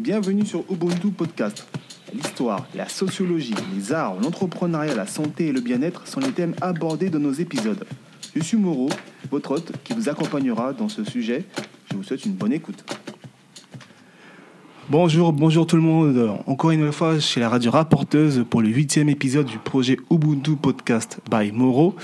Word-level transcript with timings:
bienvenue 0.00 0.46
sur 0.46 0.64
Ubuntu 0.70 1.10
Podcast. 1.10 1.66
L'histoire, 2.14 2.66
la 2.74 2.88
sociologie, 2.88 3.54
les 3.76 3.92
arts, 3.92 4.14
l'entrepreneuriat, 4.18 4.94
la 4.94 5.06
santé 5.06 5.48
et 5.48 5.52
le 5.52 5.60
bien-être 5.60 6.08
sont 6.08 6.20
les 6.20 6.32
thèmes 6.32 6.54
abordés 6.62 7.10
dans 7.10 7.18
nos 7.18 7.32
épisodes. 7.32 7.84
Je 8.34 8.42
suis 8.42 8.56
Moreau, 8.56 8.88
votre 9.30 9.50
hôte 9.50 9.72
qui 9.84 9.92
vous 9.92 10.08
accompagnera 10.08 10.72
dans 10.72 10.88
ce 10.88 11.04
sujet. 11.04 11.44
Je 11.90 11.96
vous 11.96 12.02
souhaite 12.02 12.24
une 12.24 12.32
bonne 12.32 12.54
écoute. 12.54 12.82
Bonjour, 14.88 15.34
bonjour 15.34 15.66
tout 15.66 15.76
le 15.76 15.82
monde. 15.82 16.30
Encore 16.46 16.70
une 16.70 16.90
fois 16.92 17.20
chez 17.20 17.38
la 17.38 17.50
radio 17.50 17.70
rapporteuse 17.70 18.46
pour 18.48 18.62
le 18.62 18.68
huitième 18.68 19.10
épisode 19.10 19.46
du 19.46 19.58
projet 19.58 19.98
Ubuntu 20.10 20.56
Podcast 20.56 21.20
by 21.30 21.52
Moro. 21.52 21.94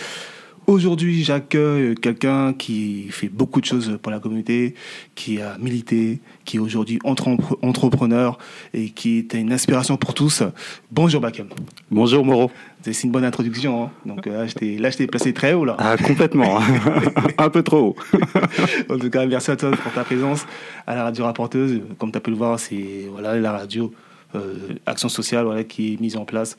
Aujourd'hui, 0.66 1.22
j'accueille 1.22 1.94
quelqu'un 1.94 2.52
qui 2.52 3.06
fait 3.10 3.28
beaucoup 3.28 3.60
de 3.60 3.66
choses 3.66 4.00
pour 4.02 4.10
la 4.10 4.18
communauté, 4.18 4.74
qui 5.14 5.40
a 5.40 5.56
milité, 5.58 6.18
qui 6.44 6.56
est 6.56 6.60
aujourd'hui 6.60 6.98
entrepreneur 7.04 8.36
et 8.74 8.90
qui 8.90 9.18
est 9.18 9.34
une 9.34 9.52
inspiration 9.52 9.96
pour 9.96 10.12
tous. 10.12 10.42
Bonjour 10.90 11.20
Bakem. 11.20 11.46
Bonjour 11.88 12.24
Moro. 12.24 12.50
C'est 12.82 13.04
une 13.04 13.12
bonne 13.12 13.24
introduction. 13.24 13.84
Hein. 13.84 13.90
Donc 14.04 14.26
là, 14.26 14.44
je 14.48 14.96
t'ai 14.96 15.06
placé 15.06 15.32
très 15.32 15.52
haut 15.52 15.64
là. 15.64 15.76
Ah, 15.78 15.96
complètement. 15.96 16.58
Un 17.38 17.48
peu 17.48 17.62
trop 17.62 17.78
haut. 17.78 17.96
en 18.90 18.98
tout 18.98 19.10
cas, 19.10 19.24
merci 19.24 19.52
à 19.52 19.56
toi 19.56 19.70
pour 19.70 19.92
ta 19.92 20.02
présence 20.02 20.46
à 20.84 20.96
la 20.96 21.04
radio 21.04 21.26
rapporteuse. 21.26 21.80
Comme 21.98 22.10
tu 22.10 22.18
as 22.18 22.20
pu 22.20 22.30
le 22.30 22.36
voir, 22.36 22.58
c'est 22.58 23.06
voilà, 23.12 23.38
la 23.38 23.52
radio 23.52 23.92
euh, 24.34 24.74
Action 24.84 25.08
Sociale 25.08 25.44
voilà, 25.44 25.62
qui 25.62 25.94
est 25.94 26.00
mise 26.00 26.16
en 26.16 26.24
place 26.24 26.56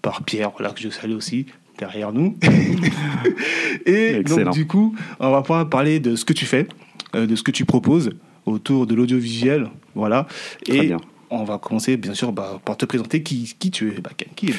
par 0.00 0.22
Pierre, 0.22 0.50
voilà, 0.56 0.72
que 0.72 0.80
je 0.80 0.88
salue 0.88 1.12
aussi, 1.14 1.44
derrière 1.80 2.12
nous. 2.12 2.36
et 3.86 4.22
donc, 4.22 4.50
du 4.50 4.66
coup, 4.66 4.94
on 5.18 5.30
va 5.30 5.40
pouvoir 5.40 5.68
parler 5.68 5.98
de 5.98 6.14
ce 6.14 6.24
que 6.24 6.32
tu 6.32 6.44
fais, 6.44 6.68
euh, 7.16 7.26
de 7.26 7.34
ce 7.34 7.42
que 7.42 7.50
tu 7.50 7.64
proposes 7.64 8.10
autour 8.46 8.86
de 8.86 8.94
l'audiovisuel. 8.94 9.68
Voilà. 9.94 10.26
et 10.68 10.92
on 11.32 11.44
va 11.44 11.58
commencer, 11.58 11.96
bien 11.96 12.14
sûr, 12.14 12.32
bah, 12.32 12.60
par 12.64 12.76
te 12.76 12.84
présenter 12.84 13.22
qui, 13.22 13.54
qui 13.58 13.70
tu 13.70 13.88
es, 13.92 14.00
Bakem. 14.00 14.28
Qui 14.34 14.52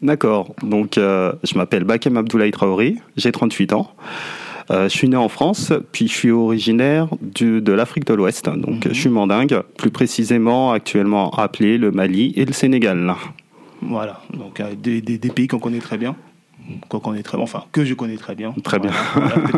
D'accord. 0.00 0.54
Donc, 0.62 0.96
euh, 0.96 1.32
je 1.44 1.56
m'appelle 1.56 1.84
Bakem 1.84 2.16
Abdoulaye 2.16 2.50
Traoré, 2.50 2.96
j'ai 3.16 3.30
38 3.30 3.74
ans. 3.74 3.92
Euh, 4.70 4.84
je 4.84 4.96
suis 4.96 5.08
né 5.08 5.16
en 5.16 5.28
France, 5.28 5.72
puis 5.92 6.08
je 6.08 6.12
suis 6.12 6.30
originaire 6.30 7.08
du, 7.20 7.60
de 7.60 7.72
l'Afrique 7.72 8.06
de 8.06 8.14
l'Ouest. 8.14 8.46
Donc, 8.46 8.86
mhm. 8.86 8.92
je 8.92 9.00
suis 9.00 9.10
mandingue, 9.10 9.62
plus 9.76 9.90
précisément 9.90 10.72
actuellement 10.72 11.30
appelé 11.30 11.76
le 11.76 11.90
Mali 11.90 12.32
et 12.36 12.46
le 12.46 12.52
Sénégal. 12.52 13.14
Voilà, 13.82 14.22
donc 14.32 14.62
des, 14.82 15.00
des, 15.00 15.18
des 15.18 15.30
pays 15.30 15.46
qu'on 15.46 15.60
connaît 15.60 15.78
très 15.78 15.98
bien 15.98 16.16
qu'on 16.88 17.00
connaît 17.00 17.22
très 17.22 17.36
bien, 17.36 17.44
enfin 17.44 17.64
que 17.72 17.84
je 17.84 17.94
connais 17.94 18.16
très 18.16 18.34
bien. 18.34 18.54
Très 18.62 18.78
bien. 18.78 18.92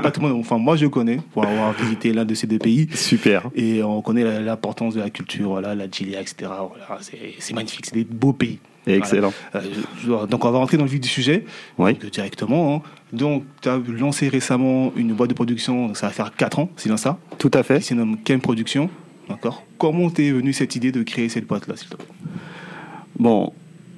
pas 0.02 0.10
tout 0.10 0.20
le 0.20 0.28
monde, 0.28 0.40
enfin 0.40 0.58
moi 0.58 0.76
je 0.76 0.86
connais 0.86 1.18
pour 1.32 1.44
avoir 1.44 1.72
visité 1.72 2.12
l'un 2.12 2.24
de 2.24 2.34
ces 2.34 2.46
deux 2.46 2.58
pays. 2.58 2.88
Super. 2.94 3.50
Et 3.54 3.82
on 3.82 4.02
connaît 4.02 4.40
l'importance 4.40 4.94
de 4.94 5.00
la 5.00 5.10
culture, 5.10 5.48
voilà, 5.48 5.74
la 5.74 5.90
Gilia, 5.90 6.20
etc. 6.20 6.50
Voilà, 6.68 7.00
c'est 7.00 7.54
magnifique, 7.54 7.86
c'est 7.86 7.94
des 7.94 8.04
beaux 8.04 8.32
pays. 8.32 8.58
Excellent. 8.86 9.32
Euh, 9.54 10.26
donc 10.26 10.44
on 10.44 10.50
va 10.50 10.58
rentrer 10.58 10.76
dans 10.76 10.84
le 10.84 10.90
vif 10.90 11.00
du 11.00 11.08
sujet 11.08 11.44
oui. 11.78 11.96
directement. 12.10 12.76
Hein. 12.76 12.82
Donc 13.12 13.44
tu 13.60 13.68
as 13.68 13.78
lancé 13.88 14.28
récemment 14.28 14.92
une 14.96 15.12
boîte 15.12 15.30
de 15.30 15.34
production, 15.34 15.94
ça 15.94 16.06
va 16.06 16.12
faire 16.12 16.34
4 16.34 16.58
ans, 16.60 16.70
c'est 16.76 16.88
bien 16.88 16.96
ça? 16.96 17.18
Tout 17.38 17.50
à 17.54 17.62
fait. 17.62 17.80
Qui 17.80 17.88
se 17.88 17.94
nomme 17.94 18.16
Kem 18.22 18.40
Production. 18.40 18.88
D'accord. 19.28 19.64
Comment 19.78 20.10
t'es 20.10 20.30
venu 20.30 20.52
cette 20.52 20.74
idée 20.76 20.92
de 20.92 21.02
créer 21.02 21.28
cette 21.28 21.46
boîte-là, 21.46 21.76
s'il 21.76 21.88
te 21.88 21.96
plaît? 21.96 22.06
Bon, 23.18 23.52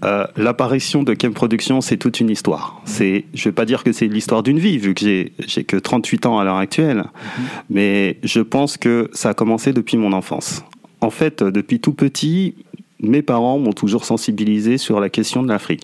euh, 0.05 0.27
l'apparition 0.36 1.03
de 1.03 1.14
Kem 1.14 1.33
Production, 1.33 1.81
c'est 1.81 1.97
toute 1.97 2.20
une 2.20 2.31
histoire. 2.31 2.81
C'est, 2.84 3.25
je 3.34 3.45
vais 3.45 3.53
pas 3.53 3.64
dire 3.64 3.84
que 3.84 3.92
c'est 3.92 4.06
l'histoire 4.06 4.42
d'une 4.42 4.58
vie, 4.58 4.78
vu 4.78 4.95
que 4.95 5.00
j'ai, 5.00 5.33
j'ai 5.39 5.64
que 5.64 5.77
38 5.77 6.27
ans 6.27 6.39
à 6.39 6.45
l'heure 6.45 6.56
actuelle, 6.56 6.98
mhm. 6.98 7.45
mais 7.70 8.19
je 8.23 8.41
pense 8.41 8.77
que 8.77 9.11
ça 9.12 9.30
a 9.30 9.34
commencé 9.34 9.73
depuis 9.73 9.97
mon 9.97 10.12
enfance. 10.12 10.64
En 11.00 11.11
fait, 11.11 11.42
depuis 11.42 11.80
tout 11.80 11.92
petit, 11.92 12.55
mes 13.00 13.23
parents 13.23 13.58
m'ont 13.58 13.73
toujours 13.73 14.05
sensibilisé 14.05 14.78
sur 14.78 15.00
la 15.00 15.08
question 15.08 15.42
de 15.42 15.48
l'Afrique. 15.48 15.83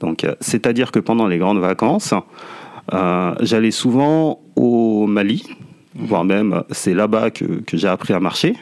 Donc, 0.00 0.24
euh, 0.24 0.34
c'est-à-dire 0.40 0.92
que 0.92 0.98
pendant 0.98 1.26
les 1.26 1.38
grandes 1.38 1.60
vacances, 1.60 2.14
euh, 2.92 3.34
j'allais 3.40 3.70
souvent 3.70 4.40
au 4.54 5.06
Mali, 5.06 5.44
voire 5.94 6.24
même 6.24 6.62
c'est 6.70 6.94
là-bas 6.94 7.30
que, 7.30 7.44
que 7.44 7.76
j'ai 7.76 7.88
appris 7.88 8.12
à 8.12 8.20
marcher. 8.20 8.54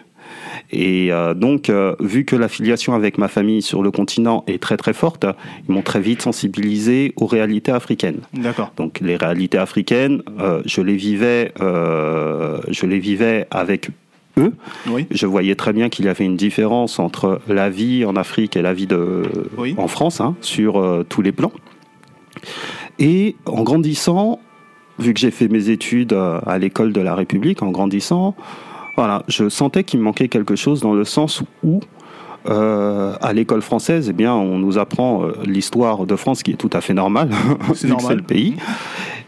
Et 0.70 1.12
euh, 1.12 1.34
donc, 1.34 1.70
euh, 1.70 1.94
vu 2.00 2.24
que 2.24 2.36
l'affiliation 2.36 2.94
avec 2.94 3.18
ma 3.18 3.28
famille 3.28 3.62
sur 3.62 3.82
le 3.82 3.90
continent 3.90 4.44
est 4.46 4.62
très 4.62 4.76
très 4.76 4.92
forte, 4.92 5.26
ils 5.68 5.74
m'ont 5.74 5.82
très 5.82 6.00
vite 6.00 6.22
sensibilisé 6.22 7.12
aux 7.16 7.26
réalités 7.26 7.72
africaines. 7.72 8.20
D'accord. 8.32 8.72
Donc, 8.76 9.00
les 9.00 9.16
réalités 9.16 9.58
africaines, 9.58 10.22
euh, 10.40 10.62
je 10.64 10.80
les 10.80 10.96
vivais, 10.96 11.52
je 11.60 12.86
les 12.86 12.98
vivais 12.98 13.46
avec 13.50 13.90
eux. 14.38 14.52
Oui. 14.88 15.06
Je 15.12 15.26
voyais 15.26 15.54
très 15.54 15.72
bien 15.72 15.88
qu'il 15.88 16.06
y 16.06 16.08
avait 16.08 16.24
une 16.24 16.36
différence 16.36 16.98
entre 16.98 17.40
la 17.46 17.70
vie 17.70 18.04
en 18.04 18.16
Afrique 18.16 18.56
et 18.56 18.62
la 18.62 18.74
vie 18.74 18.88
de, 18.88 19.22
en 19.76 19.86
France, 19.86 20.20
hein, 20.20 20.34
sur 20.40 21.04
tous 21.08 21.22
les 21.22 21.30
plans. 21.30 21.52
Et 22.98 23.36
en 23.46 23.62
grandissant, 23.62 24.40
vu 24.98 25.14
que 25.14 25.20
j'ai 25.20 25.30
fait 25.30 25.46
mes 25.46 25.70
études 25.70 26.12
à 26.12 26.58
l'école 26.58 26.92
de 26.92 27.00
la 27.00 27.14
République, 27.14 27.62
en 27.62 27.70
grandissant, 27.70 28.34
voilà, 28.96 29.24
je 29.28 29.48
sentais 29.48 29.84
qu'il 29.84 30.00
me 30.00 30.04
manquait 30.04 30.28
quelque 30.28 30.56
chose 30.56 30.80
dans 30.80 30.94
le 30.94 31.04
sens 31.04 31.42
où 31.62 31.80
euh, 32.46 33.14
à 33.22 33.32
l'école 33.32 33.62
française, 33.62 34.08
eh 34.10 34.12
bien, 34.12 34.34
on 34.34 34.58
nous 34.58 34.76
apprend 34.76 35.24
euh, 35.24 35.32
l'histoire 35.46 36.04
de 36.04 36.14
France, 36.14 36.42
qui 36.42 36.52
est 36.52 36.56
tout 36.56 36.70
à 36.72 36.80
fait 36.80 36.94
normal, 36.94 37.30
c'est 37.74 37.88
le 37.88 38.22
pays. 38.22 38.56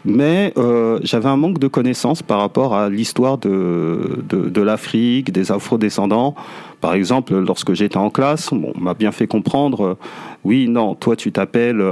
Mais 0.05 0.53
euh, 0.57 0.99
j'avais 1.03 1.27
un 1.27 1.35
manque 1.35 1.59
de 1.59 1.67
connaissances 1.67 2.21
par 2.21 2.39
rapport 2.39 2.75
à 2.75 2.89
l'histoire 2.89 3.37
de, 3.37 4.23
de, 4.29 4.49
de 4.49 4.61
l'Afrique, 4.61 5.31
des 5.31 5.51
afro-descendants. 5.51 6.35
Par 6.79 6.93
exemple, 6.93 7.35
lorsque 7.37 7.73
j'étais 7.73 7.97
en 7.97 8.09
classe, 8.09 8.51
on 8.51 8.71
m'a 8.79 8.93
bien 8.93 9.11
fait 9.11 9.27
comprendre, 9.27 9.83
euh, 9.83 9.97
oui, 10.45 10.69
non, 10.69 10.95
toi 10.95 11.15
tu 11.15 11.31
t'appelles 11.31 11.83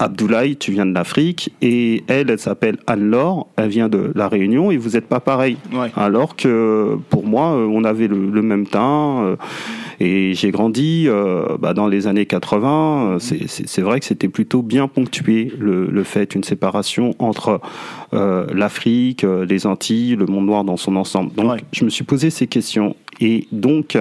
Abdoulaye, 0.00 0.56
tu 0.56 0.72
viens 0.72 0.86
de 0.86 0.94
l'Afrique, 0.94 1.52
et 1.60 2.04
elle, 2.06 2.30
elle 2.30 2.38
s'appelle 2.38 2.78
Anne-Laure, 2.86 3.48
elle 3.56 3.68
vient 3.68 3.88
de 3.88 4.12
La 4.14 4.28
Réunion, 4.28 4.70
et 4.70 4.76
vous 4.76 4.90
n'êtes 4.90 5.06
pas 5.06 5.20
pareil. 5.20 5.56
Alors 5.96 6.36
que 6.36 6.96
pour 7.10 7.26
moi, 7.26 7.52
euh, 7.52 7.66
on 7.66 7.82
avait 7.82 8.06
le, 8.06 8.42
même 8.42 8.66
teint, 8.66 9.24
euh, 9.24 9.36
et 9.98 10.34
j'ai 10.34 10.52
grandi 10.52 11.06
euh, 11.08 11.56
bah, 11.58 11.74
dans 11.74 11.88
les 11.88 12.06
années 12.06 12.26
80. 12.26 13.18
C'est 13.18 13.82
vrai 13.82 13.98
que 13.98 14.06
c'était 14.06 14.28
plutôt 14.28 14.62
bien 14.62 14.86
ponctué, 14.86 15.52
le, 15.58 15.86
le 15.86 16.04
fait, 16.04 16.34
une 16.34 16.44
séparation 16.44 17.14
entre 17.18 17.60
l'Afrique, 18.12 19.24
les 19.24 19.66
Antilles, 19.66 20.16
le 20.16 20.26
monde 20.26 20.46
noir 20.46 20.64
dans 20.64 20.76
son 20.76 20.96
ensemble. 20.96 21.34
Donc, 21.34 21.60
je 21.72 21.84
me 21.84 21.90
suis 21.90 22.04
posé 22.04 22.30
ces 22.30 22.46
questions. 22.46 22.94
Et 23.20 23.48
donc, 23.52 23.98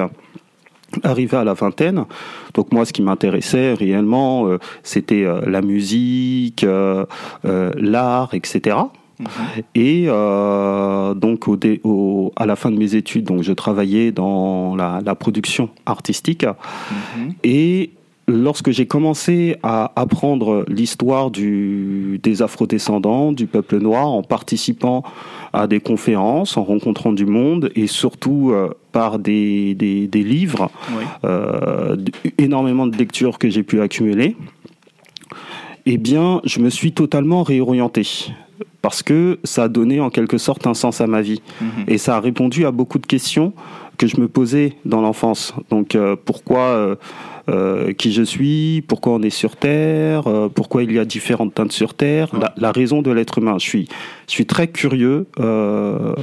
Arrivé 1.04 1.36
à 1.36 1.44
la 1.44 1.54
vingtaine, 1.54 2.06
donc 2.54 2.72
moi 2.72 2.86
ce 2.86 2.94
qui 2.94 3.02
m'intéressait 3.02 3.74
réellement, 3.74 4.48
euh, 4.48 4.58
c'était 4.84 5.26
euh, 5.26 5.42
la 5.46 5.62
musique, 5.62 6.64
euh, 6.64 7.06
l'art, 7.44 8.34
etc. 8.34 8.78
Et 9.76 10.08
mhm. 10.08 11.20
donc 11.20 11.48
au, 11.50 12.32
à 12.36 12.46
la 12.46 12.56
fin 12.56 12.72
de 12.72 12.78
mes 12.78 12.96
études, 12.96 13.26
donc 13.26 13.42
je 13.42 13.52
travaillais 13.52 14.12
dans 14.12 14.76
la, 14.76 15.16
production 15.16 15.70
artistique. 15.86 16.46
Mhm. 16.46 17.34
Et 17.44 17.92
lorsque 18.28 18.72
j'ai 18.72 18.86
commencé 18.86 19.56
à 19.64 19.92
apprendre 19.96 20.66
l'histoire 20.68 21.32
des 21.32 22.42
afrodescendants, 22.42 23.32
du 23.32 23.48
peuple 23.48 23.80
noir, 23.80 24.08
en 24.08 24.22
participant 24.22 25.04
à 25.54 25.68
des 25.68 25.80
conférences, 25.80 26.58
en 26.58 26.64
rencontrant 26.64 27.14
du 27.14 27.26
monde 27.26 27.72
et 27.76 27.88
surtout 27.88 28.52
euh, 28.52 28.70
par 28.92 29.18
des, 29.18 29.76
des, 29.76 30.24
livres, 30.24 30.70
euh, 31.24 31.96
énormément 32.38 32.86
de 32.86 32.98
lectures 32.98 33.38
que 33.38 33.50
j'ai 33.50 33.64
pu 33.64 33.82
accumuler, 33.82 34.36
eh 35.86 35.98
bien, 35.98 36.42
je 36.44 36.60
me 36.60 36.70
suis 36.70 36.92
totalement 36.92 37.44
réorienté 37.44 38.34
parce 38.82 39.04
que 39.04 39.40
ça 39.44 39.64
a 39.64 39.68
donné 39.70 40.00
en 40.02 40.10
quelque 40.10 40.38
sorte 40.38 40.68
un 40.68 40.74
sens 40.74 41.02
à 41.02 41.08
ma 41.08 41.22
vie. 41.22 41.42
Mhm. 41.62 41.70
Et 41.88 41.98
ça 41.98 42.18
a 42.18 42.20
répondu 42.20 42.66
à 42.66 42.72
beaucoup 42.72 43.00
de 43.00 43.06
questions 43.06 43.54
que 43.98 44.08
je 44.08 44.20
me 44.20 44.28
posais 44.28 44.74
dans 44.86 45.02
l'enfance. 45.02 45.54
Donc, 45.70 45.96
euh, 45.96 46.16
pourquoi 46.16 46.98
euh, 47.50 47.94
qui 47.94 48.12
je 48.12 48.24
suis, 48.24 48.84
pourquoi 48.90 49.14
on 49.14 49.22
est 49.22 49.30
sur 49.30 49.56
Terre, 49.56 50.28
euh, 50.28 50.50
pourquoi 50.50 50.84
il 50.84 50.92
y 50.92 51.00
a 51.00 51.06
différentes 51.06 51.54
teintes 51.54 51.72
sur 51.72 51.94
Terre, 51.94 52.30
la, 52.58 52.72
raison 52.74 53.02
de 53.02 53.10
l'être 53.10 53.38
humain. 53.38 53.56
Je 53.58 53.64
suis, 53.64 53.88
je 54.28 54.34
suis 54.34 54.46
très 54.46 54.68
curieux. 54.68 55.28
Euh, 55.40 56.14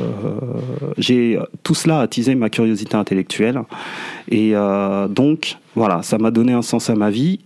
j'ai 0.99 1.39
tout 1.63 1.75
cela 1.75 2.01
attisé 2.01 2.35
ma 2.35 2.51
curiosité 2.51 2.97
intellectuelle, 2.97 3.63
et 4.31 4.53
donc 5.09 5.57
voilà, 5.75 6.03
ça 6.03 6.19
m'a 6.19 6.31
donné 6.31 6.53
un 6.53 6.61
sens 6.61 6.91
à 6.91 6.95
ma 6.95 7.09
vie 7.09 7.41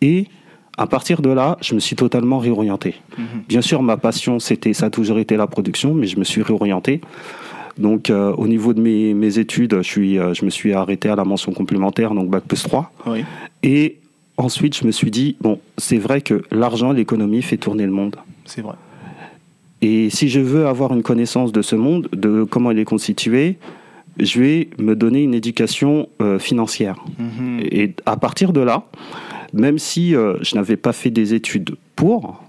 et 0.00 0.26
à 0.78 0.86
partir 0.86 1.20
de 1.20 1.28
là, 1.28 1.58
je 1.60 1.74
me 1.74 1.80
suis 1.80 1.96
totalement 1.96 2.38
réorienté. 2.38 2.94
Mhm. 3.18 3.24
Bien 3.48 3.60
sûr, 3.60 3.82
ma 3.82 3.98
passion, 3.98 4.38
c'était, 4.38 4.72
ça 4.72 4.86
a 4.86 4.90
toujours 4.90 5.18
été 5.18 5.36
la 5.36 5.46
production, 5.46 5.92
mais 5.92 6.06
je 6.06 6.18
me 6.18 6.24
suis 6.24 6.40
réorienté. 6.40 7.02
Donc, 7.78 8.10
euh, 8.10 8.32
au 8.32 8.46
niveau 8.46 8.74
de 8.74 8.80
mes, 8.80 9.38
études, 9.38 9.76
je, 9.76 9.82
suis, 9.82 10.18
euh, 10.18 10.34
je 10.34 10.44
me 10.44 10.50
suis 10.50 10.72
arrêté 10.72 11.08
à 11.08 11.16
la 11.16 11.24
mention 11.24 11.52
complémentaire, 11.52 12.14
donc 12.14 12.28
Bac 12.28 12.44
plus 12.44 12.62
3. 12.62 12.92
Et 13.62 13.96
ensuite, 14.36 14.76
je 14.76 14.84
me 14.84 14.90
suis 14.90 15.10
dit, 15.10 15.36
bon, 15.40 15.60
c'est 15.78 15.98
vrai 15.98 16.20
que 16.20 16.42
l'argent, 16.50 16.92
l'économie 16.92 17.42
fait 17.42 17.56
tourner 17.56 17.84
le 17.84 17.92
monde. 17.92 18.16
C'est 18.44 18.62
vrai. 18.62 18.74
Et 19.82 20.10
si 20.10 20.28
je 20.28 20.40
veux 20.40 20.66
avoir 20.66 20.92
une 20.92 21.02
connaissance 21.02 21.52
de 21.52 21.62
ce 21.62 21.74
monde, 21.74 22.08
de 22.12 22.44
comment 22.44 22.70
il 22.70 22.78
est 22.78 22.84
constitué, 22.84 23.56
je 24.18 24.40
vais 24.40 24.68
me 24.78 24.94
donner 24.94 25.22
une 25.22 25.32
éducation 25.32 26.08
financière. 26.38 26.96
Mhm. 27.18 27.60
Et 27.62 27.94
à 28.04 28.18
partir 28.18 28.52
de 28.52 28.60
là, 28.60 28.84
même 29.54 29.78
si 29.78 30.10
je 30.10 30.54
n'avais 30.54 30.76
pas 30.76 30.92
fait 30.92 31.08
des 31.08 31.32
études 31.32 31.76
pour 31.96 32.42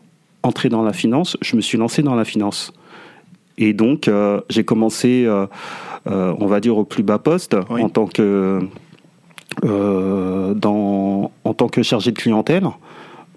entrer 0.43 0.67
dans 0.67 0.83
la 0.83 0.91
finance, 0.91 1.37
je 1.41 1.55
me 1.55 1.61
suis 1.61 1.77
lancé 1.77 2.01
dans 2.01 2.15
la 2.15 2.25
finance. 2.25 2.73
Et 3.61 3.73
donc, 3.73 4.09
j'ai 4.49 4.63
commencé, 4.65 5.27
on 6.05 6.45
va 6.45 6.59
dire, 6.59 6.77
au 6.77 6.83
plus 6.83 7.03
bas 7.03 7.19
poste 7.19 7.55
en 7.69 7.89
tant 7.89 8.07
que 8.07 8.59
dans, 9.63 11.31
en 11.43 11.53
tant 11.53 11.67
que 11.69 11.83
chargé 11.83 12.11
de 12.11 12.17
clientèle 12.17 12.67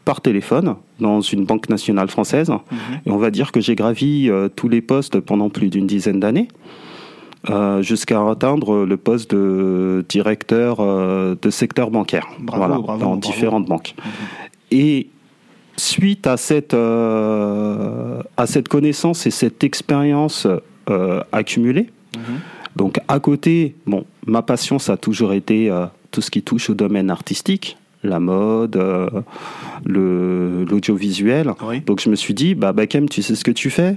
par 0.05 0.21
téléphone 0.21 0.77
dans 1.01 1.21
une 1.21 1.45
banque 1.45 1.69
nationale 1.69 2.09
française. 2.09 2.51
Mhm. 2.51 2.79
Et 3.07 3.11
on 3.11 3.17
va 3.17 3.31
dire 3.31 3.53
que 3.53 3.61
j'ai 3.61 3.75
gravi 3.75 4.29
euh, 4.29 4.49
tous 4.49 4.69
les 4.69 4.81
postes 4.81 5.21
pendant 5.21 5.49
plus 5.49 5.69
d'une 5.69 5.87
dizaine 5.87 6.21
d'années. 6.21 6.49
Euh, 7.51 7.83
jusqu'à 7.83 8.27
atteindre 8.27 8.87
le 8.87 8.97
poste 8.97 9.31
de 9.31 10.03
directeur 10.09 10.79
euh, 10.81 11.37
de 11.43 11.51
secteur 11.51 11.91
bancaire 11.91 12.27
voilà, 12.47 12.79
dans 12.99 13.17
différentes 13.17 13.67
banques. 13.67 13.95
Mhm. 13.99 14.13
Et 14.71 15.09
suite 15.77 16.27
à 16.27 16.37
cette, 16.37 16.75
à 16.75 18.47
cette 18.47 18.69
connaissance 18.69 19.27
et 19.27 19.31
cette 19.31 19.65
expérience 19.65 20.47
accumulée, 21.33 21.91
mhm. 22.17 22.41
donc 22.77 23.01
à 23.09 23.21
côté, 23.21 23.75
bon, 23.87 24.05
ma 24.27 24.43
passion, 24.43 24.79
ça 24.79 24.95
a 24.95 24.97
toujours 24.97 25.33
été 25.33 25.71
tout 26.11 26.21
ce 26.21 26.31
qui 26.31 26.43
touche 26.43 26.71
au 26.71 26.75
domaine 26.75 27.11
artistique 27.11 27.77
la 28.05 28.21
mode, 28.21 28.77
euh, 28.77 29.09
l'audiovisuel. 29.85 31.53
Donc 31.87 32.01
je 32.01 32.11
me 32.11 32.15
suis 32.15 32.35
dit, 32.35 32.55
bah 32.55 32.73
Bakem, 32.73 33.09
tu 33.09 33.23
sais 33.23 33.35
ce 33.35 33.45
que 33.45 33.51
tu 33.51 33.71
fais? 33.71 33.97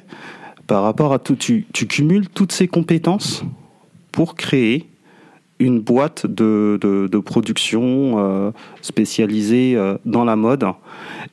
Par 0.66 0.84
rapport 0.84 1.14
à 1.14 1.20
tout, 1.20 1.36
tu, 1.36 1.66
cumules 1.88 2.28
toutes 2.30 2.52
ces 2.52 2.68
compétences 2.68 3.44
pour 4.12 4.36
créer 4.36 4.88
une 5.60 5.80
boîte 5.80 6.26
de, 6.28 7.20
production 7.26 8.20
euh, 8.20 8.52
spécialisée 8.82 9.76
euh, 9.76 9.98
dans 10.06 10.24
la 10.24 10.36
mode 10.36 10.66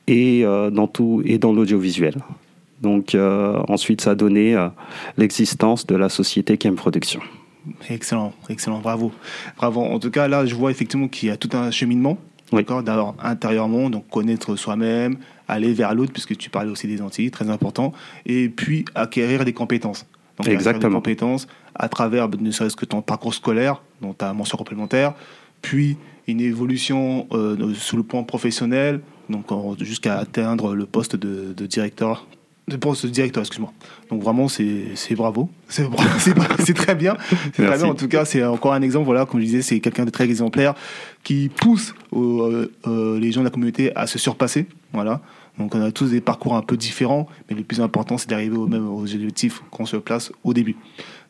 et 0.07 0.43
dans 0.43 0.87
tout 0.87 1.21
et 1.25 1.37
dans 1.37 1.53
l'audiovisuel. 1.53 2.15
Donc 2.81 3.15
ensuite, 3.67 4.01
ça 4.01 4.11
a 4.11 4.15
donné 4.15 4.55
l'existence 5.17 5.87
de 5.87 5.95
la 5.95 6.09
société 6.09 6.57
Kem 6.57 6.75
Production. 6.75 7.21
Excellent, 7.89 8.33
excellent, 8.49 8.79
bravo. 8.79 9.11
Bravo. 9.57 9.81
En 9.81 9.97
tout 9.97 10.11
cas, 10.11 10.27
là, 10.27 10.45
je 10.45 10.53
vois 10.53 10.69
effectivement 10.69 11.07
qu'il 11.07 11.29
y 11.29 11.31
a 11.31 11.37
tout 11.37 11.49
un 11.53 11.71
cheminement 11.71 12.19
D'accord 12.51 12.83
D'abord 12.83 13.15
intérieurement, 13.21 13.89
donc 13.89 14.07
connaître 14.09 14.55
soi-même, 14.55 15.17
aller 15.47 15.73
vers 15.73 15.95
l'autre, 15.95 16.13
puisque 16.13 16.37
tu 16.37 16.49
parlais 16.49 16.69
aussi 16.69 16.87
des 16.87 17.01
Antilles, 17.01 17.31
très 17.31 17.49
important, 17.49 17.93
et 18.25 18.49
puis 18.49 18.85
acquérir 18.93 19.45
des 19.45 19.53
compétences. 19.53 20.05
Donc, 20.37 20.47
Exactement. 20.47 20.89
Des 20.89 20.95
compétences 20.95 21.47
à 21.75 21.89
travers 21.89 22.29
ne 22.29 22.51
serait-ce 22.51 22.75
que 22.75 22.85
ton 22.85 23.01
parcours 23.01 23.33
scolaire, 23.33 23.81
dont 24.01 24.13
ta 24.13 24.33
mention 24.33 24.57
complémentaire, 24.57 25.13
puis 25.61 25.97
une 26.27 26.41
évolution 26.41 27.27
euh, 27.31 27.73
sous 27.75 27.97
le 27.97 28.03
plan 28.03 28.23
professionnel, 28.23 29.01
donc 29.29 29.45
jusqu'à 29.79 30.17
atteindre 30.17 30.75
le 30.75 30.85
poste 30.85 31.15
de, 31.15 31.53
de 31.53 31.65
directeur 31.65 32.25
de 32.67 32.77
poste 32.77 33.05
directeur, 33.05 33.41
excuse-moi. 33.41 33.71
Donc 34.09 34.23
vraiment, 34.23 34.47
c'est 34.47 35.15
bravo. 35.15 35.49
C'est 35.69 36.73
très 36.73 36.95
bien. 36.95 37.15
C'est 37.53 37.65
très 37.65 37.77
bien. 37.77 37.87
En 37.87 37.93
tout 37.93 38.07
cas, 38.07 38.25
c'est 38.25 38.43
encore 38.43 38.73
un 38.73 38.81
exemple. 38.81 39.05
Voilà, 39.05 39.25
comme 39.25 39.39
je 39.39 39.45
disais, 39.45 39.61
c'est 39.61 39.79
quelqu'un 39.79 40.05
de 40.05 40.09
très 40.09 40.25
exemplaire 40.25 40.73
qui 41.23 41.49
pousse 41.49 41.93
euh, 42.13 42.71
euh, 42.87 43.19
les 43.19 43.31
gens 43.31 43.41
de 43.41 43.45
la 43.45 43.51
communauté 43.51 43.95
à 43.95 44.07
se 44.07 44.17
surpasser. 44.17 44.67
Voilà. 44.93 45.21
Donc 45.59 45.75
on 45.75 45.81
a 45.81 45.91
tous 45.91 46.09
des 46.09 46.21
parcours 46.21 46.55
un 46.55 46.61
peu 46.61 46.75
différents, 46.75 47.27
mais 47.49 47.55
le 47.55 47.63
plus 47.63 47.81
important, 47.81 48.17
c'est 48.17 48.29
d'arriver 48.29 48.57
au 48.57 48.67
même 48.67 48.87
aux 48.87 49.03
objectifs 49.03 49.61
qu'on 49.71 49.85
se 49.85 49.97
place 49.97 50.31
au 50.43 50.53
début. 50.53 50.75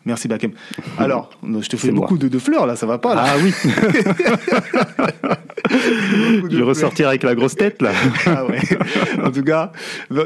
Merci 0.06 0.28
Bakem. 0.28 0.52
Alors, 0.98 1.30
je 1.44 1.68
te 1.68 1.78
fais 1.78 1.92
beaucoup 1.92 2.18
de, 2.18 2.40
fleurs 2.40 2.66
là, 2.66 2.75
ça 2.75 2.86
va 2.86 2.98
pas 2.98 3.16
là. 3.16 3.24
Ah 3.25 3.36
oui. 3.42 3.54
je 6.50 6.57
vais 6.57 6.63
ressortir 6.63 7.07
avec 7.07 7.24
la 7.24 7.36
grosse 7.36 7.56
tête 7.56 7.81
là. 7.81 7.92
ah 8.28 8.46
ouais. 8.46 8.60
En 9.24 9.31
tout 9.31 9.44
cas, 9.44 9.72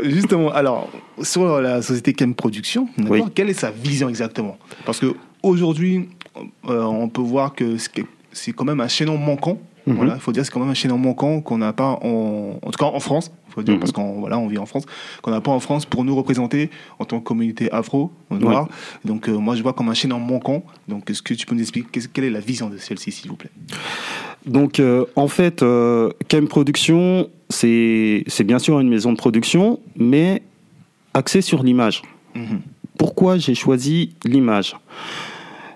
justement, 0.03 0.51
alors 0.51 0.89
sur 1.21 1.61
la 1.61 1.81
société 1.81 2.13
Kem 2.13 2.35
Production, 2.35 2.87
quelle 3.33 3.49
est 3.49 3.53
sa 3.53 3.71
vision 3.71 4.09
exactement? 4.09 4.57
Parce 4.85 4.99
que 4.99 5.15
aujourd'hui, 5.43 6.09
euh, 6.67 6.83
on 6.83 7.07
peut 7.07 7.21
voir 7.21 7.55
que 7.55 7.77
c'est 8.31 8.51
quand 8.51 8.65
même 8.65 8.81
un 8.81 8.87
chaînon 8.87 9.17
manquant 9.17 9.59
Mhm. 9.89 9.95
Voilà, 9.95 10.13
il 10.15 10.19
faut 10.19 10.31
dire 10.31 10.45
c'est 10.45 10.51
quand 10.51 10.59
même 10.59 10.69
un 10.69 10.75
chaînon 10.75 10.97
manquant 10.97 11.41
qu'on 11.41 11.57
n'a 11.57 11.73
pas 11.73 11.99
en, 12.01 12.59
en 12.61 12.71
tout 12.71 12.77
cas 12.77 12.85
en 12.85 12.99
France. 12.99 13.31
Il 13.49 13.53
faut 13.53 13.63
dire 13.63 13.73
mhm. 13.75 13.79
parce 13.79 13.91
qu'on 13.91 14.19
voilà, 14.19 14.37
on 14.37 14.47
vit 14.47 14.57
en 14.57 14.65
France, 14.65 14.85
qu'on 15.21 15.31
n'a 15.31 15.41
pas 15.41 15.51
en 15.51 15.59
France 15.59 15.85
pour 15.85 16.03
nous 16.03 16.15
représenter 16.15 16.69
en 16.99 17.05
tant 17.05 17.19
que 17.19 17.25
communauté 17.25 17.71
afro 17.71 18.11
noire. 18.29 18.67
Donc 19.03 19.27
euh, 19.27 19.37
moi 19.37 19.55
je 19.55 19.63
vois 19.63 19.73
comme 19.73 19.89
un 19.89 19.93
chaînon 19.93 20.19
manquant. 20.19 20.63
Donc 20.87 21.09
est-ce 21.09 21.21
que 21.21 21.33
tu 21.33 21.45
peux 21.45 21.55
nous 21.55 21.61
expliquer 21.61 22.01
quelle 22.13 22.25
est 22.25 22.29
la 22.29 22.39
vision 22.39 22.69
de 22.69 22.77
celle-ci, 22.77 23.11
s'il 23.11 23.29
vous 23.29 23.35
plaît? 23.35 23.51
Donc 24.45 24.79
euh, 24.79 25.05
en 25.15 25.27
fait, 25.27 25.63
euh, 25.63 26.11
Kem 26.27 26.47
Production, 26.47 27.29
c'est 27.49 28.23
c'est 28.27 28.43
bien 28.43 28.59
sûr 28.59 28.79
une 28.79 28.89
maison 28.89 29.11
de 29.11 29.17
production, 29.17 29.79
mais 29.95 30.43
axée 31.13 31.41
sur 31.41 31.63
l'image. 31.63 32.03
Mhm. 32.35 32.61
Pourquoi 32.97 33.37
j'ai 33.37 33.55
choisi 33.55 34.15
l'image? 34.25 34.75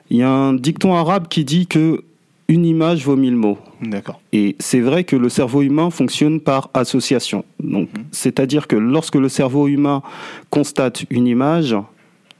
Il 0.09 0.17
y 0.17 0.23
a 0.23 0.29
un 0.29 0.53
dicton 0.53 0.93
arabe 0.93 1.27
qui 1.27 1.43
dit 1.43 1.65
que 1.65 2.03
une 2.47 2.65
image 2.65 3.05
vaut 3.05 3.15
mille 3.15 3.35
mots. 3.35 3.57
D'accord. 3.81 4.19
Et 4.31 4.55
c'est 4.59 4.81
vrai 4.81 5.03
que 5.03 5.15
le 5.15 5.29
cerveau 5.29 5.61
humain 5.61 5.89
fonctionne 5.89 6.39
par 6.39 6.69
association. 6.73 7.45
Donc, 7.59 7.89
mhm. 7.97 8.05
c'est-à-dire 8.11 8.67
que 8.67 8.75
lorsque 8.75 9.15
le 9.15 9.29
cerveau 9.29 9.67
humain 9.67 10.01
constate 10.49 11.05
une 11.09 11.27
image, 11.27 11.75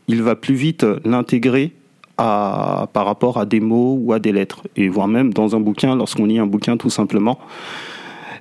il 0.08 0.22
va 0.22 0.36
plus 0.36 0.56
vite 0.56 0.86
l'intégrer 1.06 1.72
à, 2.18 2.90
par 2.94 3.06
rapport 3.06 3.38
à 3.38 3.46
des 3.46 3.60
mots 3.60 3.98
ou 4.00 4.14
à 4.14 4.20
des 4.20 4.32
lettres. 4.32 4.64
Et 4.76 4.90
voire 4.90 5.08
même 5.08 5.34
dans 5.34 5.56
un 5.56 5.60
bouquin, 5.60 5.96
lorsqu'on 5.96 6.26
lit 6.26 6.40
un 6.40 6.48
bouquin 6.48 6.78
tout 6.78 6.90
simplement, 6.90 7.40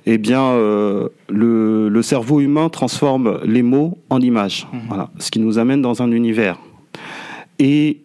eh 0.05 0.17
bien, 0.17 0.43
euh, 0.43 1.07
le, 1.29 2.01
cerveau 2.01 2.41
humain 2.41 2.67
transforme 2.67 3.39
les 3.45 3.63
mots 3.63 3.97
en 4.09 4.19
images. 4.19 4.67
Mhm. 4.73 4.81
Voilà, 4.89 5.09
ce 5.17 5.31
qui 5.31 5.39
nous 5.39 5.57
amène 5.57 5.81
dans 5.81 6.01
un 6.01 6.11
univers. 6.11 6.59
Et 7.59 8.02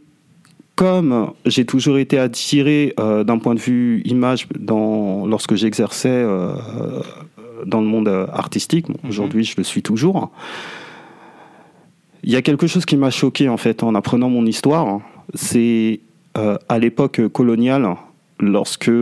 comme 0.78 1.32
j'ai 1.44 1.64
toujours 1.64 1.98
été 1.98 2.20
attiré 2.20 2.94
euh, 3.00 3.24
d'un 3.24 3.38
point 3.38 3.56
de 3.56 3.58
vue 3.58 4.00
image 4.04 4.46
dans, 4.56 5.26
lorsque 5.26 5.56
j'exerçais 5.56 6.08
euh, 6.08 6.52
dans 7.66 7.80
le 7.80 7.88
monde 7.88 8.28
artistique, 8.32 8.88
mhm. 8.88 8.94
aujourd'hui 9.08 9.42
je 9.42 9.56
le 9.56 9.64
suis 9.64 9.82
toujours, 9.82 10.30
il 12.22 12.30
y 12.30 12.36
a 12.36 12.42
quelque 12.42 12.68
chose 12.68 12.86
qui 12.86 12.96
m'a 12.96 13.10
choqué 13.10 13.48
en 13.48 13.56
fait 13.56 13.82
en 13.82 13.96
apprenant 13.96 14.30
mon 14.30 14.46
histoire. 14.46 15.00
C'est 15.34 15.98
euh, 16.36 16.56
à 16.68 16.78
l'époque 16.78 17.26
coloniale, 17.26 17.96
lorsque 18.38 18.92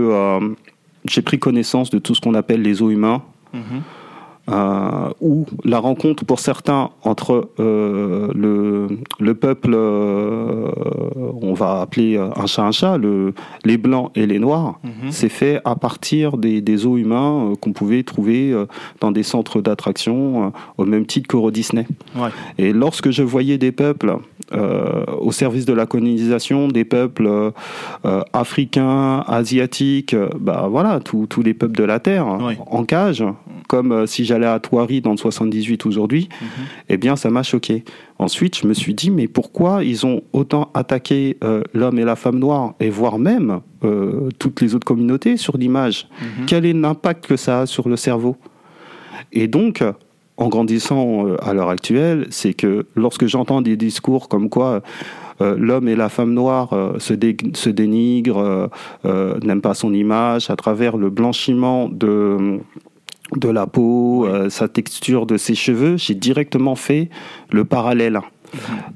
j'ai 1.05 1.23
pris 1.23 1.39
connaissance 1.39 1.91
de 1.91 1.99
tout 1.99 2.15
ce 2.15 2.23
qu'on 2.23 2.33
appelle 2.33 2.63
les 2.63 2.81
eaux 2.81 2.91
humains. 2.91 3.23
Mhm. 3.53 3.83
Euh, 4.49 5.09
où 5.21 5.45
la 5.65 5.81
rencontre 5.81 6.25
pour 6.25 6.39
certains 6.39 6.91
entre 7.03 7.51
euh, 7.59 8.29
le, 8.33 8.87
le, 9.19 9.35
peuple, 9.35 9.73
euh, 9.75 10.71
on 11.43 11.53
va 11.53 11.81
appeler 11.81 12.17
un 12.17 12.47
chat 12.47 12.63
un 12.63 12.71
chat, 12.71 12.97
le, 12.97 13.35
les 13.65 13.77
blancs 13.77 14.13
et 14.15 14.25
les 14.25 14.39
noirs, 14.39 14.79
mhm. 14.85 15.11
s'est 15.11 15.29
fait 15.29 15.61
à 15.65 15.75
partir 15.75 16.37
des, 16.37 16.61
des 16.61 16.87
os 16.87 17.01
humains 17.01 17.55
qu'on 17.61 17.73
pouvait 17.73 18.05
trouver 18.05 18.55
dans 19.01 19.11
des 19.11 19.25
centres 19.25 19.61
d'attraction 19.61 20.53
au 20.79 20.85
même 20.85 21.07
titre 21.07 21.27
qu'Euro 21.27 21.51
Disney. 21.51 21.87
Ouais. 22.15 22.29
Et 22.57 22.73
lorsque 22.73 23.11
je 23.11 23.25
voyais 23.25 23.59
des 23.59 23.73
peuples 23.73 24.17
au 24.53 25.33
service 25.33 25.65
de 25.65 25.73
la 25.73 25.87
colonisation, 25.87 26.69
des 26.69 26.85
peuples 26.85 27.53
africains, 28.33 29.25
asiatiques, 29.27 30.15
bah 30.39 30.69
voilà, 30.71 31.01
tous 31.01 31.43
les 31.43 31.55
peuples 31.55 31.77
de 31.77 31.85
la 31.85 31.99
terre 31.99 32.27
en 32.29 32.85
cage, 32.85 33.25
comme 33.69 34.07
si 34.07 34.25
j'avais 34.25 34.36
j'allais 34.37 35.01
dans 35.01 35.11
le 35.11 35.17
78 35.17 35.87
aujourd'hui, 35.87 36.29
mhm. 36.41 36.49
eh 36.89 36.97
bien, 36.97 37.17
ça 37.17 37.31
m'a 37.31 37.43
choqué. 37.43 37.85
Ensuite, 38.19 38.59
je 38.59 38.67
me 38.67 38.75
suis 38.75 38.95
dit, 38.95 39.11
mais 39.11 39.29
pourquoi 39.29 39.85
ils 39.85 40.07
ont 40.07 40.23
autant 40.33 40.71
attaqué 40.75 41.37
euh, 41.45 41.63
l'homme 41.75 41.99
et 41.99 42.05
la 42.05 42.17
femme 42.17 42.39
noire, 42.39 42.75
et 42.81 42.91
voire 42.91 43.19
même 43.19 43.61
euh, 43.85 44.29
toutes 44.39 44.61
les 44.61 44.75
autres 44.75 44.87
communautés 44.87 45.37
sur 45.37 45.57
l'image? 45.57 46.09
Mhm. 46.21 46.47
Quel 46.47 46.67
est 46.67 46.73
l'impact 46.73 47.27
que 47.27 47.37
ça 47.37 47.61
a 47.61 47.67
sur 47.67 47.89
le 47.89 47.97
cerveau? 47.97 48.37
Et 49.33 49.49
donc, 49.49 49.83
en 50.37 50.49
grandissant 50.49 51.27
euh, 51.27 51.37
à 51.43 51.55
l'heure 51.55 51.71
actuelle, 51.71 52.27
c'est 52.31 52.55
que 52.55 52.87
lorsque 52.95 53.27
j'entends 53.27 53.63
des 53.63 53.77
discours 53.77 54.29
comme 54.29 54.49
quoi 54.49 54.83
l'homme 55.39 55.87
et 55.87 55.97
la 55.97 56.09
femme 56.09 56.33
noire 56.33 56.71
se, 56.97 57.13
se, 57.13 57.69
dénigrent, 57.69 58.71
n'aiment 59.05 59.61
pas 59.61 59.75
son 59.75 59.93
image 59.93 60.49
à 60.49 60.57
travers 60.57 60.97
le 60.97 61.11
blanchiment 61.11 61.91
de 61.91 62.59
de 63.39 63.49
la 63.49 63.67
peau, 63.67 64.27
euh, 64.27 64.51
sa 64.51 64.69
texture 64.69 65.27
de 65.27 65.37
ses 65.37 65.55
cheveux, 65.55 65.97
j'ai 65.97 66.15
directement 66.15 66.77
fait 66.77 67.11
le 67.51 67.65
parallèle 67.65 68.21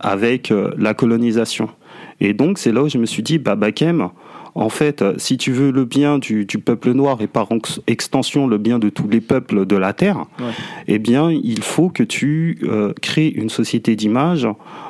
avec 0.00 0.50
euh, 0.50 0.73
la 0.78 0.94
colonisation. 0.94 1.68
Et 2.20 2.35
donc 2.35 2.59
c'est 2.59 2.73
là 2.73 2.82
où 2.82 2.88
je 2.88 2.99
me 2.99 3.06
suis 3.06 3.23
dit, 3.23 3.38
bah 3.38 3.56
Bakem, 3.56 4.11
en 4.54 4.68
fait, 4.68 5.04
si 5.18 5.37
tu 5.37 5.52
veux 5.52 5.70
le 5.70 5.85
bien 5.85 6.18
du, 6.18 6.44
peuple 6.44 6.92
noir 6.92 7.20
et 7.20 7.26
par 7.26 7.49
extension 7.87 8.47
le 8.47 8.59
bien 8.59 8.78
de 8.78 8.88
tous 8.88 9.09
les 9.09 9.20
peuples 9.20 9.64
de 9.64 9.76
la 9.76 9.92
Terre, 9.92 10.25
eh 10.88 10.99
bien, 10.99 11.30
il 11.30 11.62
faut 11.62 11.88
que 11.88 12.02
tu 12.02 12.59
euh, 12.64 12.92
crées 13.00 13.28
une 13.28 13.49
société 13.49 13.97
d'image 13.97 14.49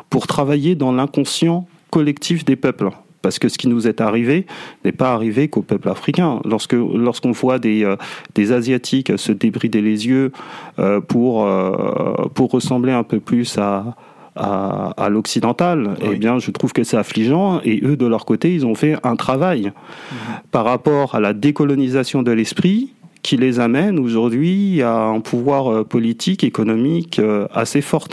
pour 0.09 0.27
travailler 0.27 0.75
dans 0.75 0.93
l'inconscient 0.93 1.67
collectif 1.91 2.45
des 2.45 2.57
peuples. 2.57 2.91
Parce 3.23 3.39
que 3.39 3.49
ce 3.49 3.59
qui 3.59 3.69
nous 3.69 3.87
est 3.87 4.01
arrivé 4.01 4.47
n'est 4.85 4.93
pas 4.93 5.13
arrivé 5.13 5.49
qu'au 5.49 5.63
peuple 5.63 5.89
africain. 5.89 6.41
Lorsque 6.45 6.73
lorsqu'on 6.73 7.33
voit 7.33 7.59
des 7.59 7.85
euh, 7.85 7.97
des 8.35 8.53
asiatiques 8.53 9.13
se 9.17 9.33
débrider 9.33 9.83
les 9.83 10.07
yeux 10.07 10.33
euh, 10.79 11.01
pour 11.01 11.47
euh, 11.47 12.29
pour 12.35 12.51
ressembler 12.51 12.93
un 12.93 13.05
peu 13.05 13.21
plus 13.21 13.59
à 13.59 13.97
à, 14.37 15.09
l'occidental, 15.11 15.97
eh 16.01 16.15
bien, 16.15 16.39
je 16.39 16.51
trouve 16.51 16.73
que 16.73 16.83
c'est 16.83 16.97
affligeant. 16.97 17.61
Et 17.63 17.85
eux, 17.85 17.97
de 17.97 18.07
leur 18.07 18.25
côté, 18.25 18.55
ils 18.55 18.65
ont 18.65 18.75
fait 18.75 18.97
un 19.03 19.15
travail 19.15 19.65
mhm. 19.65 20.19
par 20.51 20.65
rapport 20.65 21.15
à 21.15 21.21
la 21.21 21.35
décolonisation 21.35 22.23
de 22.23 22.31
l'esprit 22.31 22.95
qui 23.23 23.37
les 23.37 23.61
amène 23.61 23.99
aujourd'hui 23.99 24.81
à 24.81 25.03
un 25.03 25.21
pouvoir 25.21 25.85
politique, 25.85 26.43
économique 26.43 27.21
assez 27.53 27.83
fort. 27.83 28.09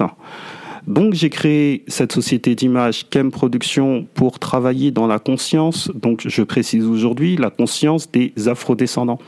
Donc 0.88 1.14
j'ai 1.14 1.30
créé 1.30 1.84
cette 1.88 2.14
société 2.14 2.56
d'image 2.56 3.10
Kem 3.10 3.30
Production 3.30 4.08
pour 4.14 4.40
travailler 4.40 4.92
dans 4.92 5.06
la 5.06 5.20
conscience, 5.20 5.92
donc 5.94 6.24
je 6.26 6.42
précise 6.44 6.86
aujourd'hui, 6.86 7.36
la 7.36 7.50
conscience 7.50 8.10
des 8.10 8.34
afrodescendants. 8.48 9.20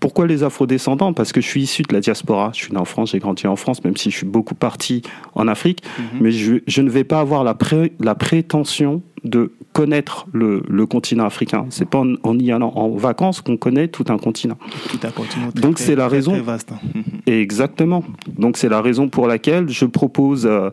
Pourquoi 0.00 0.26
les 0.26 0.42
afrodescendants? 0.42 1.14
Parce 1.14 1.32
que 1.32 1.40
je 1.40 1.46
suis 1.48 1.62
issu 1.62 1.82
de 1.82 1.94
la 1.94 2.00
diaspora, 2.00 2.50
je 2.54 2.64
suis 2.64 2.72
né 2.72 2.78
en 2.78 2.84
France, 2.84 3.12
j'ai 3.12 3.20
grandi 3.20 3.46
en 3.46 3.56
France, 3.56 3.82
même 3.84 3.96
si 3.96 4.10
je 4.10 4.16
suis 4.18 4.26
beaucoup 4.26 4.54
parti 4.54 5.00
en 5.34 5.48
Afrique, 5.48 5.82
mhm. 5.98 6.04
mais 6.20 6.30
je, 6.30 6.56
je, 6.66 6.82
ne 6.82 6.90
vais 6.90 7.04
pas 7.04 7.20
avoir 7.20 7.42
la, 7.42 7.56
la 7.98 8.14
prétention 8.14 9.02
de 9.24 9.52
connaître 9.72 10.26
le, 10.32 10.62
le 10.68 10.86
continent 10.86 11.24
africain. 11.24 11.66
C'est 11.70 11.88
pas 11.88 12.02
en, 12.22 12.38
y 12.38 12.50
allant 12.50 12.72
en 12.74 12.90
vacances 12.90 13.40
qu'on 13.40 13.56
connaît 13.56 13.88
tout 13.88 14.04
un 14.08 14.18
continent. 14.18 14.58
Tout 14.90 14.98
un 15.04 15.10
continent. 15.10 15.48
Donc 15.54 15.78
c'est 15.78 15.94
la 15.94 16.08
raison. 16.08 16.32
Très 16.32 16.40
vaste. 16.40 16.72
Hein. 16.72 17.02
Exactement. 17.26 18.04
Donc 18.26 18.56
c'est 18.56 18.68
la 18.68 18.82
raison 18.82 19.08
pour 19.08 19.26
laquelle 19.26 19.68
je 19.68 19.84
propose 19.84 20.46
euh, 20.46 20.70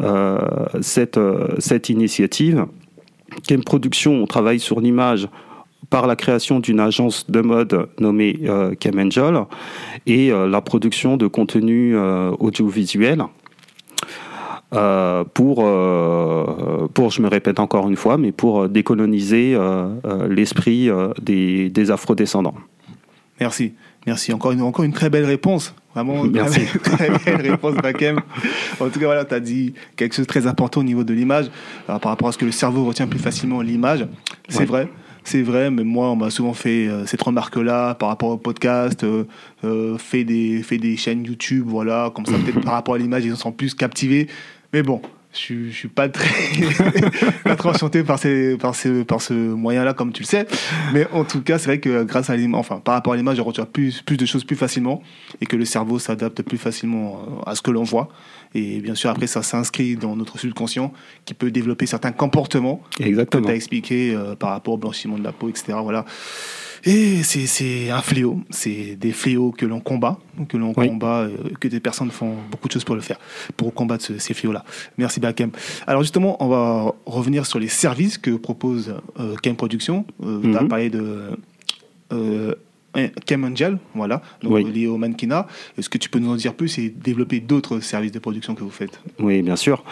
euh 0.00 0.38
cette 0.80 1.18
euh, 1.18 1.48
cette 1.58 1.88
initiative. 1.88 2.66
Game 3.48 3.62
Production, 3.62 4.22
on 4.22 4.26
travaille 4.26 4.60
sur 4.60 4.80
l'image 4.80 5.28
par 5.90 6.06
la 6.06 6.16
création 6.16 6.60
d'une 6.60 6.80
agence 6.80 7.30
de 7.30 7.40
mode 7.40 7.88
nommée 7.98 8.38
euh, 8.44 8.74
Angel 8.96 9.44
et 10.06 10.30
la 10.30 10.60
production 10.60 11.16
de 11.16 11.26
contenu 11.26 11.96
audiovisuel 11.96 13.22
euh, 14.74 15.24
pour, 15.24 15.64
euh, 15.64 16.88
pour, 16.92 17.10
je 17.10 17.22
me 17.22 17.28
répète 17.28 17.58
encore 17.58 17.88
une 17.88 17.96
fois, 17.96 18.18
mais 18.18 18.32
pour 18.32 18.64
euh, 18.64 18.68
décoloniser 18.68 19.56
l'esprit 20.28 20.90
des, 21.22 21.70
des 21.70 21.90
afrodescendants. 21.90 22.54
Merci. 23.40 23.72
Merci. 24.06 24.32
Encore 24.32 24.52
une, 24.52 24.62
encore 24.62 24.84
une 24.84 24.92
très 24.92 25.10
belle 25.10 25.24
réponse. 25.24 25.74
Vraiment, 25.94 26.24
Merci. 26.24 26.60
Très, 26.82 27.10
belle 27.24 27.50
réponse, 27.50 27.74
Bakem. 27.76 28.20
En 28.78 28.88
tout 28.88 29.00
cas, 29.00 29.06
voilà, 29.06 29.24
tu 29.24 29.34
as 29.34 29.40
dit 29.40 29.74
quelque 29.96 30.14
chose 30.14 30.26
de 30.26 30.30
très 30.30 30.46
important 30.46 30.80
au 30.80 30.84
niveau 30.84 31.02
de 31.02 31.12
l'image, 31.12 31.46
par 31.86 32.00
rapport 32.02 32.28
à 32.28 32.32
ce 32.32 32.38
que 32.38 32.44
le 32.44 32.52
cerveau 32.52 32.84
retient 32.84 33.06
plus 33.06 33.18
facilement 33.18 33.60
l'image. 33.62 34.06
C'est 34.48 34.64
vrai. 34.64 34.88
C'est 35.24 35.42
vrai, 35.42 35.70
mais 35.70 35.82
moi, 35.82 36.10
on 36.10 36.16
m'a 36.16 36.30
souvent 36.30 36.54
fait 36.54 36.88
cette 37.06 37.20
remarque-là 37.20 37.94
par 37.96 38.10
rapport 38.10 38.30
au 38.30 38.36
podcast, 38.36 39.04
fait, 39.98 40.24
des, 40.24 40.62
fait 40.62 40.78
des 40.78 40.96
chaînes 40.96 41.24
YouTube, 41.24 41.64
voilà, 41.66 42.12
comme 42.14 42.26
ça, 42.26 42.32
peut-être 42.32 42.60
par 42.60 42.74
rapport 42.74 42.94
à 42.94 42.98
l'image, 42.98 43.24
ils 43.24 43.32
en 43.32 43.36
sont 43.36 43.52
plus 43.52 43.74
captivés. 43.74 44.28
Mais 44.72 44.82
bon, 44.82 45.00
je, 45.32 45.54
ne 45.54 45.70
suis 45.70 45.88
pas 45.88 46.08
très, 46.08 46.28
pas 47.44 47.56
enchanté 47.68 48.02
par, 48.02 48.18
ces, 48.18 48.56
par, 48.56 48.74
ces, 48.74 49.04
par 49.04 49.20
ce 49.20 49.32
moyen-là, 49.32 49.94
comme 49.94 50.12
tu 50.12 50.22
le 50.22 50.26
sais. 50.26 50.46
Mais 50.92 51.06
en 51.12 51.24
tout 51.24 51.42
cas, 51.42 51.58
c'est 51.58 51.66
vrai 51.66 51.80
que 51.80 52.02
grâce 52.04 52.30
à 52.30 52.36
l'image, 52.36 52.60
enfin, 52.60 52.80
par 52.80 52.94
rapport 52.94 53.12
à 53.12 53.16
l'image, 53.16 53.38
on 53.40 53.44
retient 53.44 53.64
plus, 53.64 54.02
plus 54.02 54.16
de 54.16 54.26
choses 54.26 54.44
plus 54.44 54.56
facilement 54.56 55.02
et 55.40 55.46
que 55.46 55.56
le 55.56 55.64
cerveau 55.64 55.98
s'adapte 55.98 56.42
plus 56.42 56.58
facilement 56.58 57.22
euh, 57.46 57.50
à 57.50 57.54
ce 57.54 57.62
que 57.62 57.70
l'on 57.70 57.84
voit. 57.84 58.08
Et 58.54 58.80
bien 58.80 58.94
sûr, 58.94 59.10
après, 59.10 59.26
ça 59.26 59.42
s'inscrit 59.42 59.96
dans 59.96 60.16
notre 60.16 60.38
subconscient 60.38 60.92
qui 61.24 61.34
peut 61.34 61.50
développer 61.50 61.86
certains 61.86 62.12
comportements. 62.12 62.82
Exactement. 62.98 63.42
Que 63.42 63.46
tu 63.48 63.52
as 63.52 63.56
expliqué 63.56 64.14
euh, 64.14 64.34
par 64.34 64.50
rapport 64.50 64.74
au 64.74 64.78
blanchiment 64.78 65.18
de 65.18 65.24
la 65.24 65.32
peau, 65.32 65.48
etc. 65.48 65.74
Voilà. 65.82 66.04
Et 66.84 67.22
c'est 67.22 67.90
un 67.90 68.00
fléau, 68.00 68.40
c'est 68.50 68.96
des 68.96 69.12
fléaux 69.12 69.52
que 69.52 69.66
l'on 69.66 69.80
combat, 69.80 70.18
que 70.48 70.56
l'on 70.56 70.72
combat, 70.72 71.20
euh, 71.20 71.36
que 71.60 71.68
des 71.68 71.80
personnes 71.80 72.10
font 72.10 72.36
beaucoup 72.50 72.68
de 72.68 72.72
choses 72.72 72.84
pour 72.84 72.94
le 72.94 73.00
faire, 73.00 73.18
pour 73.56 73.74
combattre 73.74 74.04
ces 74.18 74.34
fléaux-là. 74.34 74.64
Merci 74.96 75.20
Bakem. 75.20 75.50
Alors 75.86 76.02
justement, 76.02 76.42
on 76.42 76.48
va 76.48 76.92
revenir 77.06 77.46
sur 77.46 77.58
les 77.58 77.68
services 77.68 78.18
que 78.18 78.30
propose 78.30 78.94
euh, 79.18 79.34
Kem 79.42 79.56
Production. 79.56 80.04
Euh, 80.22 80.40
Tu 80.42 80.56
as 80.56 80.62
mhm. 80.62 80.68
parlé 80.68 80.90
de 80.90 81.38
euh, 82.98 83.44
Angel, 83.44 83.78
voilà, 83.94 84.22
donc 84.42 84.58
lié 84.68 84.86
au 84.86 84.96
mannequinat. 84.96 85.46
Est-ce 85.76 85.88
que 85.88 85.98
tu 85.98 86.08
peux 86.08 86.18
nous 86.18 86.30
en 86.30 86.36
dire 86.36 86.54
plus 86.54 86.78
et 86.78 86.88
développer 86.88 87.40
d'autres 87.40 87.80
services 87.80 88.12
de 88.12 88.18
production 88.18 88.54
que 88.54 88.62
vous 88.62 88.70
faites? 88.70 89.00
Oui, 89.18 89.42
bien 89.42 89.56
sûr. 89.56 89.82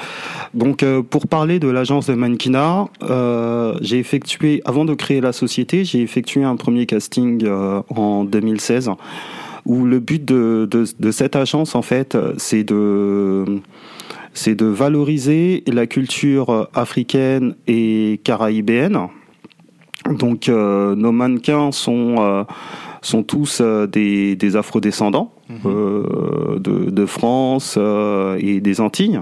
Donc, 0.55 0.83
euh, 0.83 1.03
pour 1.03 1.27
parler 1.27 1.59
de 1.59 1.69
l'agence 1.69 2.07
de 2.07 2.15
mannequinat, 2.15 2.87
euh, 3.03 3.77
j'ai 3.81 3.99
effectué, 3.99 4.63
avant 4.65 4.85
de 4.85 4.95
créer 4.95 5.21
la 5.21 5.33
société, 5.33 5.85
j'ai 5.85 6.01
effectué 6.01 6.45
un 6.45 6.57
premier 6.57 6.87
casting 6.87 7.43
euh, 7.45 7.83
en 7.91 8.25
2016 8.25 8.91
où 9.65 9.85
le 9.85 9.99
but 9.99 10.25
de, 10.25 10.69
de, 10.71 11.11
cette 11.11 11.35
agence, 11.35 11.75
en 11.75 11.83
fait, 11.83 12.17
c'est 12.37 12.63
de 12.63 13.45
c'est 14.33 14.55
de 14.55 14.67
valoriser 14.67 15.65
la 15.67 15.89
culture 15.89 16.69
africaine 16.73 17.57
et 17.67 18.21
caraïbéenne. 18.23 19.09
Donc 20.09 20.47
nos 20.47 21.11
mannequins 21.11 21.73
sont 21.73 22.47
sont 23.03 23.23
tous 23.23 23.61
euh, 23.61 23.87
des, 23.87 24.37
des 24.37 24.57
afrodescendants 24.57 25.33
mhm. 25.49 25.57
euh, 25.67 26.59
de, 26.59 26.91
de, 26.91 27.07
France 27.07 27.76
euh, 27.79 28.38
et 28.41 28.61
des 28.61 28.81
Antilles. 28.81 29.21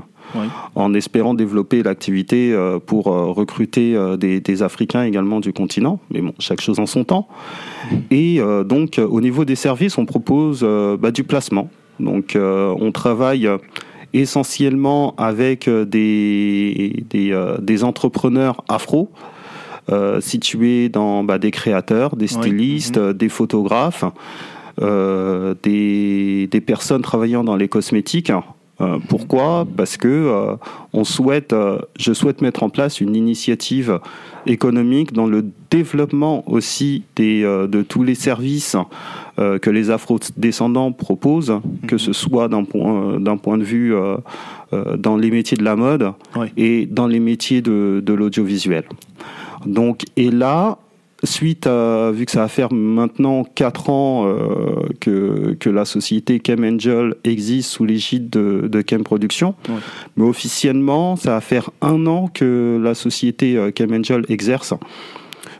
en 0.75 0.95
espérant 0.95 1.35
développer 1.35 1.83
l'activité 1.83 2.57
pour 2.87 3.04
recruter 3.04 3.97
des, 4.19 4.40
des, 4.40 4.62
Africains 4.62 5.04
également 5.04 5.38
du 5.38 5.52
continent. 5.52 6.00
Mais 6.11 6.21
bon, 6.23 6.33
chaque 6.40 6.61
chose 6.61 6.81
en 6.81 6.87
son 6.87 7.04
temps. 7.04 7.28
Mhm. 7.90 8.02
Et 8.11 8.40
donc, 8.64 8.99
au 8.99 9.21
niveau 9.21 9.45
des 9.45 9.54
services, 9.54 9.97
on 9.97 10.07
propose 10.07 10.66
bah, 10.99 11.12
du 11.12 11.23
placement. 11.23 11.69
Donc, 12.00 12.37
on 12.37 12.90
travaille 12.90 13.49
essentiellement 14.12 15.14
avec 15.19 15.69
des, 15.69 17.04
des, 17.11 17.57
des 17.61 17.85
entrepreneurs 17.85 18.64
afro 18.69 19.11
euh, 19.93 20.19
situés 20.23 20.88
dans 20.88 21.25
bah, 21.25 21.38
des 21.38 21.50
créateurs, 21.50 22.17
des 22.17 22.26
stylistes, 22.26 22.97
mhm. 22.97 23.12
des 23.12 23.29
photographes, 23.29 24.07
euh, 24.81 25.55
des, 25.62 26.47
des, 26.50 26.61
personnes 26.62 27.03
travaillant 27.03 27.45
dans 27.45 27.57
les 27.57 27.69
cosmétiques. 27.69 28.33
Euh, 28.81 28.99
pourquoi? 29.11 29.67
Parce 29.76 29.99
que 29.99 30.57
on 30.95 31.05
souhaite, 31.05 31.55
je 31.99 32.12
souhaite 32.14 32.41
mettre 32.41 32.62
en 32.62 32.71
place 32.71 33.03
une 33.03 33.14
initiative 33.14 34.00
économique 34.47 35.12
dans 35.12 35.26
le 35.26 35.45
développement 35.71 36.50
aussi 36.50 37.03
des, 37.14 37.43
de 37.43 37.83
tous 37.83 38.05
les 38.05 38.14
services 38.14 38.76
que 39.37 39.71
les 39.71 39.91
afro-descendants 39.91 40.93
proposent, 40.93 41.61
que 41.87 41.99
ce 41.99 42.14
soit 42.14 42.49
d'un 42.49 42.64
point, 42.64 43.21
d'un 43.21 43.37
point 43.37 43.59
de 43.59 43.64
vue 43.64 43.95
dans 44.73 45.17
les 45.19 45.31
métiers 45.31 45.59
de 45.59 45.64
la 45.64 45.76
mode 45.76 46.12
et 46.57 46.87
dans 46.87 47.07
les 47.07 47.21
métiers 47.21 47.61
de, 47.61 48.03
de 48.05 48.12
l'audiovisuel. 48.14 48.85
Donc, 49.66 50.02
et 50.16 50.30
là, 50.30 50.78
suite 51.25 51.66
à, 51.66 52.11
vu 52.11 52.26
que 52.26 52.33
ça 52.33 52.40
va 52.40 52.49
faire 52.49 52.73
maintenant 52.73 53.44
4 53.44 53.90
ans 53.90 54.26
euh, 54.26 54.88
que, 55.00 55.56
que 55.59 55.71
la 55.71 55.85
société 55.85 56.40
Chem 56.44 56.64
Angel 56.64 57.14
existe 57.25 57.71
sous 57.71 57.85
l'égide 57.85 58.30
de, 58.30 58.68
de 58.68 58.85
Chem 58.88 59.02
Production, 59.02 59.54
mais 60.16 60.25
officiellement, 60.25 61.16
ça 61.16 61.30
va 61.30 61.40
faire 61.40 61.71
un 61.80 62.06
an 62.06 62.28
que 62.33 62.80
la 62.83 62.94
société 62.94 63.56
euh, 63.56 63.71
Chem 63.76 63.92
Angel 63.92 64.25
exerce 64.28 64.75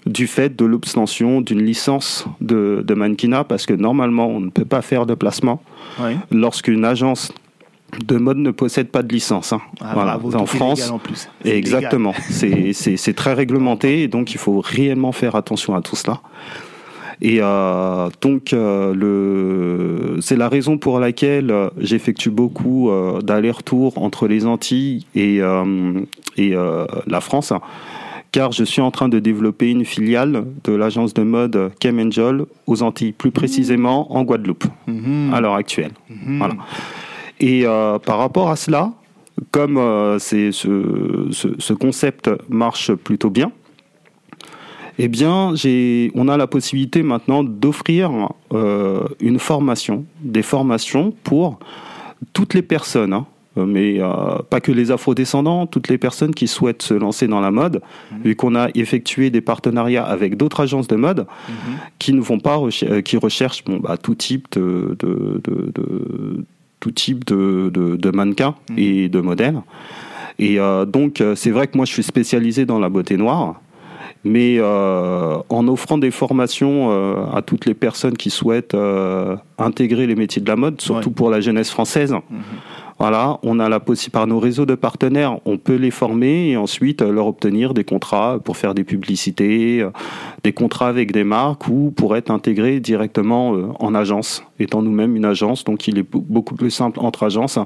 du 0.07 0.27
fait 0.27 0.55
de 0.55 0.65
l'obtention 0.67 1.41
d'une 1.41 1.63
licence 1.63 2.27
de, 2.41 2.85
de 2.87 2.95
mannequinat, 2.95 3.45
parce 3.45 3.65
que 3.65 3.73
normalement, 3.73 4.27
on 4.29 4.41
ne 4.41 4.51
peut 4.51 4.67
pas 4.67 4.83
faire 4.83 5.07
de 5.07 5.15
placement. 5.15 5.63
Lorsqu'une 6.31 6.85
agence 6.85 7.33
de 8.05 8.17
mode 8.17 8.39
ne 8.39 8.51
possède 8.51 8.89
pas 8.89 9.03
de 9.03 9.13
licence. 9.13 9.53
Hein. 9.53 9.61
Ah, 9.81 9.91
voilà. 9.95 10.19
en 10.41 10.47
France, 10.47 10.91
en 10.91 10.99
plus. 10.99 11.29
exactement. 11.45 12.15
C'est 12.31 13.15
très 13.15 13.35
réglementé 13.35 14.03
et 14.03 14.09
donc 14.09 14.33
il 14.33 14.39
faut 14.39 14.61
réellement 14.61 15.13
faire 15.13 15.35
attention 15.35 15.75
à 15.75 15.83
tout 15.83 15.97
cela. 15.97 16.21
Et 17.21 17.39
euh, 17.41 18.09
donc, 18.21 18.53
euh, 18.53 20.19
c'est 20.21 20.37
la 20.37 20.49
raison 20.49 20.79
pour 20.79 20.99
laquelle 20.99 21.51
euh, 21.51 21.71
j'effectue 21.79 22.31
beaucoup 22.31 22.91
euh, 22.91 23.21
d'allers-retours 23.21 23.99
entre 23.99 24.27
les 24.27 24.47
Antilles 24.47 25.07
et, 25.15 25.41
et 26.37 26.55
la 27.07 27.21
France, 27.21 27.53
car 28.33 28.53
je 28.53 28.65
suis 28.65 28.81
en 28.83 28.91
train 28.91 29.09
de 29.09 29.19
développer 29.19 29.71
une 29.71 29.85
filiale 29.85 30.45
de 30.65 30.73
l'agence 30.73 31.15
de 31.15 31.23
mode 31.23 31.71
Chem 31.83 32.01
Angel 32.01 32.45
aux 32.67 32.83
Antilles, 32.83 33.13
plus 33.13 33.31
précisément 33.31 34.15
en 34.15 34.25
Guadeloupe, 34.25 34.65
mhm. 34.87 35.33
à 35.33 35.41
l'heure 35.41 35.55
actuelle. 35.55 35.93
Mhm. 36.11 36.39
Voilà. 36.39 36.55
Et 37.41 37.67
euh, 37.67 37.99
par 37.99 38.19
rapport 38.19 38.51
à 38.51 38.57
cela, 38.57 38.93
comme 39.51 39.77
euh, 39.77 40.19
ce, 40.19 40.51
ce, 40.53 41.73
concept 41.73 42.31
marche 42.49 42.93
plutôt 42.93 43.31
bien, 43.31 43.51
eh 44.99 45.09
bien, 45.09 45.55
on 46.15 46.29
a 46.29 46.37
la 46.37 46.47
possibilité 46.47 47.03
maintenant 47.03 47.43
d'offrir 47.43 48.13
euh, 48.53 49.05
une 49.21 49.41
formation, 49.41 50.05
des 50.23 50.43
formations 50.43 51.13
pour 51.25 51.59
toutes 52.33 52.55
les 52.55 52.63
personnes 52.63 53.13
hein, 53.13 53.27
mais 53.57 53.99
pas 54.51 54.61
que 54.61 54.71
les 54.71 54.93
afrodescendants, 54.93 55.67
toutes 55.67 55.89
les 55.89 55.99
personnes 55.99 56.33
qui 56.33 56.47
souhaitent 56.47 56.83
se 56.83 56.95
lancer 56.95 57.27
dans 57.27 57.41
la 57.41 57.51
mode, 57.51 57.83
mhm. 58.13 58.23
vu 58.23 58.37
qu'on 58.37 58.55
a 58.55 58.69
effectué 58.75 59.31
des 59.31 59.41
partenariats 59.41 60.05
avec 60.05 60.37
d'autres 60.37 60.61
agences 60.61 60.87
de 60.87 60.97
mode 60.97 61.27
mhm. 61.49 61.55
qui 61.99 62.13
ne 62.13 62.21
vont 62.21 62.39
pas 62.39 62.61
qui 63.05 63.17
recherchent 63.17 63.65
bon, 63.65 63.79
bah, 63.79 63.97
tout 63.97 64.15
type 64.15 64.47
de, 64.53 64.97
de, 65.01 65.41
de, 65.45 66.45
tout 66.85 66.91
type 66.91 67.25
de, 67.25 67.71
de 67.73 68.11
mannequins 68.11 68.55
mhm. 68.71 68.79
et 68.79 69.09
de 69.09 69.21
modèles. 69.21 69.63
Et 70.39 70.59
donc 70.89 71.23
c'est 71.37 71.53
vrai 71.53 71.69
que 71.69 71.77
moi 71.77 71.87
je 71.87 71.93
suis 71.93 72.03
spécialisé 72.03 72.67
dans 72.67 72.81
la 72.81 72.89
beauté 72.89 73.17
noire 73.17 73.61
mais 74.25 74.57
euh, 74.59 75.37
en 75.51 75.69
offrant 75.69 75.99
des 75.99 76.11
formations 76.11 76.91
euh, 76.91 77.27
à 77.33 77.43
toutes 77.43 77.67
les 77.67 77.75
personnes 77.75 78.17
qui 78.17 78.31
souhaitent 78.31 78.75
euh, 78.75 79.37
intégrer 79.59 80.07
les 80.07 80.17
métiers 80.17 80.41
de 80.41 80.49
la 80.49 80.57
mode, 80.57 80.81
surtout 80.81 81.11
pour 81.11 81.31
la 81.31 81.41
jeunesse 81.41 81.71
française. 81.71 82.13
Mhm. 82.13 82.41
Voilà, 82.99 83.39
on 83.43 83.59
a 83.59 83.69
la 83.69 83.81
possibilité 83.81 84.13
par 84.13 84.27
nos 84.27 84.39
réseaux 84.39 84.67
de 84.67 84.75
partenaires, 84.75 85.39
on 85.45 85.59
peut 85.59 85.75
les 85.75 85.91
former 85.91 86.51
et 86.51 86.57
ensuite 86.57 87.03
leur 87.03 87.27
obtenir 87.27 87.75
des 87.75 87.85
contrats 87.85 88.39
pour 88.43 88.57
faire 88.57 88.75
des 88.75 88.85
publicités, 88.85 89.87
des 90.43 90.53
contrats 90.53 90.89
avec 90.89 91.13
des 91.13 91.25
marques 91.25 91.67
ou 91.69 91.93
pour 91.97 92.17
être 92.17 92.31
intégrés 92.31 92.81
directement 92.81 93.51
en 93.81 93.95
agence, 93.95 94.45
étant 94.61 94.83
nous-mêmes 94.83 95.17
une 95.17 95.25
agence. 95.25 95.65
Donc 95.65 95.89
il 95.89 95.99
est 95.99 96.07
beaucoup 96.13 96.55
plus 96.55 96.71
simple 96.71 97.01
entre 97.01 97.25
agences 97.25 97.59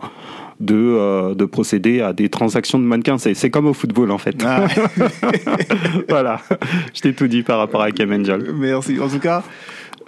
de, 0.60 0.74
euh, 0.74 1.34
de 1.34 1.44
procéder 1.44 2.00
à 2.00 2.12
des 2.12 2.28
transactions 2.28 2.78
de 2.78 2.84
mannequins. 2.84 3.18
C'est 3.18 3.50
comme 3.50 3.66
au 3.66 3.74
football, 3.74 4.10
en 4.10 4.18
fait. 4.18 4.36
Ah 4.44 4.66
voilà, 6.08 6.40
je 6.94 7.00
t'ai 7.00 7.14
tout 7.14 7.28
dit 7.28 7.42
par 7.42 7.58
rapport 7.58 7.82
à 7.82 7.88
Angel. 7.88 8.52
Merci. 8.54 8.98
En 9.00 9.08
tout 9.08 9.18
cas, 9.18 9.42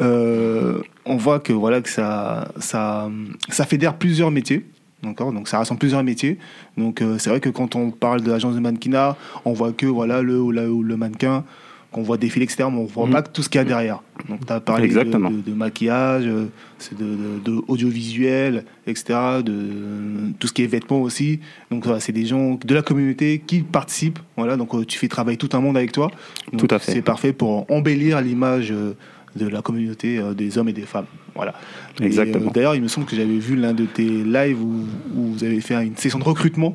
euh, 0.00 0.78
on 1.04 1.16
voit 1.16 1.40
que, 1.40 1.52
voilà, 1.52 1.80
que 1.80 1.88
ça, 1.88 2.48
ça, 2.58 3.08
ça 3.48 3.64
fédère 3.64 3.94
plusieurs 3.94 4.30
métiers. 4.30 4.64
D'accord 5.02 5.33
donc 5.33 5.49
ça 5.49 5.59
rassemble 5.59 5.78
plusieurs 5.78 6.04
métiers. 6.04 6.38
Donc 6.76 7.00
euh, 7.00 7.19
c'est 7.19 7.30
vrai 7.30 7.40
que 7.40 7.49
quand 7.49 7.75
on 7.75 7.90
parle 7.90 8.23
de 8.23 8.30
l'agence 8.30 8.54
de 8.54 8.61
mannequinat, 8.61 9.16
on 9.45 9.52
voit 9.52 9.73
que 9.73 9.87
voilà 9.87 10.23
le, 10.23 10.50
le, 10.50 10.83
le 10.83 10.97
mannequin 10.97 11.45
qu'on 11.92 12.02
voit 12.02 12.16
défiler, 12.16 12.45
etc. 12.45 12.69
Mais 12.71 12.78
on 12.78 12.85
voit 12.85 13.07
mhm. 13.07 13.12
pas 13.12 13.23
tout 13.23 13.42
ce 13.42 13.49
qu'il 13.49 13.59
y 13.59 13.62
a 13.62 13.64
derrière. 13.64 14.02
Donc, 14.28 14.47
tu 14.47 14.52
as 14.52 14.61
parlé 14.61 14.88
de, 14.88 15.52
maquillage, 15.52 16.25
de, 16.25 16.49
de, 16.92 17.62
audiovisuel, 17.69 18.64
etc., 18.87 19.19
de 19.45 20.33
tout 20.38 20.47
ce 20.47 20.52
qui 20.52 20.62
est 20.62 20.66
vêtements 20.66 21.02
aussi. 21.02 21.40
Donc, 21.71 21.85
voilà, 21.85 22.00
c'est 22.00 22.12
des 22.12 22.26
gens 22.26 22.59
de 22.62 22.75
la 22.75 22.83
communauté 22.83 23.42
qui 23.45 23.61
participent. 23.61 24.21
Voilà, 24.37 24.57
donc, 24.57 24.75
euh, 24.75 24.85
tu 24.85 24.99
fais 24.99 25.09
travailler 25.09 25.37
tout 25.37 25.50
un 25.52 25.61
monde 25.61 25.76
avec 25.76 25.92
toi. 25.92 26.11
tout 26.57 26.69
à 26.71 26.78
fait. 26.78 26.92
C'est 26.92 27.02
parfait 27.02 27.33
pour 27.33 27.71
embellir 27.71 28.21
l'image 28.21 28.71
euh, 28.71 28.95
de 29.37 29.46
la 29.46 29.62
communauté 29.62 30.18
euh, 30.18 30.34
des 30.34 30.58
hommes 30.58 30.68
et 30.68 30.72
des 30.72 30.82
femmes. 30.82 31.06
Voilà. 31.34 31.54
Exactement. 32.00 32.50
D'ailleurs, 32.50 32.75
il 32.75 32.82
me 32.82 32.88
semble 32.88 33.06
que 33.06 33.16
j'avais 33.16 33.38
vu 33.38 33.56
l'un 33.56 33.72
de 33.72 33.84
tes 33.84 34.25
lives 34.25 34.62
où, 34.62 34.87
où 35.14 35.32
vous 35.32 35.44
avez 35.44 35.60
fait 35.60 35.75
une 35.84 35.96
session 35.96 36.18
de 36.18 36.25
recrutement 36.25 36.75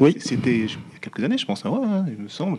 oui. 0.00 0.16
C'était 0.18 0.54
il 0.54 0.64
y 0.64 0.66
a 0.66 0.98
quelques 1.00 1.22
années, 1.22 1.38
je 1.38 1.46
pense, 1.46 1.64
hein, 1.64 1.70
ouais, 1.70 2.12
il 2.16 2.22
me 2.22 2.28
semble. 2.28 2.58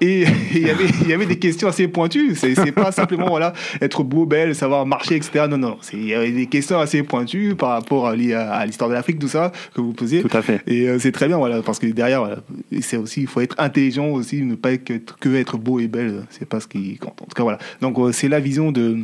Et 0.00 0.24
il 0.54 0.66
y 0.66 0.70
avait, 0.70 0.86
il 1.02 1.08
y 1.08 1.12
avait 1.12 1.26
des 1.26 1.38
questions 1.38 1.68
assez 1.68 1.88
pointues. 1.88 2.34
C'est 2.34 2.72
pas 2.72 2.92
simplement 2.92 3.28
voilà, 3.28 3.52
être 3.80 4.02
beau, 4.02 4.26
belle, 4.26 4.54
savoir 4.54 4.86
marcher, 4.86 5.16
etc. 5.16 5.46
Non, 5.48 5.58
non. 5.58 5.76
Il 5.92 6.06
y 6.06 6.14
avait 6.14 6.32
des 6.32 6.46
questions 6.46 6.78
assez 6.78 7.02
pointues 7.02 7.54
par 7.54 7.70
rapport 7.70 8.06
à, 8.06 8.12
à 8.12 8.66
l'histoire 8.66 8.88
de 8.88 8.94
l'Afrique, 8.94 9.18
tout 9.18 9.28
ça, 9.28 9.52
que 9.74 9.80
vous 9.80 9.92
posiez. 9.92 10.22
Tout 10.22 10.36
à 10.36 10.42
fait. 10.42 10.62
Et 10.66 10.88
euh, 10.88 10.98
c'est 10.98 11.12
très 11.12 11.28
bien, 11.28 11.36
voilà, 11.36 11.62
parce 11.62 11.78
que 11.78 11.86
derrière, 11.86 12.40
c'est 12.80 12.96
aussi, 12.96 13.22
il 13.22 13.26
faut 13.26 13.40
être 13.40 13.56
intelligent 13.58 14.08
aussi, 14.08 14.42
ne 14.42 14.54
pas 14.54 14.72
être, 14.72 15.18
que 15.18 15.34
être 15.34 15.58
beau 15.58 15.80
et 15.80 15.88
belle. 15.88 16.24
C'est 16.30 16.48
pas 16.48 16.60
ce 16.60 16.66
qui 16.66 16.96
compte. 16.96 17.20
En 17.20 17.26
tout 17.26 17.34
cas, 17.34 17.42
voilà. 17.42 17.58
Donc, 17.80 17.98
euh, 17.98 18.12
c'est 18.12 18.28
la 18.28 18.40
vision 18.40 18.72
de, 18.72 18.98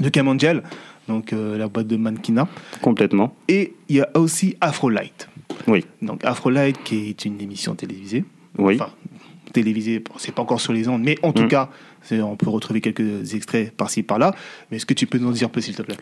de 0.00 0.08
Camangel, 0.08 0.62
donc 1.08 1.32
euh, 1.32 1.58
la 1.58 1.68
boîte 1.68 1.88
de 1.88 1.96
mannequinat. 1.96 2.48
Complètement. 2.80 3.34
Et 3.48 3.74
il 3.88 3.96
y 3.96 4.00
a 4.00 4.08
aussi 4.14 4.56
Afrolight. 4.60 5.28
Oui. 5.66 5.84
Donc 6.00 6.24
Afrolight, 6.24 6.82
qui 6.82 7.08
est 7.10 7.24
une 7.24 7.40
émission 7.40 7.74
télévisée. 7.74 8.24
Oui. 8.58 8.74
Enfin, 8.74 8.90
télévisée, 9.52 10.02
c'est 10.16 10.34
pas 10.34 10.42
encore 10.42 10.60
sur 10.60 10.72
les 10.72 10.88
ondes, 10.88 11.02
mais 11.02 11.16
en 11.22 11.32
tout 11.32 11.44
mm. 11.44 11.48
cas, 11.48 11.68
on 12.10 12.36
peut 12.36 12.50
retrouver 12.50 12.80
quelques 12.80 13.34
extraits 13.34 13.70
par-ci 13.72 14.02
par-là. 14.02 14.34
Mais 14.70 14.76
est-ce 14.78 14.86
que 14.86 14.94
tu 14.94 15.06
peux 15.06 15.18
nous 15.18 15.28
en 15.28 15.32
dire 15.32 15.46
un 15.46 15.50
peu, 15.50 15.60
s'il 15.60 15.74
te 15.74 15.82
plaît? 15.82 15.96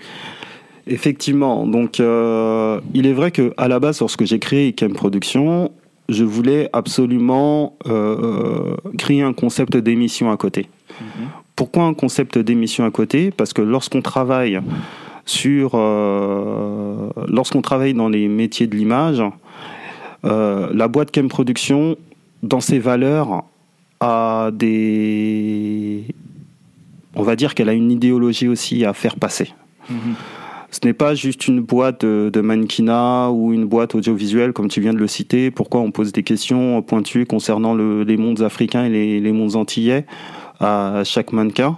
Effectivement. 0.86 1.66
Donc, 1.66 2.00
euh, 2.00 2.80
il 2.94 3.06
est 3.06 3.12
vrai 3.12 3.30
que 3.30 3.52
à 3.56 3.68
la 3.68 3.80
base, 3.80 4.00
lorsque 4.00 4.24
j'ai 4.24 4.38
créé 4.38 4.68
IKEM 4.68 4.92
Production, 4.92 5.72
je 6.08 6.24
voulais 6.24 6.68
absolument 6.72 7.76
euh, 7.86 8.74
créer 8.98 9.22
un 9.22 9.32
concept 9.32 9.76
d'émission 9.76 10.30
à 10.30 10.36
côté. 10.36 10.68
Mm-hmm. 10.90 11.26
Pourquoi 11.54 11.84
un 11.84 11.94
concept 11.94 12.38
d'émission 12.38 12.84
à 12.84 12.90
côté? 12.90 13.30
Parce 13.30 13.52
que 13.52 13.62
lorsqu'on 13.62 14.02
travaille 14.02 14.60
sur 15.26 15.72
euh, 15.74 17.10
lorsqu'on 17.28 17.62
travaille 17.62 17.94
dans 17.94 18.08
les 18.08 18.26
métiers 18.28 18.66
de 18.66 18.74
l'image, 18.74 19.20
euh, 19.20 19.28
la 20.22 20.88
boîte 20.88 21.10
Chem 21.14 21.28
Production, 21.28 21.96
dans 22.42 22.60
ses 22.60 22.78
valeurs, 22.78 23.44
a 24.00 24.50
des, 24.52 26.04
on 27.14 27.22
va 27.22 27.36
dire 27.36 27.54
qu'elle 27.54 27.68
a 27.68 27.72
une 27.72 27.90
idéologie 27.90 28.48
aussi 28.48 28.84
à 28.84 28.92
faire 28.92 29.16
passer. 29.16 29.52
Mhm. 29.88 30.14
Ce 30.70 30.78
n'est 30.84 30.94
pas 30.94 31.14
juste 31.14 31.48
une 31.48 31.60
boîte 31.60 32.04
de, 32.04 32.40
mannequinat 32.40 33.30
ou 33.30 33.52
une 33.52 33.64
boîte 33.64 33.96
audiovisuelle, 33.96 34.52
comme 34.52 34.68
tu 34.68 34.80
viens 34.80 34.92
de 34.94 34.98
le 34.98 35.08
citer. 35.08 35.50
Pourquoi 35.50 35.80
on 35.80 35.90
pose 35.90 36.12
des 36.12 36.22
questions 36.22 36.80
pointues 36.80 37.26
concernant 37.26 37.74
les 37.74 38.16
mondes 38.16 38.40
africains 38.42 38.84
et 38.84 38.88
les, 38.88 39.20
les 39.20 39.32
mondes 39.32 39.56
antillais 39.56 40.06
à 40.60 41.02
chaque 41.04 41.32
mannequin? 41.32 41.76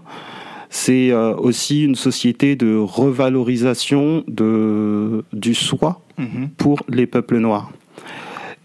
C'est 0.68 1.10
euh, 1.10 1.34
aussi 1.34 1.84
une 1.84 1.94
société 1.94 2.54
de 2.54 2.76
revalorisation 2.76 4.24
de, 4.26 5.24
du 5.32 5.54
soi 5.54 6.02
mhm. 6.18 6.50
pour 6.56 6.82
les 6.88 7.06
peuples 7.06 7.38
noirs. 7.38 7.72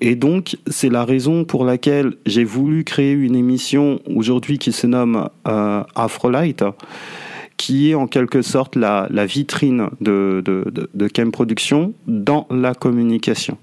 Et 0.01 0.15
donc, 0.15 0.57
c'est 0.67 0.89
la 0.89 1.05
raison 1.05 1.43
pour 1.43 1.65
laquelle 1.65 2.13
j'ai 2.25 2.43
voulu 2.43 2.83
créer 2.83 3.13
une 3.13 3.35
émission 3.35 3.99
aujourd'hui 4.13 4.59
qui 4.59 4.71
se 4.71 4.85
nomme 4.85 5.29
euh, 5.47 5.83
Afrolight, 5.95 6.63
qui 7.57 7.89
est 7.89 7.95
en 7.95 8.05
quelque 8.05 8.43
sorte 8.43 8.75
la, 8.75 9.07
vitrine 9.25 9.89
de, 9.99 10.43
de, 10.45 10.71
de, 10.93 11.09
Chem 11.13 11.31
Production 11.31 11.93
dans 12.05 12.45
la 12.51 12.75
communication. 12.75 13.57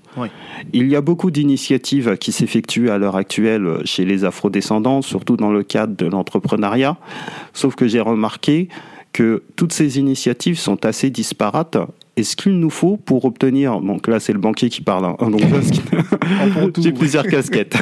Il 0.73 0.89
y 0.89 0.97
a 0.97 1.01
beaucoup 1.01 1.31
d'initiatives 1.31 2.17
qui 2.19 2.33
s'effectuent 2.33 2.91
à 2.91 2.99
l'heure 2.99 3.17
actuelle 3.17 3.79
chez 3.85 4.05
les 4.05 4.25
afrodescendants, 4.25 5.03
surtout 5.03 5.37
dans 5.37 5.53
le 5.53 5.63
cadre 5.63 5.97
de 5.97 6.07
l'entrepreneuriat, 6.07 6.97
sauf 7.53 7.77
que 7.77 7.87
j'ai 7.87 8.01
remarqué 8.01 8.69
que 9.13 9.45
toutes 9.55 9.73
ces 9.73 9.99
initiatives 9.99 10.59
sont 10.59 10.85
assez 10.85 11.11
disparates 11.11 11.79
et 12.17 12.23
ce 12.23 12.37
qu'il 12.37 12.59
nous 12.59 12.71
faut 12.71 12.97
pour 12.97 13.25
obtenir, 13.25 13.81
donc 13.81 14.07
là 14.07 14.21
c'est 14.21 14.33
le 14.33 14.39
banquier 14.39 14.69
qui 14.69 14.83
parle, 14.83 15.05
hein. 15.05 15.17
donc 15.21 15.41
j'ai 16.81 16.93
plusieurs 16.93 17.27
casquettes. 17.27 17.77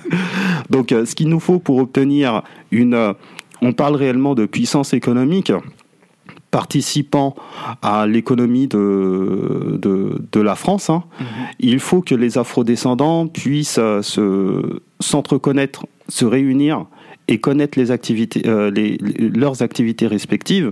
donc 0.70 0.92
euh, 0.92 1.06
ce 1.06 1.14
qu'il 1.14 1.28
nous 1.28 1.40
faut 1.40 1.58
pour 1.58 1.78
obtenir 1.78 2.42
une 2.70 3.14
on 3.62 3.72
parle 3.72 3.94
réellement 3.94 4.34
de 4.34 4.44
puissance 4.44 4.92
économique 4.92 5.52
participant 6.50 7.34
à 7.80 8.06
l'économie 8.06 8.68
de, 8.68 9.80
de, 9.80 10.40
la 10.40 10.54
France, 10.54 10.90
hein. 10.90 11.04
mhm. 11.18 11.26
il 11.60 11.80
faut 11.80 12.02
que 12.02 12.14
les 12.14 12.36
afrodescendants 12.36 13.26
puissent 13.26 13.78
euh, 13.78 14.02
se, 14.02 14.80
s'entreconnaître, 15.00 15.86
se 16.08 16.26
réunir 16.26 16.84
et 17.26 17.38
connaître 17.38 17.78
les 17.78 17.90
activités, 17.90 18.42
euh, 18.46 18.70
leurs 19.18 19.62
activités 19.62 20.06
respectives 20.06 20.68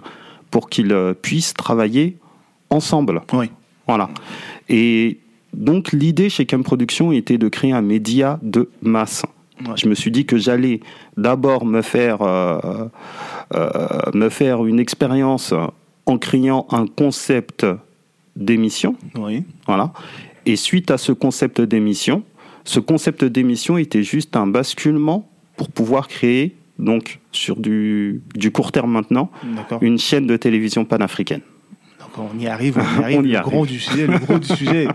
pour 0.51 0.69
qu'ils 0.69 0.93
euh, 0.93 1.15
puissent 1.15 1.55
travailler 1.55 2.19
ensemble. 2.71 3.23
Oui. 3.33 3.51
Voilà. 3.87 4.09
Et 4.69 5.19
donc 5.53 5.93
l'idée 5.93 6.31
chez 6.31 6.47
Cam 6.47 6.63
Production 6.63 7.13
était 7.13 7.39
de 7.39 7.49
créer 7.49 7.73
un 7.73 7.83
média 7.83 8.39
de 8.43 8.69
masse. 8.83 9.25
Je 9.77 9.89
me 9.89 9.95
suis 9.95 10.11
dit 10.11 10.25
que 10.25 10.39
j'allais 10.39 10.81
d'abord 11.19 11.67
me 11.67 11.83
faire 11.83 12.23
euh, 12.23 12.87
euh, 13.55 13.79
me 14.15 14.31
faire 14.31 14.65
une 14.65 14.81
expérience 14.81 15.53
en 16.07 16.19
créant 16.19 16.67
un 16.71 16.87
concept 16.87 17.67
d'émission. 18.37 18.97
Oui. 19.17 19.45
Voilà. 19.67 19.93
Et 20.47 20.57
suite 20.57 20.91
à 20.91 20.97
ce 20.97 21.13
concept 21.13 21.61
d'émission, 21.61 22.23
ce 22.65 22.81
concept 22.81 23.25
d'émission 23.25 23.77
était 23.77 24.03
juste 24.03 24.35
un 24.37 24.47
basculement 24.47 25.29
pour 25.57 25.69
pouvoir 25.69 26.09
créer 26.09 26.57
donc 26.79 27.21
sur 27.33 27.57
du, 27.57 28.23
du 28.35 28.51
court 28.51 28.73
terme 28.73 28.91
maintenant 28.91 29.31
une 29.83 29.99
chaîne 29.99 30.27
de 30.27 30.37
télévision 30.39 30.87
panafricaine 30.87 31.43
on 32.19 32.39
y 32.39 32.47
arrive, 32.47 32.79
on 32.79 33.01
y 33.01 33.03
arrive, 33.05 33.23
le 33.23 33.41
gros 33.41 33.67
du 33.67 33.79
sujet, 33.79 34.07
le 34.07 34.19
gros 34.19 34.39
du 34.39 34.47
sujet. 34.57 34.89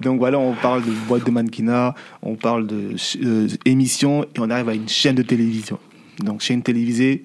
Donc 0.00 0.18
voilà, 0.18 0.38
on 0.38 0.54
parle 0.54 0.82
de 0.84 0.90
boîte 1.08 1.26
de 1.26 1.30
mannequinat, 1.30 1.94
on 2.22 2.34
parle 2.34 2.66
de 2.66 2.94
euh, 3.22 3.48
et 3.64 3.76
on 4.38 4.50
arrive 4.50 4.68
à 4.68 4.74
une 4.74 4.88
chaîne 4.88 5.14
de 5.14 5.22
télévision. 5.22 5.78
Donc 6.24 6.40
chaîne 6.40 6.62
télévisée 6.62 7.22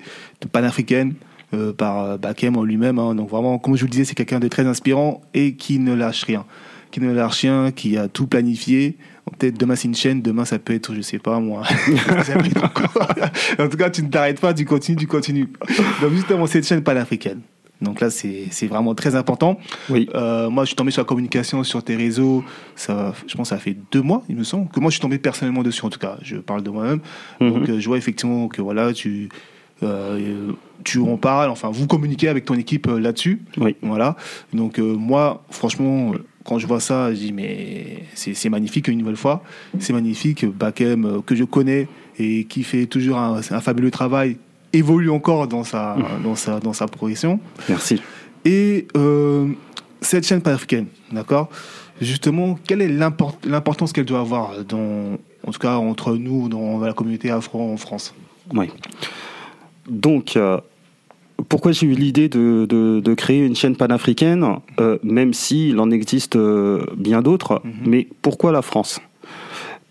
panafricaine 0.52 1.14
euh, 1.54 1.74
par 1.74 2.04
euh, 2.04 2.18
Bakem 2.18 2.58
en 2.58 2.64
lui-même. 2.64 3.00
Hein. 3.00 3.16
Donc 3.16 3.30
vraiment, 3.30 3.58
comme 3.60 3.76
je 3.76 3.82
vous 3.82 3.88
le 3.88 3.92
disais, 3.92 4.06
c'est 4.06 4.16
quelqu'un 4.16 4.40
de 4.40 4.48
très 4.48 4.66
inspirant 4.66 5.22
et 5.34 5.56
qui 5.56 5.80
ne 5.80 5.94
lâche 5.94 6.24
rien, 6.24 6.46
qui 6.92 7.00
ne 7.00 7.14
lâche 7.14 7.42
rien, 7.42 7.72
qui 7.72 7.98
a 7.98 8.08
tout 8.08 8.28
planifié. 8.28 8.98
Peut-être 9.40 9.58
demain 9.58 9.76
c'est 9.76 9.90
une 9.90 9.96
chaîne, 9.96 10.22
demain 10.22 10.46
ça 10.46 10.58
peut 10.58 10.74
être, 10.74 10.96
je 10.96 11.02
sais 11.02 11.20
pas 11.20 11.40
moi. 11.40 11.64
en 13.60 13.68
tout 13.68 13.78
cas, 13.78 13.90
tu 13.90 14.04
ne 14.04 14.10
t'arrêtes 14.10 14.40
pas, 14.40 14.54
tu 14.54 14.64
continues, 14.64 14.98
tu 14.98 15.08
continues. 15.08 15.50
Donc 16.02 16.14
justement, 16.14 16.48
cette 16.48 16.66
chaîne 16.66 16.82
panafricaine 16.82 17.42
Donc 17.82 18.02
là, 18.02 18.10
c'est 18.10 18.68
vraiment 18.68 18.96
très 18.96 19.16
important. 19.16 19.60
Oui. 19.90 20.10
Euh, 20.16 20.50
moi, 20.50 20.64
je 20.64 20.68
suis 20.68 20.76
tombé 20.76 20.92
sur 20.92 21.02
la 21.02 21.06
communication 21.06 21.64
sur 21.64 21.84
tes 21.84 21.96
réseaux. 21.96 22.44
Ça, 22.76 23.14
je 23.28 23.36
pense 23.36 23.50
que 23.50 23.56
ça 23.56 23.62
fait 23.62 23.78
deux 23.92 24.02
mois, 24.02 24.24
il 24.30 24.36
me 24.36 24.44
semble, 24.44 24.70
que 24.70 24.80
moi, 24.80 24.90
je 24.90 24.96
suis 24.96 25.02
tombé 25.02 25.18
personnellement 25.18 25.64
dessus, 25.64 25.86
en 25.86 25.90
tout 25.90 26.00
cas. 26.00 26.18
Je 26.22 26.38
parle 26.38 26.64
de 26.64 26.70
moi-même. 26.70 27.02
Mhm. 27.40 27.54
Donc, 27.54 27.70
euh, 27.70 27.80
je 27.80 27.88
vois 27.88 27.98
effectivement 27.98 28.48
que 28.48 28.62
voilà, 28.62 28.94
tu, 28.94 29.30
euh, 29.84 30.52
tu 30.84 31.00
en 31.00 31.18
parles, 31.18 31.50
enfin, 31.52 31.70
vous 31.72 31.88
communiquez 31.88 32.30
avec 32.30 32.46
ton 32.46 32.56
équipe 32.56 32.88
là-dessus. 32.88 33.42
Oui. 33.58 33.76
Voilà. 33.82 34.16
Donc, 34.54 34.80
moi, 34.80 35.44
franchement, 35.52 36.14
quand 36.46 36.58
je 36.58 36.66
vois 36.66 36.80
ça, 36.80 37.14
je 37.14 37.20
dis, 37.20 37.34
mais 37.34 38.04
c'est 38.16 38.50
magnifique 38.50 38.88
une 38.88 38.98
nouvelle 38.98 39.18
fois. 39.18 39.44
C'est 39.80 39.94
magnifique. 39.94 40.46
Bakem, 40.46 41.22
que 41.26 41.36
je 41.36 41.44
connais 41.44 41.88
et 42.18 42.46
qui 42.46 42.64
fait 42.64 42.88
toujours 42.88 43.18
un, 43.18 43.42
un 43.52 43.62
fabuleux 43.62 43.92
travail 43.92 44.38
évolue 44.78 45.10
encore 45.10 45.48
dans 45.48 45.64
sa, 45.64 45.96
mmh. 45.96 46.24
dans 46.24 46.36
sa, 46.36 46.60
dans 46.60 46.74
sa 46.74 46.88
progression. 46.88 47.40
Merci. 47.70 48.02
Et 48.46 48.88
euh, 48.96 49.48
cette 50.02 50.26
chaîne 50.26 50.42
panafricaine, 50.42 50.88
d'accord? 51.12 51.50
Justement, 52.00 52.58
quelle 52.68 52.82
est 52.82 52.90
l'importance 52.90 53.92
qu'elle 53.92 54.06
doit 54.06 54.20
avoir, 54.20 54.64
dans, 54.64 55.18
en 55.46 55.52
tout 55.52 55.60
cas 55.60 55.76
entre 55.78 56.16
nous, 56.16 56.48
dans 56.48 56.80
la 56.80 56.94
communauté 56.94 57.32
afro 57.32 57.60
en 57.62 57.78
France? 57.78 58.14
Oui. 58.54 58.70
Donc, 59.90 60.38
euh, 60.38 60.60
pourquoi 61.50 61.72
j'ai 61.72 61.88
eu 61.88 61.94
l'idée 61.94 62.30
de, 62.30 62.66
de, 62.66 63.14
créer 63.16 63.46
une 63.46 63.56
chaîne 63.56 63.76
panafricaine, 63.76 64.46
euh, 64.80 65.00
même 65.02 65.34
s'il 65.34 65.80
en 65.80 65.90
existe 65.90 66.38
bien 66.96 67.22
d'autres, 67.22 67.62
mmh. 67.64 67.70
mais 67.86 68.08
pourquoi 68.22 68.52
la 68.52 68.62
France? 68.62 69.02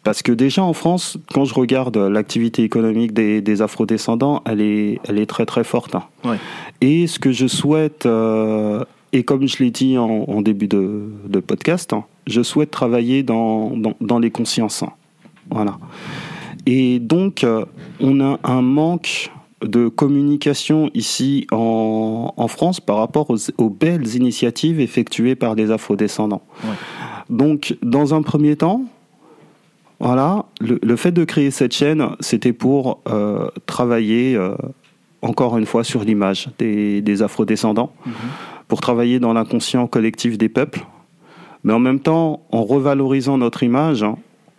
Parce 0.06 0.22
que 0.22 0.30
déjà 0.30 0.62
en 0.62 0.72
France, 0.72 1.18
quand 1.34 1.44
je 1.44 1.52
regarde 1.52 1.96
l'activité 1.96 2.62
économique 2.62 3.12
des, 3.12 3.40
des 3.40 3.60
afrodescendants, 3.60 4.40
elle 4.46 4.60
est, 4.60 5.00
elle 5.08 5.18
est 5.18 5.26
très 5.26 5.46
très 5.46 5.64
forte. 5.64 5.96
Hein. 5.96 6.36
Et 6.80 7.08
ce 7.08 7.18
que 7.18 7.32
je 7.32 7.48
souhaite, 7.48 8.06
euh, 8.06 8.84
et 9.12 9.24
comme 9.24 9.48
je 9.48 9.64
l'ai 9.64 9.72
dit 9.72 9.98
en, 9.98 10.42
début 10.42 10.68
de, 10.68 11.10
de, 11.26 11.40
podcast, 11.40 11.92
hein, 11.92 12.04
je 12.28 12.40
souhaite 12.42 12.70
travailler 12.70 13.24
dans, 13.24 13.72
dans, 14.00 14.20
les 14.20 14.30
consciences. 14.30 14.84
Hein. 14.84 14.92
Voilà. 15.50 15.76
Et 16.66 17.00
donc, 17.00 17.42
euh, 17.42 17.64
on 17.98 18.20
a 18.20 18.38
un 18.44 18.62
manque 18.62 19.32
de 19.60 19.88
communication 19.88 20.88
ici 20.94 21.48
en, 21.50 22.32
en 22.36 22.46
France 22.46 22.78
par 22.78 22.98
rapport 22.98 23.28
aux, 23.28 23.38
aux, 23.58 23.70
belles 23.70 24.14
initiatives 24.14 24.78
effectuées 24.78 25.34
par 25.34 25.56
les 25.56 25.72
afrodescendants. 25.72 26.42
Donc, 27.28 27.76
dans 27.82 28.14
un 28.14 28.22
premier 28.22 28.54
temps, 28.54 28.84
voilà, 29.98 30.44
le, 30.60 30.96
fait 30.96 31.12
de 31.12 31.24
créer 31.24 31.50
cette 31.50 31.72
chaîne, 31.72 32.06
c'était 32.20 32.52
pour 32.52 33.00
euh, 33.08 33.48
travailler 33.64 34.36
euh, 34.36 34.54
encore 35.22 35.56
une 35.56 35.64
fois 35.64 35.84
sur 35.84 36.04
l'image 36.04 36.48
des, 36.58 37.00
des 37.00 37.22
afrodescendants, 37.22 37.92
mhm. 38.04 38.12
pour 38.68 38.82
travailler 38.82 39.20
dans 39.20 39.32
l'inconscient 39.32 39.86
collectif 39.86 40.36
des 40.36 40.50
peuples, 40.50 40.84
mais 41.64 41.72
en 41.72 41.78
même 41.78 42.00
temps 42.00 42.42
en 42.52 42.62
revalorisant 42.62 43.38
notre 43.38 43.62
image. 43.62 44.02
Hein. 44.02 44.16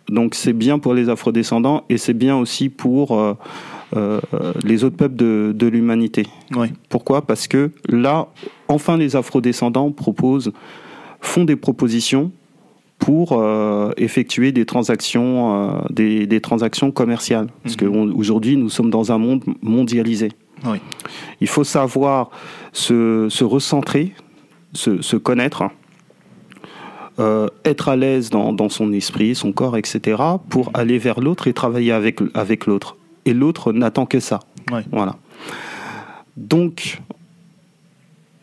donc 0.08 0.34
c'est 0.34 0.52
bien 0.52 0.80
pour 0.80 0.92
les 0.92 1.08
afrodescendants 1.08 1.84
et 1.88 1.98
c'est 1.98 2.14
bien 2.14 2.36
aussi 2.36 2.68
pour 2.68 3.16
euh, 3.96 4.20
les 4.64 4.82
autres 4.82 4.96
peuples 4.96 5.16
de, 5.16 5.52
de 5.54 5.66
l'humanité. 5.68 6.26
Pourquoi? 6.88 7.22
Parce 7.22 7.46
que 7.46 7.70
là, 7.88 8.26
enfin 8.66 8.96
les 8.96 9.14
afrodescendants 9.14 9.92
proposent, 9.92 10.52
font 11.20 11.44
des 11.44 11.56
propositions 11.56 12.32
pour 12.98 13.32
euh, 13.32 13.92
effectuer 13.96 14.52
des 14.52 14.66
transactions, 14.66 15.70
euh, 15.70 15.80
des, 15.90 16.40
transactions 16.40 16.90
commerciales. 16.90 17.48
Parce 17.62 17.80
mhm. 17.80 18.12
qu'aujourd'hui, 18.12 18.56
nous 18.56 18.68
sommes 18.68 18.90
dans 18.90 19.12
un 19.12 19.18
monde 19.18 19.44
mondialisé. 19.62 20.30
Il 21.40 21.46
faut 21.46 21.62
savoir 21.62 22.30
se, 22.72 23.44
recentrer, 23.44 24.12
se, 24.72 25.16
connaître, 25.16 25.70
euh, 27.20 27.46
être 27.64 27.88
à 27.88 27.96
l'aise 27.96 28.30
dans, 28.30 28.68
son 28.68 28.92
esprit, 28.92 29.36
son 29.36 29.52
corps, 29.52 29.76
etc., 29.76 30.20
pour 30.48 30.66
mhm. 30.66 30.72
aller 30.74 30.98
vers 30.98 31.20
l'autre 31.20 31.46
et 31.46 31.52
travailler 31.52 31.92
avec, 31.92 32.18
avec 32.34 32.66
l'autre. 32.66 32.96
Et 33.24 33.32
l'autre 33.32 33.72
n'attend 33.72 34.06
que 34.06 34.20
ça. 34.20 34.40
Voilà. 34.90 35.16
Donc, 36.36 37.00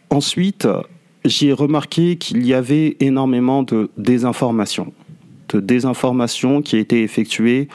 ensuite, 0.09 0.67
j'ai 1.25 1.53
remarqué 1.53 2.15
qu'il 2.17 2.45
y 2.45 2.53
avait 2.53 2.97
énormément 2.99 3.63
de 3.63 3.89
désinformation 3.97 4.93
de 5.49 5.59
désinformation 5.59 6.63
qui 6.63 6.75
a 6.75 6.79
été 6.79 7.03
effectuée 7.03 7.67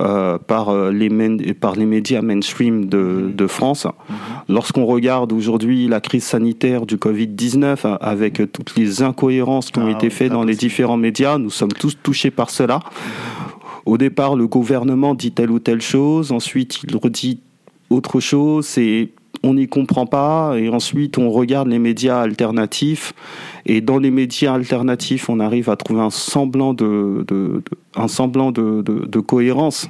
euh, 0.00 0.38
par, 0.38 0.74
les 0.90 1.10
par 1.52 1.76
les 1.76 1.84
médias 1.84 2.22
mainstream 2.22 2.86
de, 2.86 3.30
de 3.34 3.46
France. 3.46 3.84
Mhm. 3.84 4.16
Lorsqu'on 4.48 4.86
regarde 4.86 5.30
aujourd'hui 5.32 5.86
la 5.86 6.00
crise 6.00 6.24
sanitaire 6.24 6.86
du 6.86 6.96
Covid-19 6.96 7.86
hein, 7.86 7.98
avec 8.00 8.40
toutes 8.52 8.74
les 8.74 9.02
incohérences 9.02 9.70
qui 9.70 9.78
ont 9.80 9.86
ah 9.86 9.90
été 9.90 10.08
faites 10.08 10.32
dans 10.32 10.44
les 10.44 10.56
différents 10.56 10.96
médias, 10.96 11.36
nous 11.36 11.50
sommes 11.50 11.72
tous 11.72 11.98
touchés 12.02 12.30
par 12.30 12.48
cela. 12.48 12.80
Au 13.86 13.98
départ, 13.98 14.36
le 14.36 14.46
gouvernement 14.46 15.14
dit 15.14 15.32
telle 15.32 15.50
ou 15.50 15.58
telle 15.58 15.82
chose, 15.82 16.32
ensuite 16.32 16.80
il 16.88 16.96
redit 16.96 17.40
autre 17.90 18.20
chose, 18.20 18.78
et 18.78 19.12
on 19.42 19.54
n'y 19.54 19.68
comprend 19.68 20.06
pas 20.06 20.54
et 20.58 20.68
ensuite 20.68 21.16
on 21.18 21.30
regarde 21.30 21.68
les 21.68 21.78
médias 21.78 22.20
alternatifs 22.20 23.14
et 23.64 23.80
dans 23.80 23.98
les 23.98 24.10
médias 24.10 24.52
alternatifs 24.52 25.28
on 25.28 25.40
arrive 25.40 25.70
à 25.70 25.76
trouver 25.76 26.00
un 26.00 26.10
semblant 26.10 26.74
de, 26.74 27.24
un 27.96 28.08
semblant 28.08 28.52
de, 28.52 29.20
cohérence. 29.20 29.88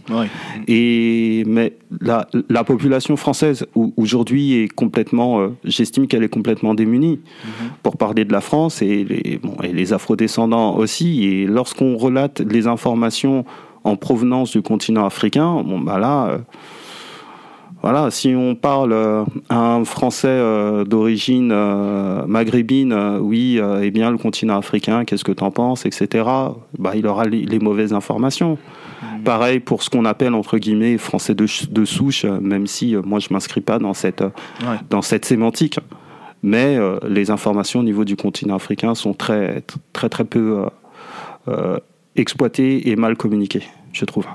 Et 0.68 1.44
mais 1.46 1.74
la, 2.00 2.28
la 2.48 2.64
population 2.64 3.16
française 3.16 3.66
aujourd'hui 3.96 4.54
est 4.54 4.68
complètement 4.68 5.40
euh, 5.40 5.48
j'estime 5.64 6.06
qu'elle 6.06 6.22
est 6.22 6.28
complètement 6.28 6.74
démunie. 6.74 7.20
Mm-hmm. 7.20 7.68
pour 7.82 7.96
parler 7.96 8.24
de 8.24 8.32
la 8.32 8.40
France 8.40 8.82
et 8.82 9.04
les 9.04 9.38
bon, 9.42 9.54
et 9.62 9.72
les 9.72 9.92
afrodescendants 9.92 10.76
aussi 10.76 11.24
et 11.24 11.46
lorsqu'on 11.46 11.96
relate 11.96 12.40
les 12.40 12.66
informations 12.66 13.44
en 13.84 13.96
provenance 13.96 14.52
du 14.52 14.62
continent 14.62 15.06
africain 15.06 15.62
bon 15.62 15.80
bah 15.80 15.98
là 15.98 16.28
euh, 16.28 16.38
voilà, 17.82 18.10
si 18.10 18.34
on 18.36 18.54
parle 18.54 18.92
euh, 18.92 19.24
à 19.48 19.56
un 19.56 19.84
Français 19.84 20.28
euh, 20.28 20.84
d'origine 20.84 21.50
euh, 21.50 22.26
maghrébine, 22.26 23.18
oui, 23.20 23.58
eh 23.82 23.90
bien 23.90 24.10
le 24.10 24.18
continent 24.18 24.58
africain, 24.58 25.04
qu'est-ce 25.04 25.24
que 25.24 25.32
tu 25.32 25.42
en 25.42 25.50
penses, 25.50 25.86
etc. 25.86 26.24
Bah, 26.78 26.92
il 26.94 27.06
aura 27.06 27.24
les, 27.24 27.58
mauvaises 27.58 27.94
informations. 27.94 28.58
Mmh. 29.02 29.22
Pareil 29.24 29.60
pour 29.60 29.82
ce 29.82 29.88
qu'on 29.88 30.04
appelle 30.04 30.34
entre 30.34 30.58
guillemets 30.58 30.98
français 30.98 31.34
de, 31.34 31.46
de 31.70 31.84
souche, 31.84 32.24
même 32.24 32.66
si 32.66 32.94
moi 32.96 33.18
je 33.18 33.28
m'inscris 33.32 33.60
pas 33.60 33.78
dans 33.78 33.94
cette 33.94 34.24
dans 34.88 35.02
cette 35.02 35.24
sémantique. 35.24 35.78
Mais 36.42 36.78
les 37.06 37.30
informations 37.30 37.80
au 37.80 37.82
niveau 37.82 38.04
du 38.04 38.16
continent 38.16 38.56
africain 38.56 38.94
sont 38.94 39.12
très 39.12 39.62
très 39.92 40.08
très 40.08 40.24
peu 40.24 40.64
exploitées 42.16 42.88
et 42.88 42.96
mal 42.96 43.16
communiquées, 43.16 43.64
je 43.92 44.04
trouve. 44.06 44.26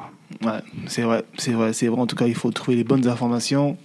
Ouais, 0.44 0.60
c'est 0.88 1.04
vrai, 1.04 1.24
c'est 1.38 1.52
vrai, 1.52 1.74
c'est 1.74 1.88
vrai. 1.88 2.02
En 2.02 2.08
tout 2.08 2.16
cas, 2.16 2.28
il 2.28 2.36
faut 2.36 2.52
trouver 2.52 2.76
les 2.78 2.84
bonnes 2.84 3.08
informations. 3.08 3.78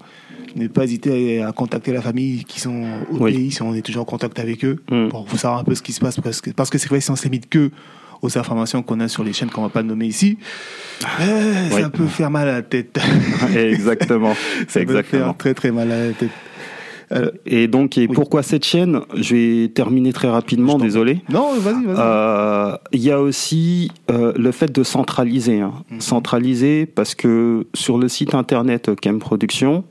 Ne 0.57 0.67
pas 0.67 0.85
hésiter 0.85 1.43
à, 1.43 1.53
contacter 1.53 1.93
la 1.93 2.03
famille 2.03 2.45
qui 2.45 2.61
sont 2.61 2.85
au 3.13 3.25
pays 3.25 3.53
si 3.53 3.63
on 3.63 3.73
est 3.73 3.83
toujours 3.83 4.03
en 4.03 4.07
contact 4.07 4.39
avec 4.41 4.65
eux 4.65 4.83
mm. 4.91 5.09
pour 5.09 5.29
savoir 5.39 5.61
un 5.61 5.65
peu 5.65 5.77
ce 5.77 5.83
qui 5.83 5.93
se 5.93 6.01
passe 6.01 6.19
parce 6.19 6.41
que 6.41 6.51
parce 6.51 6.71
que 6.71 6.79
c'est 6.79 6.89
vrai 6.89 7.01
si 7.01 7.09
on 7.13 7.17
se 7.17 7.23
limite 7.23 7.49
que 7.49 7.71
aux 8.21 8.37
informations 8.37 8.83
qu'on 8.83 9.01
a 9.01 9.09
sur 9.09 9.25
les 9.25 9.33
chaînes 9.33 9.51
qu'on 9.51 9.63
va 9.63 9.69
pas 9.69 9.83
nommer 9.83 10.07
ici, 10.07 10.39
euh, 11.21 11.71
ça 11.71 11.89
peut 11.89 12.07
faire 12.07 12.31
mal 12.31 12.49
à 12.49 12.53
la 12.55 12.63
tête. 12.63 12.99
Exactement. 13.57 14.35
ça 14.69 14.81
exactement. 14.81 15.03
peut 15.03 15.05
faire 15.05 15.37
très 15.37 15.55
très 15.55 15.71
mal 15.71 15.91
à 15.91 16.07
la 16.09 16.13
tête. 16.13 16.31
Euh, 17.13 17.31
et 17.45 17.67
donc, 17.67 17.99
et 17.99 18.07
pourquoi 18.07 18.43
cette 18.43 18.65
chaîne? 18.65 19.01
Je 19.17 19.35
vais 19.35 19.69
terminer 19.69 20.13
très 20.13 20.29
rapidement, 20.29 20.79
désolé. 20.79 21.23
Non, 21.29 21.55
vas-y, 21.59 21.85
vas-y. 21.85 21.97
Euh, 21.99 22.77
il 22.93 23.01
y 23.01 23.11
a 23.11 23.21
aussi 23.21 23.91
euh, 24.11 24.33
le 24.37 24.53
fait 24.53 24.71
de 24.71 24.83
centraliser. 24.83 25.61
Hein. 25.61 25.73
Mhm. 25.91 26.01
Centraliser 26.01 26.87
parce 26.87 27.15
que 27.15 27.67
sur 27.75 27.99
le 27.99 28.09
site 28.09 28.35
internet 28.35 28.91
Chem 29.03 29.19
Production, 29.19 29.85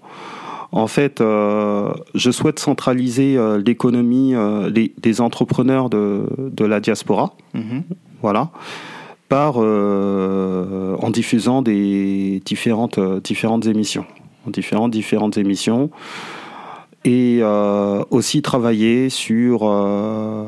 en 0.72 0.88
fait, 0.88 1.18
je 1.20 2.32
souhaite 2.32 2.60
centraliser 2.60 3.40
l'économie 3.66 4.36
des, 4.70 5.22
entrepreneurs 5.22 5.90
de, 5.90 6.28
de 6.38 6.64
la 6.64 6.80
diaspora. 6.80 7.34
Mhm. 7.54 7.84
Voilà 8.22 8.52
par 9.30 9.58
en 9.58 11.10
diffusant 11.12 11.62
des 11.64 12.42
différentes 12.46 13.00
différentes 13.24 13.66
émissions, 13.66 14.06
différentes 14.48 14.92
différentes 14.92 15.38
émissions 15.38 15.90
et 17.06 17.40
euh, 17.42 18.04
aussi 18.10 18.42
travailler 18.42 19.10
sur 19.10 19.64
euh, 19.64 20.46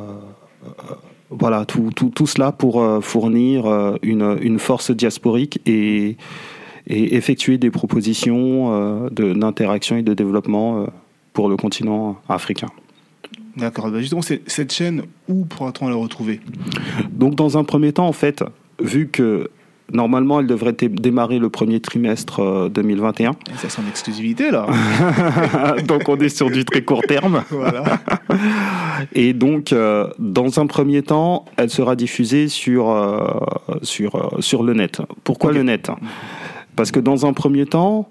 voilà 1.30 1.66
tout, 1.66 1.92
tout, 1.96 2.10
tout, 2.10 2.28
cela 2.28 2.52
pour 2.52 2.82
euh, 2.82 3.02
fournir 3.02 3.66
une, 4.02 4.38
une, 4.42 4.60
force 4.60 4.92
diasporique 4.92 5.62
et, 5.66 6.18
et 6.88 7.16
effectuer 7.16 7.58
des 7.58 7.72
propositions 7.72 9.08
d'interaction 9.10 9.98
et 9.98 10.04
de 10.04 10.14
développement 10.14 10.88
pour 11.34 11.48
le 11.48 11.56
continent 11.56 12.20
africain. 12.28 12.68
D'accord. 13.58 13.92
Bah, 13.92 14.00
justement, 14.00 14.22
cette 14.22 14.72
chaîne, 14.72 15.04
où 15.28 15.46
pourra-t-on 15.46 15.90
la 15.90 15.96
retrouver? 15.96 16.40
Donc, 17.12 17.36
dans 17.36 17.58
un 17.58 17.64
premier 17.64 17.92
temps, 17.94 18.08
en 18.08 18.14
fait, 18.14 18.44
vu 18.82 19.08
que 19.08 19.50
Normalement, 19.94 20.40
elle 20.40 20.48
devrait 20.48 20.74
démarrer 20.74 21.40
le 21.40 21.50
premier 21.50 21.80
trimestre 21.80 22.70
2021. 22.70 23.34
C'est 23.58 23.70
son 23.70 23.84
exclusivité, 23.90 24.52
là. 24.52 24.68
donc, 25.88 26.08
on 26.08 26.18
est 26.18 26.30
sur 26.30 26.50
du 26.50 26.66
très 26.66 26.84
court 26.84 27.04
terme. 27.08 27.44
Voilà. 27.52 27.84
Et 29.14 29.34
donc, 29.34 29.74
dans 30.18 30.60
un 30.60 30.66
premier 30.66 31.04
temps, 31.04 31.46
elle 31.58 31.70
sera 31.70 31.96
diffusée 31.96 32.48
sur, 32.48 32.96
sur, 33.82 34.38
sur 34.40 34.64
le 34.64 34.74
net. 34.74 35.02
Pourquoi 35.24 35.52
le 35.52 35.64
net? 35.64 35.92
Parce 36.76 36.92
que 36.92 37.00
dans 37.00 37.26
un 37.26 37.34
premier 37.34 37.66
temps, 37.66 38.10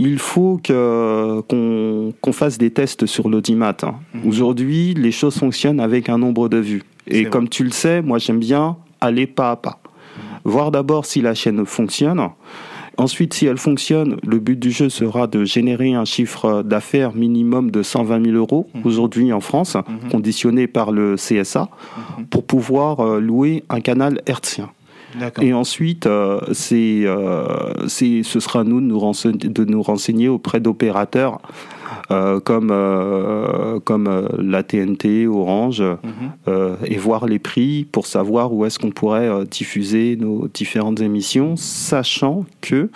il 0.00 0.18
faut 0.18 0.60
qu'on 0.64 2.32
fasse 2.32 2.58
des 2.58 2.70
tests 2.70 3.06
sur 3.06 3.28
l'audimat. 3.28 3.76
Mhm. 4.14 4.26
Aujourd'hui, 4.26 4.94
les 4.94 5.12
choses 5.12 5.36
fonctionnent 5.36 5.80
avec 5.80 6.08
un 6.08 6.18
nombre 6.18 6.48
de 6.48 6.56
vues. 6.56 6.82
Et 7.06 7.24
comme 7.24 7.48
tu 7.48 7.64
le 7.64 7.70
sais, 7.70 8.02
moi 8.02 8.18
j'aime 8.18 8.38
bien 8.38 8.76
aller 9.00 9.26
pas 9.26 9.50
à 9.50 9.56
pas. 9.56 9.79
Mhm. 10.44 10.52
Voir 10.52 10.70
d'abord 10.70 11.06
si 11.06 11.20
la 11.20 11.34
chaîne 11.34 11.64
fonctionne. 11.66 12.28
Ensuite, 12.96 13.32
si 13.32 13.46
elle 13.46 13.56
fonctionne, 13.56 14.18
le 14.26 14.38
but 14.38 14.58
du 14.58 14.70
jeu 14.70 14.90
sera 14.90 15.26
de 15.26 15.44
générer 15.44 15.94
un 15.94 16.04
chiffre 16.04 16.62
d'affaires 16.62 17.14
minimum 17.14 17.70
de 17.70 17.82
120 17.82 18.24
000 18.26 18.36
euros 18.36 18.68
mhm. 18.74 18.82
aujourd'hui 18.84 19.32
en 19.32 19.40
France, 19.40 19.76
conditionné 20.10 20.66
par 20.66 20.92
le 20.92 21.16
CSA, 21.16 21.68
pour 22.28 22.44
pouvoir 22.44 23.00
euh, 23.00 23.20
louer 23.20 23.64
un 23.68 23.80
canal 23.80 24.20
hertzien. 24.26 24.70
Et 25.40 25.52
ensuite, 25.52 26.06
euh, 26.06 26.40
euh, 26.72 27.72
c'est, 27.88 28.22
ce 28.22 28.40
sera 28.40 28.60
à 28.60 28.64
nous 28.64 28.80
de 28.80 28.86
nous 28.86 28.98
renseigner, 28.98 29.48
de 29.48 29.64
nous 29.64 29.82
renseigner 29.82 30.28
auprès 30.28 30.60
d'opérateurs 30.60 31.40
euh, 32.10 32.40
comme, 32.40 32.72
comme 33.84 34.28
la 34.38 34.62
TNT, 34.62 35.26
Orange, 35.26 35.82
mhm. 35.82 36.76
et 36.84 36.96
voir 36.96 37.26
les 37.26 37.38
prix 37.38 37.86
pour 37.90 38.06
savoir 38.06 38.52
où 38.52 38.64
est-ce 38.64 38.78
qu'on 38.78 38.90
pourrait 38.90 39.44
diffuser 39.50 40.16
nos 40.16 40.48
différentes 40.48 41.00
émissions, 41.00 41.56
sachant 41.56 42.44
que 42.60 42.90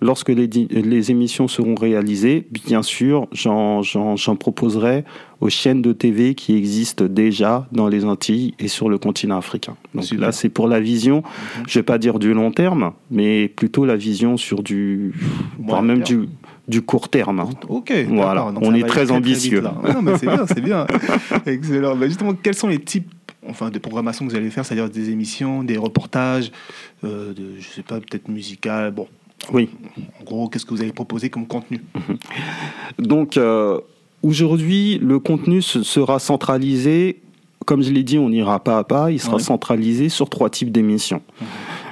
lorsque 0.00 0.28
les, 0.28 0.46
les, 0.46 1.10
émissions 1.10 1.48
seront 1.48 1.74
réalisées, 1.74 2.46
bien 2.50 2.82
sûr, 2.82 3.26
j'en 3.32 4.36
proposerai 4.38 5.04
aux 5.40 5.48
chaînes 5.48 5.82
de 5.82 5.92
TV 5.92 6.34
qui 6.34 6.56
existent 6.56 7.04
déjà 7.04 7.66
dans 7.72 7.88
les 7.88 8.04
Antilles 8.04 8.54
et 8.58 8.68
sur 8.68 8.88
le 8.88 8.98
continent 8.98 9.38
africain. 9.38 9.76
Donc 9.94 10.10
là, 10.12 10.32
c'est 10.32 10.48
pour 10.48 10.68
la 10.68 10.80
vision, 10.80 11.18
mhm. 11.18 11.64
je 11.68 11.78
vais 11.78 11.82
pas 11.82 11.98
dire 11.98 12.18
du 12.18 12.34
long 12.34 12.50
terme, 12.50 12.92
mais 13.10 13.48
plutôt 13.48 13.84
la 13.84 13.96
vision 13.96 14.36
sur 14.36 14.62
du, 14.62 15.14
voire 15.58 15.82
même 15.82 16.02
du, 16.02 16.28
du 16.66 16.82
court 16.82 17.08
terme. 17.08 17.48
Ok, 17.68 17.92
voilà. 18.08 18.52
on 18.60 18.74
est 18.74 18.86
très, 18.86 19.10
ambitieux. 19.10 19.60
non, 19.60 20.02
mais 20.02 20.18
c'est 20.18 20.26
bien, 20.26 20.46
c'est 20.46 20.60
bien. 20.60 20.86
Excellent. 21.46 21.96
Bah, 21.96 22.06
justement, 22.06 22.34
quels 22.34 22.54
sont 22.54 22.68
les 22.68 22.80
types 22.80 23.10
enfin, 23.48 23.70
de 23.70 23.78
programmation 23.78 24.26
que 24.26 24.30
vous 24.32 24.36
allez 24.36 24.50
faire, 24.50 24.64
c'est-à-dire 24.64 24.90
des 24.90 25.10
émissions, 25.10 25.62
des 25.62 25.76
reportages, 25.76 26.50
euh, 27.04 27.32
de, 27.32 27.54
je 27.58 27.68
sais 27.68 27.82
pas, 27.82 28.00
peut-être 28.00 28.28
musical, 28.28 28.90
bon, 28.90 29.06
oui. 29.52 29.70
En 30.20 30.24
gros, 30.24 30.48
qu'est-ce 30.48 30.66
que 30.66 30.74
vous 30.74 30.82
avez 30.82 30.92
proposé 30.92 31.30
comme 31.30 31.46
contenu? 31.46 31.80
Donc, 32.98 33.36
euh, 33.36 33.80
aujourd'hui, 34.22 34.98
le 34.98 35.18
contenu 35.18 35.62
sera 35.62 36.18
centralisé, 36.18 37.20
comme 37.66 37.82
je 37.82 37.90
l'ai 37.90 38.02
dit, 38.02 38.18
on 38.18 38.28
n'ira 38.28 38.60
pas 38.60 38.78
à 38.78 38.84
pas, 38.84 39.10
il 39.10 39.20
sera 39.20 39.38
centralisé 39.38 40.08
sur 40.08 40.28
trois 40.28 40.50
types 40.50 40.72
d'émissions. 40.72 41.22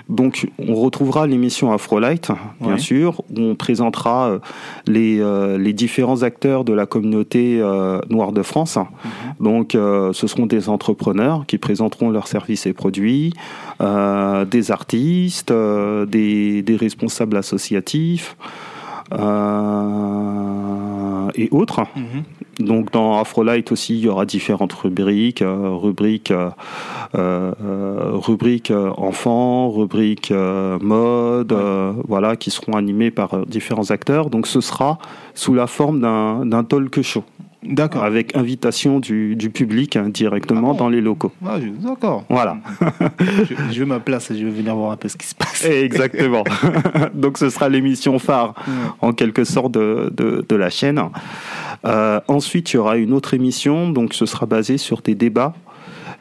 Donc, 0.09 0.49
on 0.59 0.75
retrouvera 0.75 1.27
l'émission 1.27 1.73
Afrolight, 1.73 2.31
bien 2.61 2.79
sûr, 2.79 3.23
où 3.31 3.41
on 3.41 3.55
présentera 3.57 4.29
euh, 4.29 4.39
les, 4.87 5.19
euh, 5.19 5.59
les, 5.59 5.73
différents 5.73 6.23
acteurs 6.23 6.65
de 6.65 6.73
la 6.73 6.87
communauté 6.87 7.59
euh, 7.61 8.01
noire 8.09 8.31
de 8.31 8.43
France. 8.43 8.77
Mhm. 8.77 8.85
Donc, 9.41 9.73
ce 9.73 10.27
seront 10.27 10.47
des 10.47 10.69
entrepreneurs 10.69 11.45
qui 11.47 11.59
présenteront 11.59 12.11
leurs 12.11 12.29
services 12.29 12.67
et 12.67 12.73
produits, 12.73 13.33
des 13.81 14.71
artistes, 14.71 15.53
des, 15.53 16.63
des, 16.63 16.77
responsables 16.77 17.37
associatifs. 17.37 18.37
Et 21.35 21.49
autres. 21.51 21.81
Mhm. 21.97 22.25
Donc 22.59 22.91
dans 22.91 23.21
Afrolight 23.21 23.71
aussi, 23.71 23.95
il 23.95 24.01
y 24.01 24.09
aura 24.09 24.25
différentes 24.25 24.73
rubriques, 24.73 25.43
euh, 25.43 25.71
rubriques, 25.71 26.31
euh, 26.31 26.51
euh, 27.15 27.53
rubriques 28.15 28.73
enfants, 28.97 29.71
rubriques 29.71 30.33
mode, 30.81 31.57
voilà, 32.09 32.37
qui 32.37 32.51
seront 32.51 32.73
animées 32.73 33.11
par 33.11 33.47
différents 33.47 33.91
acteurs. 33.91 34.31
Donc 34.31 34.47
ce 34.47 34.61
sera 34.61 34.99
sous 35.35 35.55
la 35.55 35.67
forme 35.67 36.01
d'un 36.01 36.65
talk 36.65 37.03
show. 37.03 37.25
D'accord. 37.69 38.05
Avec 38.05 38.37
invitation 38.37 39.01
du, 39.01 39.37
du 39.37 39.51
public 39.51 39.97
hein, 39.97 40.09
directement 40.09 40.73
ah 40.75 40.79
dans 40.79 40.89
les 40.89 41.01
locaux. 41.01 41.33
Ah, 41.45 41.59
d'accord. 41.81 42.25
Voilà. 42.29 42.59
je, 43.21 43.55
je, 43.73 43.81
veux 43.81 43.87
ma 43.87 44.01
place 44.01 44.31
et 44.31 44.39
je 44.39 44.45
vais 44.45 44.51
venir 44.51 44.75
voir 44.75 44.93
un 44.93 44.97
peu 44.97 45.09
ce 45.09 45.17
qui 45.17 45.27
se 45.27 45.35
passe. 45.35 45.65
Exactement. 45.71 46.45
Donc 47.15 47.39
ce 47.39 47.51
sera 47.51 47.69
l'émission 47.69 48.19
phare 48.19 48.55
en 49.01 49.13
quelque 49.13 49.45
sorte 49.45 49.73
de, 49.73 50.13
de, 50.17 50.45
de 50.49 50.57
la 50.57 50.71
chaîne. 50.71 51.01
Euh, 51.85 52.21
ensuite, 52.29 52.73
il 52.73 52.77
y 52.77 52.79
aura 52.79 52.97
une 52.97 53.13
autre 53.13 53.35
émission, 53.35 53.91
donc 53.91 54.15
ce 54.15 54.27
sera 54.27 54.47
basé 54.47 54.79
sur 54.79 55.03
des 55.03 55.15
débats 55.15 55.55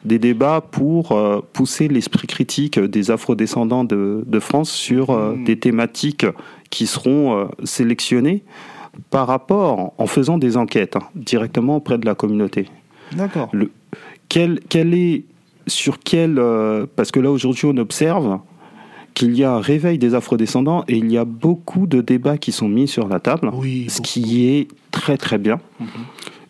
des 0.04 0.20
débats 0.20 0.60
pour 0.60 1.12
euh, 1.12 1.40
pousser 1.52 1.88
l'esprit 1.88 2.28
critique 2.28 2.78
des 2.78 3.10
afrodescendants 3.10 3.82
de, 3.82 4.22
de 4.24 4.40
France 4.40 4.70
sur 4.70 5.10
euh, 5.10 5.34
mmh. 5.34 5.44
des 5.44 5.58
thématiques 5.58 6.26
qui 6.70 6.86
seront 6.86 7.48
sélectionnées 7.64 8.44
par 9.10 9.26
rapport, 9.26 9.92
en 9.98 10.06
faisant 10.06 10.38
des 10.38 10.56
enquêtes 10.56 10.96
hein, 10.96 11.02
directement 11.14 11.76
auprès 11.76 11.98
de 11.98 12.06
la 12.06 12.14
communauté. 12.14 12.66
D'accord. 13.12 13.50
Quel, 14.28 14.60
quel 14.68 14.94
est, 14.94 15.24
sur 15.66 15.98
quel, 16.00 16.40
parce 16.96 17.10
que 17.10 17.20
là 17.20 17.30
aujourd'hui 17.30 17.66
on 17.66 17.76
observe 17.76 18.40
qu'il 19.16 19.34
y 19.34 19.44
a 19.44 19.52
un 19.52 19.60
réveil 19.60 19.96
des 19.96 20.14
afrodescendants 20.14 20.84
et 20.88 20.98
il 20.98 21.10
y 21.10 21.16
a 21.16 21.24
beaucoup 21.24 21.86
de 21.86 22.02
débats 22.02 22.36
qui 22.36 22.52
sont 22.52 22.68
mis 22.68 22.86
sur 22.86 23.08
la 23.08 23.18
table, 23.18 23.50
ce 23.88 24.02
qui 24.02 24.46
est 24.46 24.68
très 24.90 25.16
très 25.16 25.38
bien. 25.38 25.58
Mhm. 25.80 25.86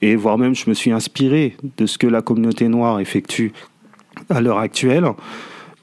Et 0.02 0.16
voire 0.16 0.36
même, 0.36 0.54
je 0.54 0.68
me 0.68 0.74
suis 0.74 0.90
inspiré 0.90 1.56
de 1.76 1.86
ce 1.86 1.96
que 1.96 2.08
la 2.08 2.22
communauté 2.22 2.68
noire 2.68 2.98
effectue 2.98 3.52
à 4.28 4.40
l'heure 4.40 4.58
actuelle 4.58 5.06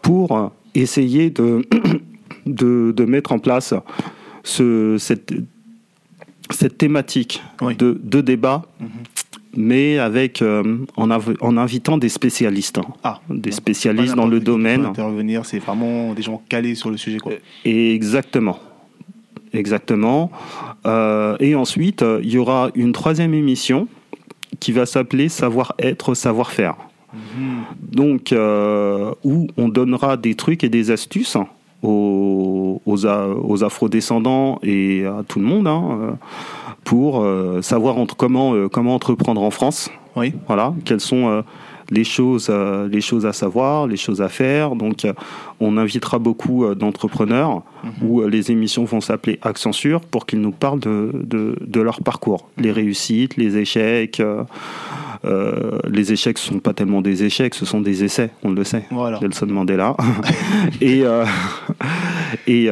pour 0.01 0.51
essayer 0.75 1.29
de, 1.29 1.65
de, 2.45 3.05
mettre 3.05 3.31
en 3.31 3.39
place 3.39 3.73
ce, 4.43 4.97
cette, 4.99 5.33
cette 6.49 6.77
thématique 6.77 7.41
de, 7.61 7.99
de, 8.03 8.21
débat 8.21 8.63
mhm 8.79 8.89
mais 9.55 9.99
avec 9.99 10.41
euh, 10.41 10.79
en, 10.95 11.09
en, 11.11 11.57
invitant 11.57 11.97
des 11.97 12.09
spécialistes, 12.09 12.79
hein. 12.79 12.85
ah, 13.03 13.19
des 13.29 13.51
spécialistes 13.51 14.15
dans 14.15 14.27
le 14.27 14.39
domaine. 14.39 14.85
Intervenir, 14.85 15.45
c'est 15.45 15.59
vraiment 15.59 16.13
des 16.13 16.21
gens 16.21 16.41
calés 16.49 16.75
sur 16.75 16.89
le 16.89 16.97
sujet, 16.97 17.19
quoi. 17.19 17.33
exactement, 17.63 18.59
exactement. 19.53 20.31
Euh, 20.85 21.37
et 21.39 21.55
ensuite, 21.55 22.03
il 22.23 22.31
y 22.31 22.37
aura 22.37 22.69
une 22.75 22.91
troisième 22.91 23.33
émission 23.33 23.87
qui 24.59 24.71
va 24.71 24.85
s'appeler 24.85 25.29
Savoir 25.29 25.75
être, 25.79 26.13
savoir 26.15 26.51
faire. 26.51 26.75
Mhm. 27.13 27.63
Donc, 27.91 28.31
euh, 28.31 29.13
où 29.23 29.47
on 29.57 29.69
donnera 29.69 30.17
des 30.17 30.35
trucs 30.35 30.63
et 30.63 30.69
des 30.69 30.89
astuces 30.89 31.37
aux, 31.83 32.81
aux, 32.85 33.05
aux 33.05 33.63
afrodescendants 33.63 34.59
et 34.63 35.05
à 35.05 35.23
tout 35.27 35.39
le 35.39 35.45
monde. 35.45 35.67
Hein, 35.67 36.17
pour 36.83 37.21
euh, 37.21 37.61
savoir 37.61 37.97
entre 37.97 38.15
comment, 38.15 38.53
euh, 38.53 38.67
comment 38.67 38.95
entreprendre 38.95 39.41
en 39.41 39.51
France. 39.51 39.89
Oui. 40.15 40.33
Voilà, 40.47 40.73
quelles 40.85 40.99
sont 40.99 41.27
euh, 41.27 41.41
les 41.89 42.03
choses, 42.03 42.49
les 42.49 43.01
choses 43.01 43.25
à 43.25 43.33
savoir, 43.33 43.87
les 43.87 43.97
choses 43.97 44.21
à 44.21 44.29
faire. 44.29 44.75
Donc, 44.75 45.05
on 45.59 45.77
invitera 45.77 46.17
beaucoup 46.17 46.65
d'entrepreneurs 46.75 47.61
mhm. 47.83 47.91
où 48.07 48.21
les 48.25 48.51
émissions 48.51 48.85
vont 48.85 49.01
s'appeler 49.01 49.37
Accenture 49.41 49.99
pour 50.01 50.25
qu'ils 50.25 50.39
nous 50.39 50.51
parlent 50.51 50.79
de, 50.79 51.11
de, 51.13 51.57
de, 51.59 51.81
leur 51.81 52.01
parcours, 52.01 52.47
les 52.57 52.71
réussites, 52.71 53.35
les 53.37 53.57
échecs. 53.57 54.21
Les 55.23 56.13
échecs 56.13 56.37
ne 56.37 56.53
sont 56.53 56.59
pas 56.59 56.73
tellement 56.73 57.01
des 57.01 57.23
échecs, 57.23 57.55
ce 57.55 57.65
sont 57.65 57.81
des 57.81 58.03
essais, 58.03 58.31
on 58.43 58.51
le 58.51 58.63
sait. 58.63 58.85
Voilà. 58.91 59.19
Nelson 59.21 59.47
Mandela. 59.47 59.95
et, 60.81 61.03
et, 62.47 62.69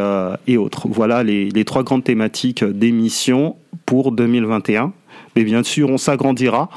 et 0.47 0.57
autres. 0.57 0.87
Voilà 0.89 1.23
les, 1.23 1.49
les 1.49 1.65
trois 1.65 1.83
grandes 1.83 2.03
thématiques 2.03 2.63
d'émission 2.63 3.55
pour 3.85 4.11
2021. 4.11 4.93
Mais 5.35 5.43
bien 5.43 5.63
sûr, 5.63 5.89
on 5.89 5.97
s'agrandira 5.97 6.69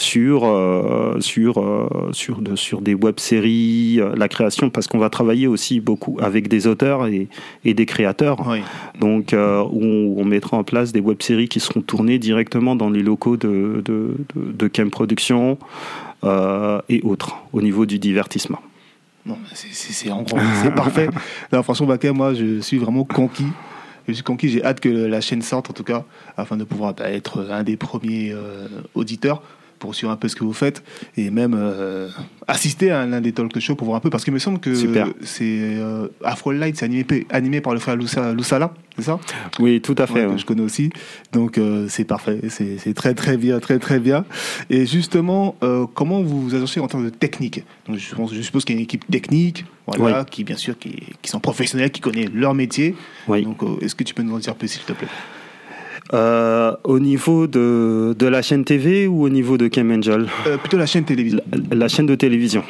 sur, 0.00 0.44
euh, 0.44 1.20
sur, 1.20 1.60
euh, 1.60 2.10
sur, 2.12 2.40
de, 2.40 2.56
sur 2.56 2.80
des 2.80 2.94
web-séries, 2.94 4.00
euh, 4.00 4.14
la 4.16 4.28
création, 4.28 4.70
parce 4.70 4.86
qu'on 4.86 4.98
va 4.98 5.10
travailler 5.10 5.46
aussi 5.46 5.80
beaucoup 5.80 6.16
avec 6.20 6.48
des 6.48 6.66
auteurs 6.66 7.06
et, 7.06 7.28
et 7.64 7.74
des 7.74 7.86
créateurs. 7.86 8.38
Donc, 8.98 9.34
où 9.34 10.14
on, 10.18 10.24
mettra 10.24 10.56
en 10.56 10.64
place 10.64 10.92
des 10.92 11.00
web-séries 11.00 11.48
qui 11.48 11.60
seront 11.60 11.82
tournées 11.82 12.18
directement 12.18 12.76
dans 12.76 12.88
les 12.88 13.02
locaux 13.02 13.36
de, 13.36 13.82
de, 13.84 14.16
de, 14.34 14.52
de 14.52 14.70
Chem 14.72 14.90
Production 14.90 15.58
et 16.24 17.00
autres, 17.02 17.36
au 17.52 17.60
niveau 17.60 17.84
du 17.84 17.98
divertissement. 17.98 18.60
c'est 20.62 20.74
parfait. 20.74 21.08
Non, 21.52 21.62
franchement, 21.62 21.86
Baké, 21.86 22.10
moi, 22.12 22.32
je 22.32 22.60
suis 22.60 22.78
vraiment 22.78 23.04
conquis 23.04 23.46
je 24.10 24.14
suis 24.14 24.22
conquis. 24.22 24.48
J'ai 24.48 24.64
hâte 24.64 24.80
que 24.80 24.88
la 24.88 25.20
chaîne 25.20 25.42
sorte, 25.42 25.70
en 25.70 25.72
tout 25.72 25.84
cas, 25.84 26.04
afin 26.36 26.56
de 26.56 26.64
pouvoir 26.64 26.94
bah, 26.94 27.10
être 27.10 27.46
un 27.50 27.62
des 27.62 27.76
premiers 27.76 28.32
euh, 28.32 28.66
auditeurs. 28.94 29.42
Pour 29.80 29.94
suivre 29.94 30.12
un 30.12 30.16
peu 30.16 30.28
ce 30.28 30.36
que 30.36 30.44
vous 30.44 30.52
faites 30.52 30.84
et 31.16 31.30
même 31.30 31.56
euh, 31.58 32.08
assister 32.46 32.92
à 32.92 33.06
l'un 33.06 33.20
des 33.20 33.32
talk 33.32 33.58
shows 33.58 33.74
pour 33.74 33.86
voir 33.86 33.96
un 33.96 34.00
peu 34.00 34.10
parce 34.10 34.22
qu'il 34.22 34.32
me 34.32 34.38
semble 34.38 34.60
que 34.60 34.74
c'est 34.74 35.44
euh, 35.48 36.06
Afro 36.22 36.52
Light 36.52 36.76
c'est 36.76 36.84
animé, 36.84 37.26
animé 37.30 37.60
par 37.60 37.72
le 37.72 37.80
frère 37.80 37.96
Loussala 37.96 38.72
c'est 38.96 39.02
ça? 39.02 39.18
Oui 39.58 39.80
tout 39.80 39.96
à 39.98 40.06
fait 40.06 40.26
que 40.26 40.36
je 40.36 40.44
connais 40.44 40.62
aussi. 40.62 40.90
Donc 41.32 41.58
euh, 41.58 41.86
c'est 41.88 42.04
parfait 42.04 42.40
c'est 42.48 42.94
très 42.94 43.14
très 43.14 43.36
bien 43.36 43.58
très 43.58 43.78
très 43.78 43.98
bien. 43.98 44.24
Et 44.68 44.86
justement 44.86 45.56
comment 45.94 46.22
vous 46.22 46.42
vous 46.42 46.54
agencez 46.54 46.78
en 46.78 46.86
termes 46.86 47.06
de 47.06 47.10
technique? 47.10 47.64
Donc 47.88 47.98
je 47.98 48.42
suppose 48.42 48.64
qu'il 48.64 48.76
y 48.76 48.78
a 48.78 48.80
une 48.80 48.84
équipe 48.84 49.10
technique 49.10 49.64
voilà, 49.86 50.24
qui 50.24 50.44
bien 50.44 50.56
sûr 50.56 50.78
qui, 50.78 51.02
qui, 51.22 51.30
sont 51.30 51.40
professionnels 51.40 51.90
qui 51.90 52.00
connaissent 52.00 52.30
leur 52.32 52.54
métier. 52.54 52.94
Donc 53.26 53.58
est-ce 53.80 53.94
que 53.94 54.04
tu 54.04 54.14
peux 54.14 54.22
nous 54.22 54.34
en 54.34 54.38
dire 54.38 54.54
plus 54.54 54.68
s'il 54.68 54.82
te 54.82 54.92
plaît? 54.92 55.08
Euh, 56.12 56.74
au 56.82 56.98
niveau 56.98 57.46
de, 57.46 58.16
de, 58.18 58.26
la 58.26 58.42
chaîne 58.42 58.64
TV 58.64 59.06
ou 59.06 59.22
au 59.22 59.28
niveau 59.28 59.56
de 59.56 59.68
Cam 59.68 59.92
Angel 59.92 60.26
euh, 60.46 60.56
Plutôt 60.56 60.76
la 60.76 60.86
chaîne 60.86 61.04
télévision. 61.04 61.40
La, 61.70 61.86
chaîne 61.86 62.06
de 62.06 62.16
télévision. 62.16 62.64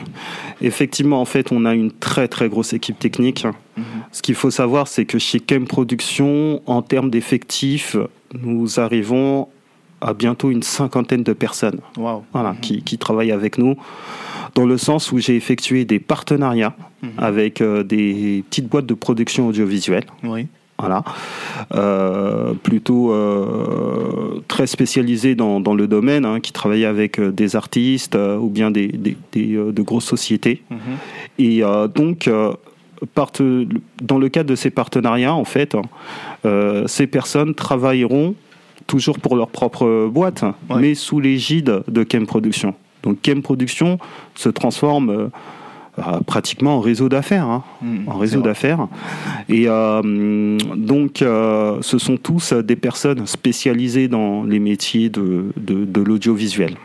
Effectivement, 0.61 1.23
en 1.23 1.25
fait, 1.25 1.51
on 1.51 1.65
a 1.65 1.75
une 1.75 1.91
très 1.91 2.29
très 2.29 2.51
grosse 2.51 2.75
équipe 2.75 2.99
technique. 2.99 3.47
Mhm. 3.77 3.85
Ce 4.13 4.21
qu'il 4.21 4.35
faut 4.35 4.51
savoir, 4.51 4.89
c'est 4.89 5.07
que 5.07 5.19
chez 5.19 5.41
Cam 5.41 5.67
Production, 5.67 6.61
en 6.67 6.83
termes 6.83 7.09
d'effectifs, 7.09 7.97
nous 8.43 8.79
arrivons 8.79 9.49
à 10.03 10.13
bientôt 10.13 10.51
une 10.51 10.63
cinquantaine 10.63 11.23
de 11.23 11.33
personnes 11.33 11.81
voilà, 11.97 12.53
mhm. 12.53 12.61
qui, 12.61 12.83
qui, 12.83 12.99
travaillent 12.99 13.33
avec 13.33 13.57
nous, 13.57 13.77
dans 14.55 14.67
le 14.67 14.77
sens 14.77 15.13
où 15.13 15.19
j'ai 15.19 15.37
effectué 15.37 15.87
des 15.87 15.99
partenariats 15.99 16.75
mhm. 17.03 17.11
avec 17.17 17.63
euh, 17.63 17.85
des 17.85 18.45
petites 18.51 18.69
boîtes 18.69 18.87
de 18.87 18.95
production 18.95 19.49
audiovisuelle. 19.49 20.05
Oui 20.25 20.47
voilà, 20.81 21.05
euh, 21.75 22.55
plutôt 22.55 23.13
euh, 23.13 24.41
très 24.49 24.67
spécialisé 24.67 25.35
dans, 25.35 25.61
dans 25.61 25.75
le 25.75 25.87
domaine, 25.87 26.25
hein, 26.25 26.41
qui 26.41 26.53
travaillait 26.53 26.87
avec 26.87 27.19
euh, 27.19 27.31
des 27.31 27.57
artistes 27.57 28.17
ou 28.17 28.49
bien 28.49 28.71
des, 28.71 28.89
des, 28.89 29.17
de 29.33 29.83
grosses 29.83 30.07
sociétés. 30.07 30.63
Mhm. 30.71 30.79
Et 31.39 31.63
donc, 31.95 32.31
dans 34.03 34.19
le 34.19 34.29
cadre 34.29 34.51
de 34.51 34.55
ces 34.55 34.71
partenariats, 34.71 35.35
en 35.35 35.45
fait, 35.45 35.77
ces 36.87 37.07
personnes 37.07 37.55
travailleront 37.55 38.35
toujours 38.87 39.19
pour 39.19 39.37
leur 39.37 39.49
propre 39.49 40.09
boîte, 40.09 40.45
mais 40.77 40.95
sous 40.95 41.21
l'égide 41.21 41.83
de 41.89 42.03
Kem 42.03 42.27
Production. 42.27 42.75
Donc 43.03 43.23
Kem 43.23 43.41
Production 43.43 43.99
se 44.35 44.51
transforme 44.51 45.31
pratiquement 46.27 46.77
en 46.77 46.81
réseau 46.81 47.09
d'affaires, 47.09 47.47
hein, 47.47 47.65
hmm, 47.83 48.09
en 48.09 48.19
réseau 48.19 48.41
d'affaires. 48.41 48.87
Et 49.49 49.65
euh, 49.67 50.59
donc, 50.77 51.23
euh, 51.23 51.79
ce 51.83 51.99
sont 51.99 52.17
tous 52.17 52.53
des 52.53 52.77
personnes 52.77 53.27
spécialisées 53.27 54.09
dans 54.09 54.45
les 54.45 54.59
métiers 54.59 55.09
de, 55.09 55.53
de, 55.57 56.01
l'audiovisuel. 56.01 56.77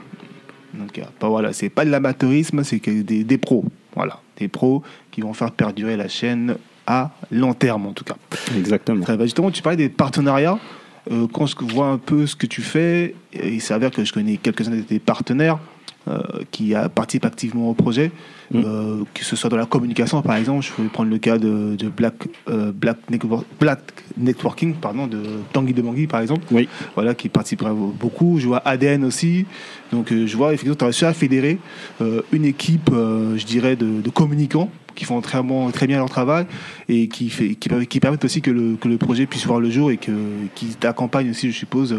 Donc, 0.73 0.99
pas, 1.19 1.29
voilà, 1.29 1.53
c'est 1.53 1.69
pas 1.69 1.85
de 1.85 1.91
l'amateurisme, 1.91 2.63
c'est 2.63 2.85
des, 2.87 3.23
des 3.23 3.37
pros. 3.37 3.65
Voilà, 3.95 4.19
des 4.37 4.47
pros 4.47 4.83
qui 5.11 5.21
vont 5.21 5.33
faire 5.33 5.51
perdurer 5.51 5.95
la 5.95 6.07
chaîne 6.07 6.57
à 6.85 7.11
long 7.31 7.53
terme, 7.53 7.87
en 7.87 7.93
tout 7.93 8.03
cas. 8.03 8.17
Exactement. 8.57 9.05
justement, 9.21 9.51
tu 9.51 9.61
parlais 9.61 9.77
des 9.77 9.89
partenariats. 9.89 10.59
quand 11.33 11.45
je 11.45 11.55
vois 11.73 11.87
un 11.87 11.97
peu 11.97 12.27
ce 12.27 12.35
que 12.35 12.45
tu 12.45 12.61
fais, 12.61 13.15
il 13.33 13.61
s'avère 13.61 13.91
que 13.91 14.03
je 14.03 14.11
connais 14.11 14.37
quelques-uns 14.37 14.75
de 14.75 14.81
tes 14.81 14.99
partenaires. 14.99 15.59
Euh, 16.07 16.19
qui 16.51 16.75
participent 16.93 17.25
activement 17.25 17.71
au 17.71 17.73
projet, 17.73 18.11
mm. 18.51 18.61
euh, 18.63 19.03
que 19.11 19.25
ce 19.25 19.35
soit 19.35 19.49
dans 19.49 19.57
la 19.57 19.65
communication 19.65 20.21
par 20.21 20.35
exemple, 20.35 20.63
je 20.63 20.71
peux 20.71 20.83
prendre 20.83 21.09
le 21.09 21.17
cas 21.17 21.39
de, 21.39 21.75
Black, 21.97 22.13
euh, 22.47 22.71
Black, 22.71 22.97
Black, 23.59 23.79
Networking, 24.15 24.75
pardon, 24.75 25.07
de 25.07 25.23
Tanguy 25.51 25.73
de 25.73 25.81
Mangui 25.81 26.05
par 26.05 26.21
exemple, 26.21 26.45
oui. 26.51 26.69
voilà, 26.93 27.15
qui 27.15 27.27
participera 27.27 27.73
beaucoup. 27.73 28.37
Je 28.37 28.45
vois 28.45 28.59
ADN 28.65 29.03
aussi, 29.03 29.47
donc 29.91 30.13
je 30.13 30.37
vois 30.37 30.53
effectivement 30.53 30.75
tu 30.75 30.83
as 30.83 30.87
réussi 30.89 31.05
à 31.05 31.13
fédérer 31.13 31.57
une 32.31 32.45
équipe, 32.45 32.91
je 32.91 33.45
dirais, 33.45 33.75
de, 33.75 34.07
communicants 34.11 34.69
qui 34.93 35.05
font 35.05 35.21
très, 35.21 35.41
bien 35.87 35.97
leur 35.97 36.09
travail 36.11 36.45
et 36.87 37.07
qui, 37.07 37.31
fait, 37.31 37.55
qui, 37.55 37.69
qui 37.87 37.99
permettent 37.99 38.25
aussi 38.25 38.43
que 38.43 38.51
le, 38.51 38.75
que 38.75 38.87
le 38.87 38.97
projet 38.97 39.25
puisse 39.25 39.47
voir 39.47 39.59
le 39.59 39.71
jour 39.71 39.89
et 39.89 39.97
que, 39.97 40.11
qui 40.53 40.67
t'accompagnent 40.67 41.31
aussi, 41.31 41.51
je 41.51 41.57
suppose, 41.57 41.95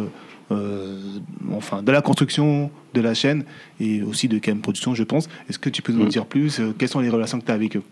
enfin, 1.52 1.82
de 1.82 1.92
la 1.92 2.02
construction 2.02 2.70
de 2.94 3.00
la 3.00 3.14
chaîne 3.14 3.44
et 3.80 4.02
aussi 4.02 4.28
de 4.28 4.38
KM 4.38 4.61
Production, 4.61 4.94
je 4.94 5.04
pense. 5.04 5.28
Est-ce 5.48 5.59
que 5.59 5.68
tu 5.68 5.82
peux 5.82 5.92
nous 5.92 6.02
en 6.02 6.06
mm. 6.06 6.11
dire 6.11 6.26
plus 6.26 6.61
euh, 6.61 6.74
Quelles 6.78 6.88
sont 6.88 7.00
les 7.00 7.11
relations 7.11 7.40
que 7.40 7.46
tu 7.46 7.52
as 7.52 7.54
avec 7.54 7.76
eux? 7.76 7.82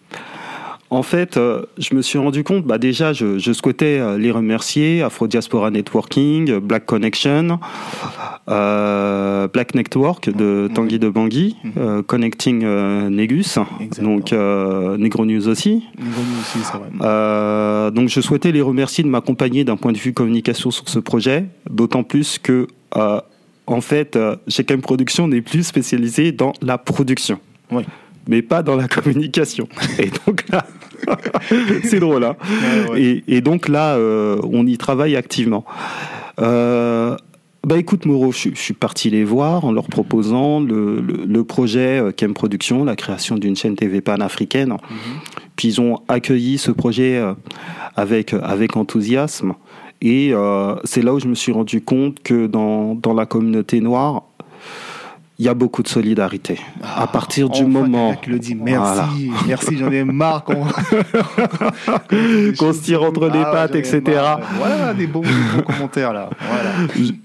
En 0.94 1.02
fait, 1.02 1.36
euh, 1.36 1.62
je 1.78 1.94
me 1.94 2.02
suis 2.02 2.18
rendu 2.18 2.44
compte, 2.44 2.64
bah 2.64 2.78
déjà, 2.78 3.12
je, 3.12 3.52
souhaitais 3.52 3.98
euh, 3.98 4.16
les 4.16 4.30
remercier, 4.30 5.02
Afro 5.02 5.26
Diaspora 5.26 5.70
Networking, 5.70 6.58
Black 6.58 6.86
Connection, 6.86 7.58
euh, 8.48 9.48
Black 9.48 9.74
Network 9.74 10.30
de 10.30 10.70
Tanguy 10.72 10.98
de 10.98 11.08
Bangui, 11.08 11.56
mhm. 11.64 12.02
Connecting 12.04 12.64
Negus, 13.10 13.58
donc 14.00 14.32
Negro 14.32 15.26
News 15.26 15.48
aussi. 15.48 15.84
Negro 15.98 16.22
News 16.22 16.40
aussi, 16.40 16.58
c'est 16.62 16.78
vrai. 16.78 17.90
donc 17.90 18.08
je 18.08 18.20
souhaitais 18.20 18.52
les 18.52 18.62
remercier 18.62 19.02
de 19.02 19.08
m'accompagner 19.08 19.64
d'un 19.64 19.76
point 19.76 19.92
de 19.92 19.98
vue 19.98 20.12
communication 20.12 20.70
sur 20.70 20.88
ce 20.88 20.98
projet, 20.98 21.46
d'autant 21.68 22.04
plus 22.04 22.38
que, 22.38 22.68
en 23.66 23.80
fait, 23.80 24.18
Chem 24.48 24.80
Production, 24.80 25.28
n'est 25.28 25.42
plus 25.42 25.64
spécialisé 25.64 26.32
dans 26.32 26.52
la 26.62 26.78
production. 26.78 27.40
Oui 27.70 27.84
mais 28.28 28.42
pas 28.42 28.62
dans 28.62 28.76
la 28.76 28.88
communication. 28.88 29.68
Et 29.98 30.10
donc 30.26 30.48
là, 30.50 30.66
c'est 31.84 32.00
drôle. 32.00 32.24
Hein 32.24 32.36
Et, 32.96 33.40
donc 33.40 33.68
là, 33.68 33.96
euh, 33.96 34.38
on 34.44 34.66
y 34.66 34.76
travaille 34.78 35.16
activement. 35.16 35.64
Euh, 36.40 37.16
bah 37.66 37.78
écoute 37.78 38.04
Moreau, 38.04 38.30
je, 38.30 38.50
suis 38.54 38.74
parti 38.74 39.08
les 39.08 39.24
voir 39.24 39.64
en 39.64 39.72
leur 39.72 39.86
proposant 39.86 40.60
le, 40.60 41.00
le, 41.00 41.44
projet 41.44 41.98
euh, 41.98 42.10
Kem 42.10 42.34
Production, 42.34 42.84
la 42.84 42.94
création 42.94 43.36
d'une 43.36 43.56
chaîne 43.56 43.74
TV 43.74 44.02
panafricaine. 44.02 44.72
africaine 44.72 45.14
Puis 45.56 45.68
ils 45.68 45.80
ont 45.80 46.00
accueilli 46.08 46.58
ce 46.58 46.70
projet 46.70 47.22
avec, 47.96 48.34
avec 48.34 48.76
enthousiasme. 48.76 49.54
Et 50.02 50.34
c'est 50.84 51.00
là 51.00 51.14
où 51.14 51.20
je 51.20 51.28
me 51.28 51.34
suis 51.34 51.52
rendu 51.52 51.80
compte 51.80 52.22
que 52.22 52.46
dans, 52.46 52.94
dans 52.94 53.14
la 53.14 53.24
communauté 53.24 53.80
noire, 53.80 54.24
il 55.38 55.44
y 55.44 55.48
a 55.48 55.54
beaucoup 55.54 55.82
de 55.82 55.88
solidarité. 55.88 56.60
à 56.82 57.02
ah, 57.02 57.06
partir 57.06 57.48
du 57.48 57.64
moment. 57.64 58.14
le 58.26 58.38
dit. 58.38 58.54
Merci, 58.54 59.30
merci, 59.46 59.76
j'en 59.76 59.90
ai 59.90 60.04
marre 60.04 60.44
qu'on 60.44 60.64
se 62.72 62.82
tire 62.82 63.02
entre 63.02 63.28
les 63.28 63.40
ah, 63.40 63.50
pattes, 63.50 63.74
etc. 63.74 64.02
Voilà 64.58 64.94
des 64.94 65.06
bons, 65.06 65.22
commentaires 65.66 66.12
là. 66.12 66.30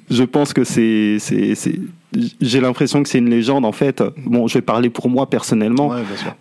Je, 0.09 0.23
pense 0.23 0.53
que 0.53 0.63
c'est 0.63 1.17
j'ai 2.41 2.59
l'impression 2.59 3.03
que 3.03 3.09
c'est 3.09 3.19
une 3.19 3.29
légende 3.29 3.65
en 3.65 3.71
fait. 3.71 4.03
Bon, 4.25 4.47
je 4.47 4.55
vais 4.55 4.61
parler 4.61 4.89
pour 4.89 5.09
moi 5.09 5.29
personnellement, 5.29 5.91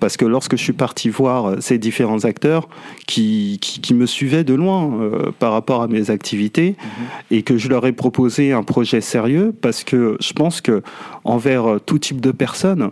parce 0.00 0.16
que 0.16 0.24
lorsque 0.24 0.56
je 0.56 0.62
suis 0.62 0.72
parti 0.72 1.10
voir 1.10 1.46
euh, 1.46 1.56
ces 1.60 1.78
différents 1.78 2.24
acteurs 2.24 2.68
qui, 3.06 3.58
qui, 3.60 3.94
me 3.94 4.06
suivaient 4.06 4.44
de 4.44 4.54
loin 4.54 4.90
euh, 5.00 5.30
par 5.38 5.52
rapport 5.52 5.82
à 5.82 5.88
mes 5.88 6.10
activités 6.10 6.76
mhm. 6.78 7.38
et 7.38 7.42
que 7.42 7.58
je 7.58 7.68
leur 7.68 7.86
ai 7.86 7.92
proposé 7.92 8.52
un 8.52 8.62
projet 8.62 9.00
sérieux, 9.00 9.54
parce 9.60 9.84
que 9.84 10.16
je 10.20 10.32
pense 10.32 10.60
que 10.60 10.82
envers 11.24 11.66
euh, 11.66 11.78
tout 11.78 11.98
type 11.98 12.20
de 12.20 12.30
personnes, 12.30 12.90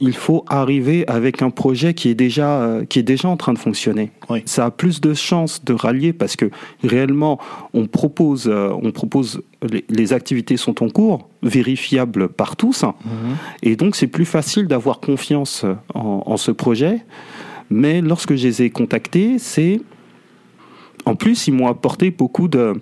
il 0.00 0.14
faut 0.14 0.44
arriver 0.48 1.06
avec 1.08 1.42
un 1.42 1.50
projet 1.50 1.94
qui 1.94 2.08
est 2.08 2.14
déjà, 2.14 2.60
euh, 2.60 2.84
qui 2.84 2.98
est 2.98 3.02
déjà 3.02 3.28
en 3.28 3.36
train 3.36 3.52
de 3.52 3.58
fonctionner. 3.58 4.10
Ça 4.44 4.66
a 4.66 4.70
plus 4.70 5.00
de 5.00 5.14
chances 5.14 5.64
de 5.64 5.72
rallier 5.72 6.12
parce 6.12 6.36
que 6.36 6.50
réellement, 6.82 7.38
on 7.72 7.86
propose, 7.86 8.46
euh, 8.48 8.70
on 8.82 8.92
propose 8.92 9.42
les, 9.88 10.12
activités 10.12 10.56
sont 10.56 10.84
en 10.84 10.88
cours, 10.88 11.28
vérifiables 11.42 12.28
par 12.28 12.56
tous, 12.56 12.82
mhm. 12.84 13.36
et 13.62 13.74
donc 13.74 13.96
c'est 13.96 14.06
plus 14.06 14.24
facile 14.24 14.68
d'avoir 14.68 15.00
confiance 15.00 15.64
en, 15.94 16.36
ce 16.36 16.52
projet. 16.52 17.04
Mais 17.70 18.00
lorsque 18.00 18.36
je 18.36 18.46
les 18.46 18.62
ai 18.62 18.70
contactés, 18.70 19.38
c'est 19.38 19.80
en 21.04 21.16
plus 21.16 21.48
ils 21.48 21.52
m'ont 21.52 21.66
apporté 21.66 22.10
beaucoup 22.10 22.46
de 22.46 22.74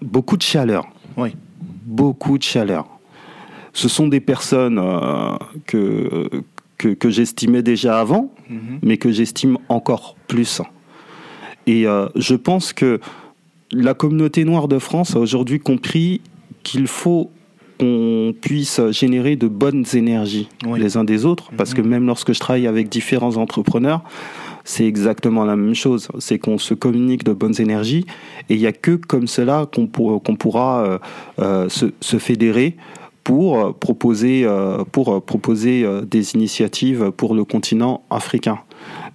beaucoup 0.00 0.36
de 0.36 0.42
chaleur. 0.42 0.86
Oui. 1.16 1.34
Beaucoup 1.84 2.38
de 2.38 2.42
chaleur 2.42 2.93
ce 3.74 3.88
sont 3.88 4.08
des 4.08 4.20
personnes 4.20 4.78
euh, 4.78 5.36
que, 5.66 6.30
que, 6.78 7.10
j'estimais 7.10 7.62
déjà 7.62 8.00
avant, 8.00 8.32
mhm. 8.48 8.78
mais 8.82 8.96
que 8.96 9.10
j'estime 9.10 9.58
encore 9.68 10.16
plus. 10.28 10.62
Et 11.66 11.86
euh, 11.86 12.06
je 12.14 12.34
pense 12.36 12.72
que 12.72 13.00
la 13.72 13.92
communauté 13.94 14.44
noire 14.44 14.68
de 14.68 14.78
France 14.78 15.16
a 15.16 15.18
aujourd'hui 15.18 15.58
compris 15.58 16.20
qu'il 16.62 16.86
faut 16.86 17.30
qu'on 17.80 18.32
puisse 18.40 18.80
générer 18.90 19.34
de 19.34 19.48
bonnes 19.48 19.84
énergies 19.94 20.48
les 20.76 20.96
uns 20.96 21.02
des 21.02 21.26
autres, 21.26 21.50
parce 21.56 21.74
que 21.74 21.82
mhm. 21.82 21.88
même 21.88 22.06
lorsque 22.06 22.32
je 22.32 22.38
travaille 22.38 22.68
avec 22.68 22.88
différents 22.88 23.36
entrepreneurs, 23.36 24.02
c'est 24.62 24.86
exactement 24.86 25.44
la 25.44 25.56
même 25.56 25.74
chose. 25.74 26.08
C'est 26.20 26.38
qu'on 26.38 26.58
se 26.58 26.74
communique 26.74 27.24
de 27.24 27.32
bonnes 27.32 27.60
énergies, 27.60 28.06
et 28.48 28.54
il 28.54 28.60
n'y 28.60 28.66
a 28.66 28.72
que 28.72 28.92
comme 28.92 29.26
cela 29.26 29.66
qu'on 29.66 29.86
pourra 30.36 31.00
euh, 31.40 31.68
se, 31.68 31.86
se, 32.00 32.18
fédérer 32.18 32.76
pour 33.24 33.58
euh, 33.58 33.72
proposer, 33.72 34.44
euh, 34.44 34.84
pour 34.84 35.12
euh, 35.12 35.20
proposer 35.20 35.86
des 36.06 36.34
initiatives 36.34 37.10
pour 37.10 37.34
le 37.34 37.44
continent 37.44 38.02
africain. 38.10 38.58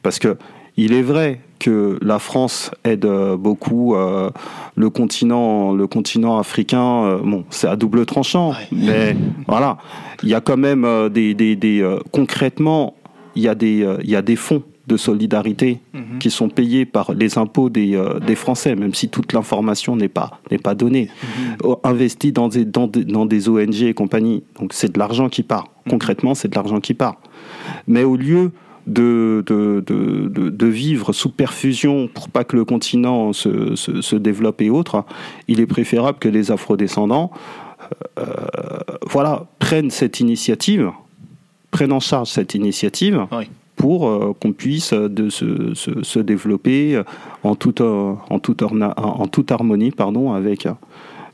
Parce 0.01 0.19
que 0.19 0.37
il 0.75 0.93
est 0.93 1.01
vrai 1.01 1.41
que 1.59 1.99
la 2.01 2.19
France 2.19 2.71
aide 2.85 3.05
beaucoup 3.37 3.93
le 3.93 4.89
continent, 4.89 5.73
le 5.73 5.87
continent 5.87 6.39
africain. 6.39 7.19
bon, 7.21 7.43
c'est 7.49 7.67
à 7.67 7.75
double 7.75 8.05
tranchant, 8.05 8.53
mais 8.71 9.17
voilà, 9.47 9.77
il 10.23 10.29
y 10.29 10.33
a 10.33 10.39
quand 10.39 10.55
même 10.55 10.87
des, 11.09 11.33
des, 11.33 11.57
des 11.57 11.97
concrètement, 12.13 12.95
il 13.35 13.43
y 13.43 13.49
a 13.49 13.55
des, 13.55 13.85
il 14.03 14.09
y 14.09 14.15
a 14.15 14.21
des 14.21 14.37
fonds 14.37 14.63
de 14.89 14.97
solidarité 14.97 15.79
mhm. 15.93 16.19
qui 16.19 16.29
sont 16.29 16.49
payés 16.49 16.85
par 16.85 17.13
les 17.13 17.37
impôts 17.37 17.69
des, 17.69 17.95
euh, 17.95 18.19
des 18.19 18.35
Français, 18.35 18.75
même 18.75 18.93
si 18.93 19.07
toute 19.07 19.31
l'information 19.31 19.95
n'est 19.95 20.09
pas, 20.09 20.41
n'est 20.51 20.57
pas 20.57 20.75
donnée, 20.75 21.09
mhm. 21.63 21.75
investi 21.83 22.33
dans 22.33 22.49
des, 22.49 22.65
dans, 22.65 22.87
des, 22.87 23.05
dans 23.05 23.25
des 23.25 23.47
ONG 23.47 23.83
et 23.83 23.93
compagnie. 23.93 24.43
Donc 24.59 24.73
c'est 24.73 24.91
de 24.91 24.99
l'argent 24.99 25.29
qui 25.29 25.43
part. 25.43 25.69
Mhm. 25.85 25.91
Concrètement, 25.91 26.35
c'est 26.35 26.49
de 26.49 26.55
l'argent 26.55 26.81
qui 26.81 26.93
part. 26.93 27.15
Mais 27.87 28.03
au 28.03 28.17
lieu 28.17 28.51
de, 28.87 29.43
de, 29.45 29.83
de, 29.85 30.49
de, 30.49 30.65
vivre 30.65 31.13
sous 31.13 31.29
perfusion 31.29 32.09
pour 32.11 32.27
pas 32.27 32.43
que 32.43 32.55
le 32.55 32.65
continent 32.65 33.31
se, 33.33 33.75
se, 33.75 34.01
se 34.01 34.15
développe 34.15 34.61
et 34.61 34.71
autres, 34.71 35.05
il 35.47 35.59
est 35.59 35.67
préférable 35.67 36.17
que 36.17 36.29
les 36.29 36.49
afrodescendants 36.49 37.29
euh, 38.17 38.25
voilà, 39.07 39.45
prennent 39.59 39.91
cette 39.91 40.19
initiative, 40.19 40.91
prennent 41.69 41.93
en 41.93 41.99
charge 41.99 42.29
cette 42.29 42.55
initiative. 42.55 43.27
Oui 43.31 43.45
pour 43.79 44.09
euh, 44.09 44.35
qu'on 44.39 44.51
puisse 44.51 44.91
euh, 44.91 45.07
de 45.07 45.29
se, 45.29 45.73
se, 45.73 46.19
développer 46.19 46.97
euh, 46.97 47.03
en 47.43 47.55
toute, 47.55 47.79
en 47.79 48.39
toute, 48.39 48.61
en 48.61 49.27
toute 49.27 49.51
harmonie 49.51 49.91
pardon, 49.91 50.33
avec 50.33 50.67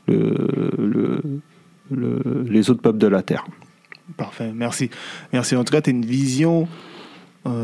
le, 0.06 1.20
le, 1.90 2.44
les 2.48 2.70
autres 2.70 2.80
peuples 2.80 2.98
de 2.98 3.08
la 3.08 3.22
Terre. 3.22 3.44
Parfait, 4.16 4.52
merci. 4.54 4.88
Merci. 5.32 5.56
En 5.56 5.64
tout 5.64 5.72
cas, 5.72 5.82
tu 5.82 5.90
as 5.90 5.92
une 5.92 6.06
vision 6.06 6.68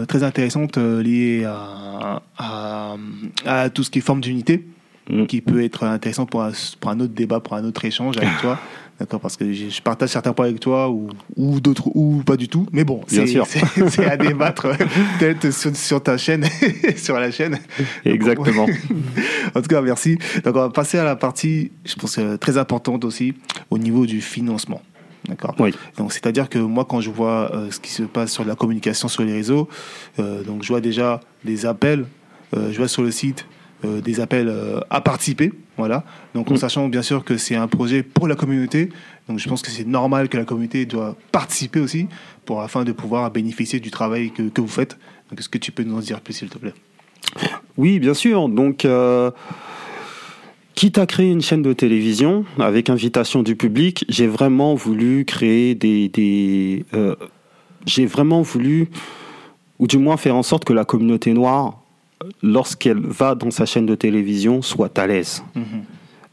très 0.08 0.24
intéressante 0.24 0.76
liée 0.76 1.44
à, 1.44 2.22
à, 2.36 2.96
à, 3.46 3.70
tout 3.70 3.84
ce 3.84 3.90
qui 3.90 4.00
est 4.00 4.02
forme 4.02 4.20
d'unité, 4.20 4.66
mm. 5.08 5.26
qui 5.26 5.40
peut 5.40 5.62
être 5.62 5.84
intéressant 5.84 6.26
pour 6.26 6.42
un, 6.42 6.50
pour 6.80 6.90
un 6.90 6.98
autre 6.98 7.14
débat, 7.14 7.38
pour 7.38 7.54
un 7.54 7.64
autre 7.64 7.84
échange 7.84 8.16
avec 8.16 8.36
toi. 8.40 8.58
D'accord, 9.02 9.18
parce 9.18 9.36
que 9.36 9.52
je, 9.52 9.82
partage 9.82 10.10
certains 10.10 10.32
points 10.32 10.46
avec 10.46 10.60
toi 10.60 10.88
ou, 10.88 11.08
ou 11.34 11.60
d'autres 11.60 11.88
ou 11.92 12.22
pas 12.24 12.36
du 12.36 12.46
tout. 12.46 12.68
Mais 12.70 12.84
bon, 12.84 13.00
c'est 13.08 14.04
à 14.04 14.16
débattre 14.16 14.68
peut-être 15.18 15.50
sur, 15.50 16.00
ta 16.00 16.16
chaîne, 16.16 16.46
sur 16.96 17.18
la 17.18 17.32
chaîne. 17.32 17.58
Exactement. 18.04 18.64
en 19.56 19.60
tout 19.60 19.66
cas, 19.66 19.80
merci. 19.82 20.18
Donc, 20.44 20.54
on 20.54 20.60
va 20.60 20.70
passer 20.70 20.98
à 20.98 21.04
la 21.04 21.16
partie, 21.16 21.72
je 21.84 21.96
pense, 21.96 22.16
euh, 22.18 22.36
très 22.36 22.58
importante 22.58 23.04
aussi, 23.04 23.34
au 23.70 23.78
niveau 23.78 24.06
du 24.06 24.20
financement. 24.20 24.82
D'accord. 25.28 25.56
Oui. 25.58 25.74
Donc, 25.98 26.12
c'est-à-dire 26.12 26.48
que 26.48 26.60
moi, 26.60 26.86
quand 26.88 27.00
je 27.00 27.10
vois 27.10 27.52
euh, 27.56 27.72
ce 27.72 27.80
qui 27.80 27.90
se 27.90 28.04
passe 28.04 28.30
sur 28.30 28.44
la 28.44 28.54
communication 28.54 29.08
sur 29.08 29.24
les 29.24 29.32
réseaux, 29.32 29.68
euh, 30.20 30.44
donc 30.44 30.62
je 30.62 30.68
vois 30.68 30.80
déjà 30.80 31.18
des 31.44 31.66
appels, 31.66 32.06
je 32.54 32.76
vois 32.76 32.86
sur 32.86 33.02
le 33.02 33.10
site 33.10 33.46
euh, 33.84 34.00
des 34.00 34.20
appels 34.20 34.48
euh, 34.48 34.80
à 34.90 35.00
participer. 35.00 35.52
Voilà. 35.76 36.04
Donc 36.34 36.50
en 36.50 36.54
mm. 36.54 36.58
sachant 36.58 36.88
bien 36.88 37.02
sûr 37.02 37.24
que 37.24 37.36
c'est 37.36 37.56
un 37.56 37.68
projet 37.68 38.02
pour 38.02 38.28
la 38.28 38.36
communauté. 38.36 38.90
Donc 39.28 39.38
je 39.38 39.48
pense 39.48 39.62
que 39.62 39.70
c'est 39.70 39.86
normal 39.86 40.28
que 40.28 40.36
la 40.36 40.44
communauté 40.44 40.86
doit 40.86 41.16
participer 41.32 41.80
aussi 41.80 42.06
pour 42.44 42.60
afin 42.60 42.84
de 42.84 42.92
pouvoir 42.92 43.30
bénéficier 43.30 43.80
du 43.80 43.90
travail 43.90 44.30
que, 44.30 44.42
que 44.42 44.60
vous 44.60 44.68
faites. 44.68 44.98
Donc 45.30 45.40
est-ce 45.40 45.48
que 45.48 45.58
tu 45.58 45.72
peux 45.72 45.82
nous 45.82 45.96
en 45.96 46.00
dire 46.00 46.20
plus 46.20 46.34
s'il 46.34 46.48
te 46.48 46.58
plaît? 46.58 46.74
Oui, 47.76 47.98
bien 47.98 48.14
sûr. 48.14 48.48
Donc 48.48 48.84
euh, 48.84 49.30
quitte 50.74 50.98
à 50.98 51.06
créer 51.06 51.30
une 51.30 51.42
chaîne 51.42 51.62
de 51.62 51.72
télévision 51.72 52.44
avec 52.58 52.90
invitation 52.90 53.42
du 53.42 53.56
public, 53.56 54.04
j'ai 54.08 54.26
vraiment 54.26 54.74
voulu 54.74 55.24
créer 55.24 55.74
des, 55.74 56.08
des 56.08 56.84
j'ai 57.86 58.06
vraiment 58.06 58.42
voulu 58.42 58.88
ou 59.78 59.86
du 59.88 59.98
moins 59.98 60.16
faire 60.16 60.36
en 60.36 60.44
sorte 60.44 60.64
que 60.64 60.72
la 60.72 60.84
communauté 60.84 61.32
noire 61.32 61.81
lorsqu'elle 62.42 63.00
va 63.00 63.34
dans 63.34 63.50
sa 63.50 63.66
chaîne 63.66 63.86
de 63.86 63.94
télévision, 63.94 64.62
soit 64.62 64.98
à 64.98 65.06
l'aise 65.06 65.42
mhm. 65.54 65.84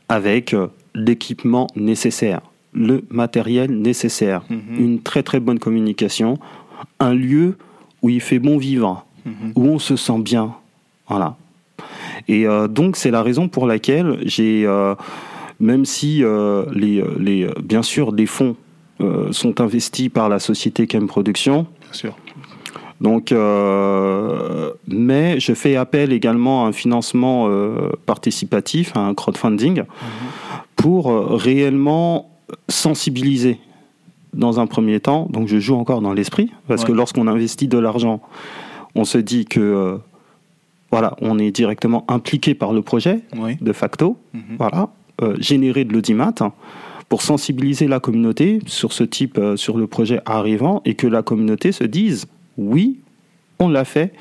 avec 0.08 0.54
euh, 0.54 0.68
l'équipement 0.96 1.68
nécessaire, 1.76 2.42
le 2.74 3.04
matériel 3.10 3.72
nécessaire, 3.72 4.44
mhm. 4.50 4.60
une 4.78 5.02
très 5.02 5.24
très 5.24 5.40
bonne 5.40 5.60
communication, 5.60 6.40
un 7.00 7.14
lieu 7.14 7.58
où 8.02 8.10
il 8.10 8.22
fait 8.22 8.40
bon 8.40 8.58
vivre, 8.58 9.06
mhm. 9.26 9.54
où 9.56 9.66
on 9.66 9.80
se 9.80 9.96
sent 9.96 10.20
bien. 10.20 10.56
Voilà. 11.08 11.36
Et 12.28 12.48
euh, 12.48 12.68
donc 12.68 12.96
c'est 12.96 13.12
la 13.12 13.24
raison 13.24 13.48
pour 13.48 13.66
laquelle 13.66 14.20
j'ai, 14.24 14.66
euh, 14.66 14.96
même 15.60 15.86
si 15.86 16.24
les, 16.74 17.04
les, 17.18 17.50
bien 17.64 17.84
sûr 17.84 18.14
des 18.14 18.26
fonds 18.26 18.56
sont 19.32 19.62
investis 19.62 20.10
par 20.10 20.28
la 20.28 20.40
société 20.40 20.86
Chem 20.86 21.08
Production, 21.08 21.66
bien 21.82 21.94
sûr. 21.94 22.16
Donc, 23.02 23.32
euh, 23.32 24.72
mais 24.88 25.39
je 25.39 25.54
fais 25.54 25.76
appel 25.76 26.12
également 26.12 26.66
à 26.66 26.70
un 26.70 26.72
financement 26.72 27.47
euh, 27.47 27.91
participatif, 28.06 28.95
à 28.95 29.00
un 29.00 29.14
crowdfunding, 29.14 29.84
pour 30.76 31.10
euh, 31.10 31.36
réellement 31.36 32.30
sensibiliser 32.68 33.60
dans 34.34 34.60
un 34.60 34.68
premier 34.68 35.00
temps. 35.00 35.28
Donc, 35.30 35.47
je 35.47 35.60
joue 35.60 35.76
encore 35.76 36.02
dans 36.02 36.14
l'esprit, 36.14 36.52
parce 36.68 36.84
que 36.84 36.91
lorsqu'on 36.91 37.28
investit 37.28 37.68
de 37.68 37.78
l'argent, 37.78 38.22
on 38.95 39.06
se 39.06 39.18
dit 39.18 39.45
que 39.45 40.00
voilà, 40.91 41.16
on 41.22 41.38
est 41.38 41.52
directement 41.52 42.04
impliqué 42.08 42.54
par 42.54 42.74
le 42.74 42.82
projet, 42.82 43.22
de 43.62 43.74
facto. 43.74 44.18
Mhm. 44.34 44.41
Voilà, 44.58 44.89
générer 45.39 45.84
de 45.84 45.93
l'audimat 45.93 46.34
pour 47.08 47.22
sensibiliser 47.22 47.88
la 47.88 48.00
communauté 48.00 48.60
sur 48.68 48.93
ce 48.93 49.04
type, 49.04 49.39
sur 49.56 49.78
le 49.78 49.88
projet 49.88 50.22
arrivant, 50.26 50.82
et 50.86 50.93
que 50.93 51.08
la 51.08 51.24
communauté 51.24 51.72
se 51.72 51.84
dise 51.84 52.28
oui, 52.60 52.99
on 53.57 53.70
l'a 53.70 53.86
fait. 53.86 54.14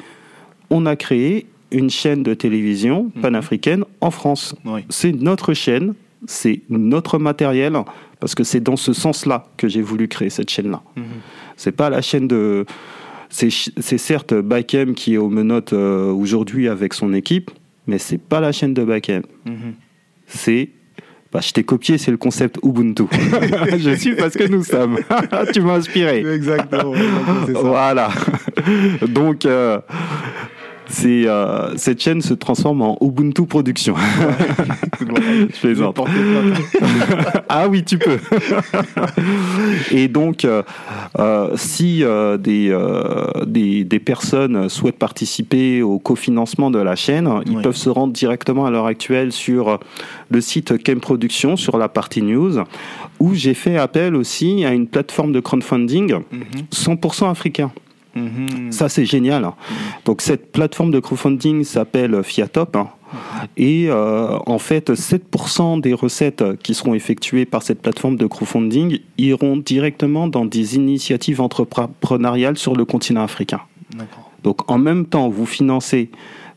On 0.71 0.87
a 0.87 0.97
créé 0.97 1.47
une 1.71 1.91
chaîne 1.91 2.23
de 2.23 2.35
télévision 2.35 3.11
mhm. 3.15 3.23
panafricaine 3.23 3.85
en 4.01 4.11
France. 4.11 4.55
C'est 4.89 5.13
notre 5.13 5.53
chaîne, 5.55 5.95
c'est 6.27 6.63
notre 6.71 7.19
matériel, 7.19 7.77
parce 8.21 8.35
que 8.35 8.45
c'est 8.45 8.61
dans 8.61 8.77
ce 8.77 8.93
sens-là 8.93 9.47
que 9.57 9.69
j'ai 9.69 9.83
voulu 9.83 10.09
créer 10.09 10.31
cette 10.31 10.51
chaîne-là. 10.51 10.83
Mhm. 10.97 11.05
C'est 11.57 11.73
pas 11.73 11.91
la 11.91 12.01
chaîne 12.01 12.29
de. 12.29 12.65
C'est 13.31 13.51
certes 13.99 14.33
Bakem 14.33 14.95
qui 14.95 15.15
est 15.15 15.19
aux 15.19 15.29
menottes 15.29 15.75
euh, 15.75 16.11
aujourd'hui 16.11 16.67
avec 16.67 16.95
son 16.95 17.13
équipe, 17.13 17.51
mais 17.87 17.99
c'est 17.99 18.17
pas 18.17 18.41
la 18.41 18.53
chaîne 18.53 18.73
de 18.73 18.85
Bakem. 18.85 19.23
Mhm. 19.45 19.75
C'est 20.27 20.71
bah, 21.31 21.41
je 21.43 21.53
t'ai 21.53 21.63
copié, 21.63 21.99
c'est 21.99 22.11
le 22.11 22.17
concept 22.17 22.59
Ubuntu. 22.63 23.05
je 23.79 23.95
suis 23.97 24.15
parce 24.15 24.35
que 24.35 24.45
nous 24.45 24.65
sommes. 24.65 24.99
tu 25.53 25.61
m'as 25.61 25.75
inspiré. 25.75 26.21
Exactement. 26.21 26.95
Voilà. 27.49 28.11
Donc, 29.09 29.45
euh, 29.45 29.79
c'est 30.89 31.29
euh, 31.29 31.77
cette 31.77 32.01
chaîne 32.01 32.23
se 32.23 32.35
transforme 32.35 32.83
en 32.83 32.99
Ubuntu 33.01 33.47
Production. 33.47 33.95
je 35.01 35.61
plaisante. 35.61 36.01
ah 37.49 37.69
oui, 37.69 37.85
tu 37.85 37.99
peux. 37.99 38.19
Et 39.91 40.09
donc, 40.09 40.45
euh, 40.45 40.63
euh 41.19 41.51
si 41.57 42.03
euh, 42.03 42.39
des, 42.39 42.77
des, 43.47 43.85
des, 43.85 43.99
personnes 43.99 44.69
souhaitent 44.69 44.99
participer 44.99 45.83
au 45.83 45.99
cofinancement 45.99 46.71
de 46.71 46.79
la 46.79 46.97
chaîne, 46.97 47.29
ils 47.47 47.61
peuvent 47.61 47.77
se 47.77 47.91
rendre 47.91 48.13
directement 48.13 48.67
à 48.67 48.71
l'heure 48.71 48.87
actuelle 48.87 49.33
sur 49.33 49.79
le 50.31 50.41
site 50.41 50.83
Kem 50.83 51.01
Production, 51.01 51.57
sur 51.57 51.79
la 51.79 51.89
partie 51.89 52.23
news, 52.23 52.59
où 53.19 53.35
j'ai 53.35 53.55
fait 53.55 53.77
appel 53.77 54.15
aussi 54.15 54.65
à 54.65 54.73
une 54.73 54.87
plateforme 54.87 55.33
de 55.33 55.41
crowdfunding 55.41 56.15
100% 56.73 57.25
mhm. 57.25 57.31
africain. 57.31 57.71
Mhm. 58.15 58.73
Ça, 58.73 58.89
c'est 58.89 59.05
génial. 59.05 59.43
Mhm. 59.43 59.53
Donc, 60.05 60.23
cette 60.23 60.53
plateforme 60.53 60.91
de 60.91 61.01
crowdfunding 61.01 61.65
s'appelle 61.65 62.23
Fiatop. 62.23 62.77
Hein. 62.77 62.89
Et 63.57 63.87
euh, 63.89 64.39
en 64.47 64.59
fait, 64.59 64.91
7% 64.91 65.81
des 65.81 65.95
recettes 65.95 66.45
qui 66.63 66.75
seront 66.75 66.95
effectuées 66.95 67.47
par 67.47 67.63
cette 67.63 67.81
plateforme 67.81 68.17
de 68.17 68.27
crowdfunding 68.27 69.01
iront 69.17 69.57
directement 69.57 70.29
dans 70.29 70.45
des 70.45 70.77
initiatives 70.77 71.41
entrepreneuriales 71.41 72.59
sur 72.59 72.77
le 72.77 72.85
continent 72.85 73.23
africain. 73.23 73.61
Donc, 74.43 74.71
en 74.71 74.79
même 74.79 75.07
temps, 75.07 75.29
vous 75.29 75.47
financez 75.47 76.11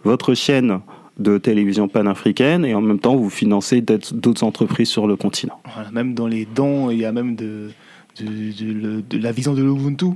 votre 0.04 0.34
chaîne 0.34 0.82
de 1.20 1.38
télévision 1.38 1.88
panafricaine 1.88 2.66
et 2.66 2.74
en 2.74 2.82
même 2.82 3.00
temps, 3.00 3.16
vous 3.16 3.30
financez 3.30 3.82
d'autres 3.82 4.44
entreprises 4.44 4.90
sur 4.90 5.08
le 5.08 5.16
continent. 5.16 5.62
même 5.92 6.14
dans 6.14 6.28
les 6.28 6.46
dons, 6.46 6.90
il 6.90 7.00
y 7.00 7.06
a 7.06 7.12
même 7.12 7.36
de 7.36 7.72
de, 8.20 9.18
la 9.18 9.32
vision 9.32 9.54
de 9.54 9.64
l'Ubuntu. 9.64 10.08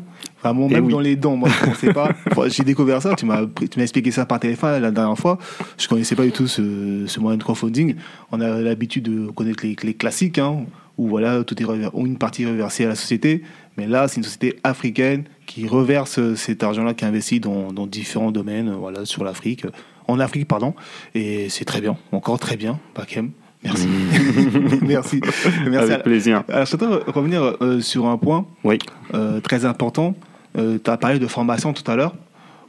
Vraiment, 0.42 0.68
même 0.68 0.90
dans 0.90 1.00
les 1.00 1.16
dents, 1.16 1.36
moi 1.36 1.50
je 1.50 1.56
ne 1.56 1.62
connaissais 1.62 1.94
pas. 1.94 2.10
J'ai 2.50 2.64
découvert 2.64 3.02
ça, 3.02 3.16
tu 3.16 3.26
m'as 3.26 3.46
expliqué 3.78 4.12
ça 4.12 4.26
par 4.26 4.40
téléphone 4.40 4.82
la 4.82 4.92
dernière 4.92 5.18
fois. 5.18 5.38
Je 5.78 5.86
ne 5.86 5.90
connaissais 5.90 6.16
pas 6.16 6.24
du 6.24 6.32
tout 6.32 6.48
ce, 6.48 7.06
ce 7.08 7.20
moyen 7.20 7.38
de 7.38 7.44
crowdfunding. 7.44 7.96
On 8.32 8.42
a 8.42 8.62
l'habitude 8.62 9.04
de 9.04 9.32
connaître 9.32 9.66
les, 9.66 9.94
classiques, 9.94 10.38
hein, 10.38 10.66
où 10.98 11.08
voilà, 11.08 11.44
tout 11.44 11.62
est 11.62 11.66
une 11.96 12.18
partie 12.18 12.46
reversée 12.46 12.86
à 12.86 12.90
la 12.90 12.96
société. 12.96 13.44
Mais 13.78 13.88
là, 13.88 14.08
c'est 14.08 14.18
une 14.18 14.24
société 14.24 14.60
africaine 14.64 15.26
qui 15.46 15.68
reverse 15.68 16.36
cet 16.36 16.64
argent-là, 16.64 16.94
qui 16.94 17.06
investit 17.06 17.40
dans, 17.40 17.74
dans 17.74 17.88
différents 17.88 18.32
domaines, 18.32 18.72
voilà, 18.72 19.06
sur 19.06 19.24
l'Afrique, 19.24 19.66
en 20.08 20.20
Afrique, 20.20 20.48
pardon. 20.48 20.74
Et 21.14 21.50
c'est 21.50 21.66
très 21.66 21.82
bien, 21.82 21.98
encore 22.12 22.40
très 22.40 22.58
bien, 22.58 22.80
Bakem. 22.96 23.32
Merci. 23.66 23.88
Merci. 24.82 25.22
Merci. 25.70 25.92
Avec 25.92 26.04
plaisir. 26.04 26.44
Alors, 26.50 26.66
je 26.66 26.78
voudrais 26.78 27.12
revenir 27.12 27.58
euh, 27.62 27.82
sur 27.82 28.06
un 28.06 28.18
point 28.18 28.46
oui. 28.64 28.78
Euh, 29.14 29.40
très 29.40 29.66
important. 29.66 30.16
Euh, 30.58 30.78
tu 30.84 30.90
as 30.90 30.98
parlé 30.98 31.20
de 31.20 31.28
formation 31.28 31.74
tout 31.74 31.90
à 31.90 31.96
l'heure, 31.96 32.16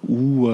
ou 0.09 0.49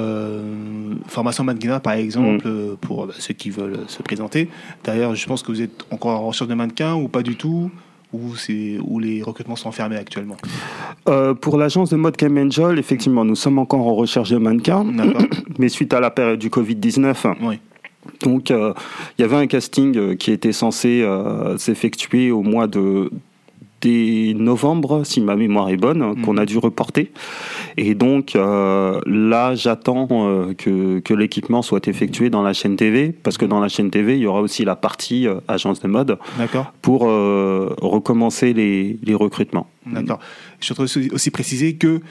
formation 1.08 1.44
mannequinat 1.44 1.80
par 1.80 1.94
exemple 1.94 2.48
mm. 2.48 2.76
pour 2.80 3.06
bah, 3.06 3.14
ceux 3.18 3.34
qui 3.34 3.50
veulent 3.50 3.80
se 3.86 4.02
présenter. 4.02 4.48
D'ailleurs, 4.84 5.14
je 5.14 5.26
pense 5.26 5.42
que 5.42 5.52
vous 5.52 5.62
êtes 5.62 5.84
encore 5.90 6.20
en 6.20 6.26
recherche 6.26 6.48
de 6.48 6.54
mannequins 6.54 6.94
ou 6.94 7.08
pas 7.08 7.22
du 7.22 7.36
tout 7.36 7.70
ou 8.12 8.34
où 8.84 8.98
les 8.98 9.22
recrutements 9.22 9.56
sont 9.56 9.72
fermés 9.72 9.96
actuellement? 9.96 10.36
Pour 11.40 11.56
l'agence 11.56 11.88
de 11.88 11.96
mode 11.96 12.14
Cam 12.18 12.36
Angel, 12.36 12.78
effectivement, 12.78 13.24
nous 13.24 13.36
sommes 13.36 13.58
encore 13.58 13.86
en 13.86 13.94
recherche 13.94 14.28
de 14.28 14.36
mannequins. 14.36 14.84
Mais 15.58 15.70
suite 15.70 15.94
à 15.94 16.00
la 16.00 16.10
période 16.10 16.38
du 16.38 16.50
Covid-19, 16.50 17.36
oui. 17.40 17.58
Donc, 18.22 18.50
euh, 18.50 18.72
il 19.18 19.22
y 19.22 19.24
avait 19.24 19.36
un 19.36 19.46
casting 19.46 19.96
euh, 19.96 20.14
qui 20.14 20.30
était 20.32 20.52
censé 20.52 21.02
euh, 21.02 21.56
s'effectuer 21.58 22.30
au 22.30 22.42
mois 22.42 22.66
de 22.66 23.10
novembre, 23.84 25.02
si 25.04 25.20
ma 25.20 25.34
mémoire 25.34 25.68
est 25.68 25.76
bonne, 25.76 25.98
mhm. 25.98 26.22
qu'on 26.22 26.36
a 26.36 26.46
dû 26.46 26.56
reporter. 26.56 27.10
Et 27.76 27.96
donc 27.96 28.34
là, 28.34 29.54
j'attends 29.56 30.06
que, 30.56 31.00
que 31.00 31.14
l'équipement 31.14 31.62
soit 31.62 31.88
effectué 31.88 32.30
dans 32.30 32.42
la 32.42 32.52
chaîne 32.52 32.76
TV, 32.76 33.10
parce 33.10 33.38
que 33.38 33.44
dans 33.44 33.58
la 33.58 33.66
chaîne 33.66 33.90
TV, 33.90 34.14
il 34.14 34.20
y 34.20 34.26
aura 34.26 34.40
aussi 34.40 34.64
la 34.64 34.76
partie 34.76 35.26
agence 35.48 35.80
de 35.80 35.88
mode 35.88 36.16
pour 36.80 37.00
recommencer 37.00 38.52
les, 38.52 39.00
les 39.02 39.14
recrutements. 39.16 39.66
D'accord. 39.84 40.20
Je 40.60 40.74
voudrais 40.74 41.12
aussi 41.12 41.30
préciser 41.32 41.74
que 41.74 42.02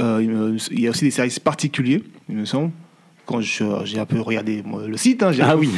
il 0.00 0.80
y 0.80 0.88
a 0.88 0.90
aussi 0.90 1.04
des 1.04 1.12
services 1.12 1.38
particuliers, 1.38 2.02
il 2.28 2.34
me 2.34 2.44
semble, 2.46 2.72
quand 3.26 3.40
j'ai 3.40 3.98
un 3.98 4.06
peu 4.06 4.20
regardé 4.20 4.62
le 4.86 4.96
site, 4.96 5.22
hein, 5.22 5.32
j'ai 5.32 5.42
ah 5.42 5.52
un, 5.52 5.56
oui. 5.56 5.70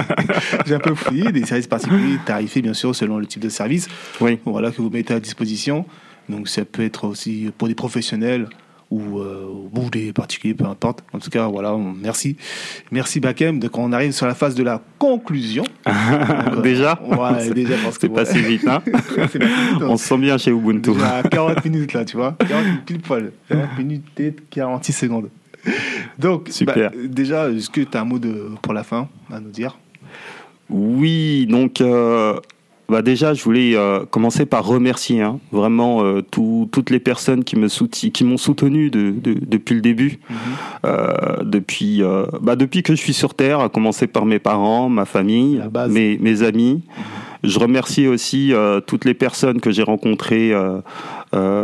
un 0.70 0.78
peu 0.78 0.94
fouillé 0.94 1.32
des 1.32 1.44
services 1.44 1.66
particuliers 1.66 2.18
tarifés 2.24 2.62
bien 2.62 2.74
sûr 2.74 2.94
selon 2.94 3.18
le 3.18 3.26
type 3.26 3.42
de 3.42 3.48
service 3.48 3.88
oui. 4.20 4.38
voilà, 4.44 4.70
que 4.70 4.80
vous 4.80 4.90
mettez 4.90 5.14
à 5.14 5.20
disposition. 5.20 5.84
Donc 6.28 6.48
ça 6.48 6.64
peut 6.64 6.84
être 6.84 7.04
aussi 7.04 7.50
pour 7.56 7.68
des 7.68 7.74
professionnels 7.74 8.48
ou, 8.90 9.18
euh, 9.18 9.90
des 9.90 10.12
particuliers, 10.12 10.54
peu 10.54 10.64
importe. 10.64 11.02
En 11.12 11.18
tout 11.18 11.30
cas, 11.30 11.46
voilà, 11.46 11.76
merci. 11.76 12.36
Merci 12.90 13.20
Bakem. 13.20 13.58
Donc 13.58 13.76
on 13.78 13.92
arrive 13.92 14.12
sur 14.12 14.26
la 14.26 14.34
phase 14.34 14.54
de 14.54 14.62
la 14.62 14.80
conclusion. 14.98 15.64
déjà 16.62 17.00
Ouais, 17.02 17.50
déjà 17.54 17.74
parce 17.82 17.98
que... 17.98 18.06
C'est 18.06 18.12
passé 18.12 18.40
vite, 18.40 18.66
hein 18.68 18.82
On 19.80 19.96
se 19.96 20.06
sent 20.06 20.18
bien 20.18 20.38
chez 20.38 20.50
Ubuntu. 20.50 20.92
Déjà 20.92 21.22
40 21.22 21.64
minutes 21.64 21.92
là, 21.92 22.04
tu 22.04 22.16
vois 22.16 22.36
40 22.38 22.64
minutes 22.64 22.84
pile 22.84 23.00
poil. 23.00 23.32
40 23.48 23.78
minutes 23.78 24.20
et 24.20 24.34
46 24.50 24.92
secondes. 24.92 25.30
Donc, 26.18 26.48
Super. 26.50 26.90
Bah, 26.90 26.96
déjà, 27.04 27.50
est-ce 27.50 27.70
que 27.70 27.80
tu 27.80 27.96
as 27.96 28.00
un 28.00 28.04
mot 28.04 28.18
de, 28.18 28.50
pour 28.62 28.72
la 28.72 28.82
fin 28.82 29.08
à 29.30 29.40
nous 29.40 29.50
dire? 29.50 29.76
Oui, 30.68 31.46
donc 31.48 31.80
euh, 31.80 32.34
bah 32.88 33.02
déjà, 33.02 33.34
je 33.34 33.42
voulais 33.42 33.76
euh, 33.76 34.04
commencer 34.04 34.46
par 34.46 34.66
remercier 34.66 35.20
hein, 35.20 35.38
vraiment 35.52 36.04
euh, 36.04 36.22
toutes 36.22 36.90
les 36.90 36.98
personnes 36.98 37.44
qui 37.44 37.56
me 37.56 37.68
qui 38.08 38.24
m'ont 38.24 38.36
soutenu 38.36 38.90
de, 38.90 39.14
depuis 39.22 39.74
le 39.74 39.80
début, 39.80 40.18
mhm. 40.28 41.44
depuis 41.44 42.02
bah, 42.42 42.56
depuis 42.56 42.82
que 42.82 42.94
je 42.94 43.00
suis 43.00 43.14
sur 43.14 43.34
terre, 43.34 43.60
à 43.60 43.68
commencer 43.68 44.06
par 44.06 44.24
mes 44.24 44.38
parents, 44.38 44.88
ma 44.88 45.04
famille, 45.04 45.62
mes, 45.88 46.18
mes 46.18 46.42
amis. 46.42 46.82
Mhm. 46.84 47.04
Je 47.44 47.58
remercie 47.60 48.08
aussi 48.08 48.52
toutes 48.86 49.04
les 49.04 49.14
personnes 49.14 49.60
que 49.60 49.70
j'ai 49.70 49.84
rencontrées 49.84 50.52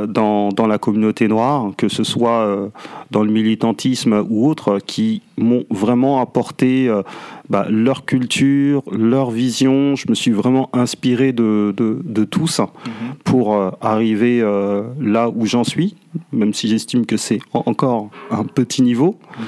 dans, 0.07 0.49
dans, 0.51 0.67
la 0.67 0.79
communauté 0.79 1.29
noire, 1.29 1.71
que 1.77 1.89
ce 1.89 2.05
soit 2.05 2.47
euh, 2.47 2.69
dans 3.11 3.23
le 3.23 3.31
militantisme 3.31 4.25
ou 4.29 4.49
autre, 4.49 4.79
qui 4.85 5.23
m'ont 5.37 5.65
vraiment 5.71 6.21
apporté 6.21 6.89
euh, 6.89 7.03
bah, 7.49 7.67
leur 7.69 8.05
culture, 8.05 8.83
leur 8.91 9.31
vision. 9.31 9.97
Je 9.97 10.07
me 10.09 10.15
suis 10.15 10.31
vraiment 10.31 10.71
inspiré 10.73 11.33
de, 11.33 11.75
de, 11.77 12.25
tous 12.25 12.61
mhm. 12.61 13.15
pour 13.25 13.57
arriver 13.81 14.41
là 15.01 15.29
où 15.29 15.47
j'en 15.47 15.65
suis, 15.65 15.97
même 16.33 16.55
si 16.55 16.69
j'estime 16.69 17.05
que 17.05 17.17
c'est 17.17 17.41
encore 17.53 18.11
un 18.31 18.45
petit 18.45 18.83
niveau. 18.83 19.17
Mhm. 19.39 19.45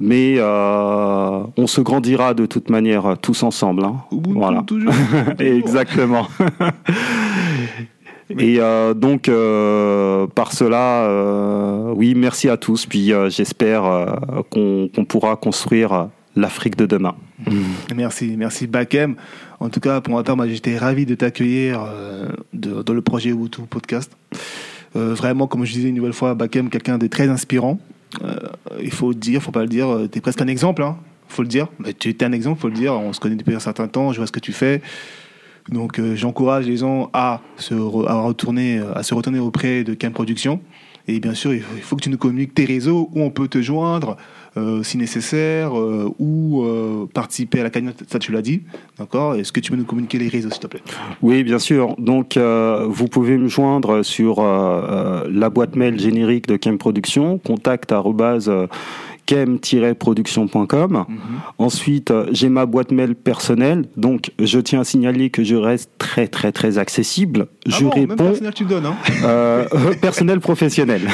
mais 0.00 0.40
on 0.40 1.66
se 1.66 1.80
grandira 1.80 2.34
de 2.34 2.46
toute 2.46 2.70
manière 2.70 3.16
tous 3.20 3.42
ensemble. 3.42 3.84
Hein. 3.84 3.96
Voilà. 4.10 4.62
Toujours. 4.66 4.92
Exactement. 5.38 6.26
Et 8.38 8.56
euh, 8.58 8.94
donc, 8.94 9.28
euh, 9.28 10.26
par 10.26 10.52
cela, 10.52 11.04
euh, 11.04 11.92
oui, 11.94 12.14
merci 12.14 12.48
à 12.48 12.56
tous. 12.56 12.86
Puis 12.86 13.12
j'espère 13.28 14.16
qu'on 14.50 14.90
pourra 15.08 15.36
construire 15.36 16.08
l'Afrique 16.34 16.76
de 16.76 16.86
demain. 16.86 17.14
Merci, 17.94 18.34
merci 18.36 18.66
Bakem. 18.66 19.14
En 19.60 19.68
tout 19.68 19.80
cas, 19.80 20.00
pour 20.00 20.14
ma 20.14 20.22
part, 20.22 20.36
j'étais 20.48 20.78
ravi 20.78 21.04
de 21.04 21.14
t'accueillir 21.14 21.86
dans 22.52 22.92
le 22.94 23.02
projet 23.02 23.30
Ubuntu 23.30 23.62
Podcast. 23.68 24.10
vraiment, 24.94 25.46
comme 25.46 25.64
je 25.64 25.72
disais 25.72 25.88
une 25.90 25.96
nouvelle 25.96 26.14
fois, 26.14 26.34
Bakem, 26.34 26.70
quelqu'un 26.70 26.96
de 26.96 27.06
très 27.06 27.28
inspirant. 27.28 27.78
il 28.82 28.90
faut 28.90 29.10
le 29.10 29.14
dire, 29.14 29.34
il 29.34 29.40
faut 29.40 29.52
pas 29.52 29.62
le 29.62 29.68
dire. 29.68 29.86
tu 30.10 30.18
es 30.18 30.20
presque 30.22 30.40
un 30.40 30.46
exemple, 30.46 30.82
hein, 30.82 30.96
faut 31.28 31.42
le 31.42 31.48
dire. 31.48 31.68
Mais 31.78 31.92
tu 31.92 32.08
es 32.08 32.24
un 32.24 32.32
exemple, 32.32 32.58
il 32.58 32.62
faut 32.62 32.68
le 32.68 32.74
dire. 32.74 32.94
On 32.94 33.12
se 33.12 33.20
connaît 33.20 33.36
depuis 33.36 33.54
un 33.54 33.60
certain 33.60 33.86
temps, 33.86 34.12
je 34.12 34.18
vois 34.18 34.26
ce 34.26 34.32
que 34.32 34.40
tu 34.40 34.52
fais. 34.52 34.80
Donc 35.70 35.98
euh, 35.98 36.14
j'encourage 36.14 36.66
les 36.66 36.78
gens 36.78 37.10
à 37.12 37.40
se, 37.56 37.74
à, 37.74 38.20
retourner, 38.20 38.80
à 38.94 39.02
se 39.02 39.14
retourner 39.14 39.38
auprès 39.38 39.84
de 39.84 39.94
Cam 39.94 40.12
Production. 40.12 40.60
Et 41.08 41.20
bien 41.20 41.34
sûr, 41.34 41.54
il 41.54 41.60
faut, 41.60 41.94
que 41.94 42.02
tu 42.02 42.10
nous 42.10 42.18
communiques 42.18 42.52
tes 42.52 42.64
réseaux 42.64 43.08
où 43.14 43.20
on 43.20 43.30
peut 43.30 43.46
te 43.46 43.62
joindre 43.62 44.16
euh, 44.56 44.82
si 44.82 44.98
nécessaire 44.98 45.78
euh, 45.78 46.12
ou 46.18 46.66
participer 47.14 47.60
à 47.60 47.62
la 47.62 47.70
cagnotte, 47.70 48.02
ça 48.08 48.18
tu 48.18 48.32
l'as 48.32 48.42
dit. 48.42 48.62
D'accord? 48.98 49.36
Est-ce 49.36 49.52
que 49.52 49.60
tu 49.60 49.70
peux 49.70 49.76
nous 49.76 49.84
communiquer 49.84 50.18
les 50.18 50.26
réseaux 50.26 50.50
s'il 50.50 50.58
te 50.58 50.66
plaît? 50.66 50.82
Oui, 51.22 51.44
bien 51.44 51.60
sûr. 51.60 51.94
Donc 51.98 52.36
vous 52.36 53.06
pouvez 53.06 53.38
me 53.38 53.46
joindre 53.46 54.02
sur 54.02 54.42
la 54.42 55.50
boîte 55.50 55.76
mail 55.76 56.00
générique 56.00 56.48
de 56.48 56.56
Cam 56.56 56.76
Production, 56.76 57.38
contact 57.38 57.92
kem-production.com. 59.26 61.04
Mhm. 61.08 61.18
Ensuite, 61.58 62.10
euh, 62.10 62.26
j'ai 62.32 62.48
ma 62.48 62.64
boîte 62.66 62.90
mail 62.92 63.14
personnelle, 63.14 63.84
donc 63.96 64.32
je 64.38 64.58
tiens 64.58 64.80
à 64.80 64.84
signaler 64.84 65.28
que 65.30 65.44
je 65.44 65.56
reste 65.56 65.90
très 65.98 66.28
très 66.28 66.52
très 66.52 66.78
accessible. 66.78 67.48
Ah 67.66 67.70
je 67.70 67.84
réponds. 67.84 68.06
Même 68.06 68.16
personnel, 68.16 68.54
tu 68.54 68.64
donnes, 68.64 68.86
hein 68.86 68.96
euh, 69.24 69.66
personnel 70.00 70.40
professionnel. 70.40 71.02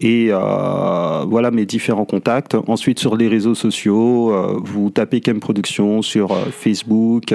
Et 0.00 0.28
euh, 0.30 1.24
voilà 1.26 1.50
mes 1.50 1.64
différents 1.66 2.04
contacts. 2.04 2.56
Ensuite, 2.66 2.98
sur 2.98 3.16
les 3.16 3.28
réseaux 3.28 3.54
sociaux, 3.54 4.32
euh, 4.32 4.58
vous 4.62 4.90
tapez 4.90 5.20
Kem 5.20 5.40
Production 5.40 6.02
sur 6.02 6.32
euh, 6.32 6.46
Facebook, 6.50 7.34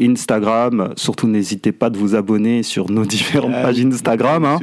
Instagram. 0.00 0.94
Surtout, 0.96 1.28
n'hésitez 1.28 1.72
pas 1.72 1.90
de 1.90 1.98
vous 1.98 2.14
abonner 2.14 2.62
sur 2.62 2.90
nos 2.90 3.04
différentes 3.04 3.52
pages 3.52 3.84
Instagram. 3.84 4.44
Hein. 4.44 4.58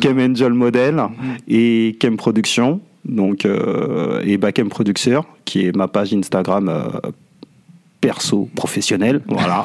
Kem 0.00 0.18
Angel 0.18 0.52
Model 0.52 0.94
mhm. 0.94 1.08
et 1.48 1.96
Kem 2.00 2.16
Production. 2.16 2.80
Donc, 3.04 3.48
et 4.24 4.38
Bakem 4.38 4.68
Producer, 4.68 5.18
qui 5.44 5.66
est 5.66 5.74
ma 5.74 5.88
page 5.88 6.14
Instagram 6.14 6.70
perso, 8.02 8.50
professionnel, 8.56 9.22
voilà, 9.28 9.64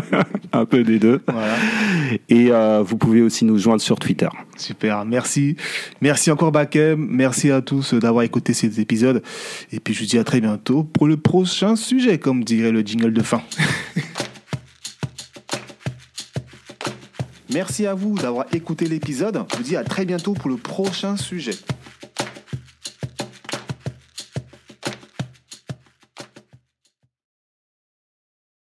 un 0.52 0.66
peu 0.66 0.84
des 0.84 0.98
deux. 0.98 1.22
Et 2.28 2.52
euh, 2.52 2.82
vous 2.86 2.98
pouvez 2.98 3.22
aussi 3.22 3.46
nous 3.46 3.56
joindre 3.58 3.80
sur 3.80 3.98
Twitter. 3.98 4.28
Super, 4.58 5.06
merci. 5.06 5.56
Merci 6.02 6.30
encore 6.30 6.52
Bakem, 6.52 7.04
merci 7.10 7.50
à 7.50 7.62
tous 7.62 7.94
d'avoir 7.94 8.22
écouté 8.22 8.52
cet 8.52 8.78
épisode. 8.78 9.22
Et 9.72 9.80
puis 9.80 9.94
je 9.94 10.00
vous 10.00 10.06
dis 10.06 10.18
à 10.18 10.24
très 10.24 10.42
bientôt 10.42 10.84
pour 10.84 11.08
le 11.08 11.16
prochain 11.16 11.74
sujet, 11.74 12.18
comme 12.18 12.44
dirait 12.44 12.70
le 12.70 12.82
jingle 12.82 13.14
de 13.14 13.22
fin. 13.22 13.42
Merci 17.52 17.84
à 17.84 17.94
vous 17.94 18.14
d'avoir 18.14 18.46
écouté 18.52 18.86
l'épisode. 18.86 19.44
Je 19.50 19.56
vous 19.56 19.64
dis 19.64 19.76
à 19.76 19.82
très 19.82 20.04
bientôt 20.04 20.34
pour 20.34 20.48
le 20.48 20.56
prochain 20.56 21.16
sujet. 21.16 21.54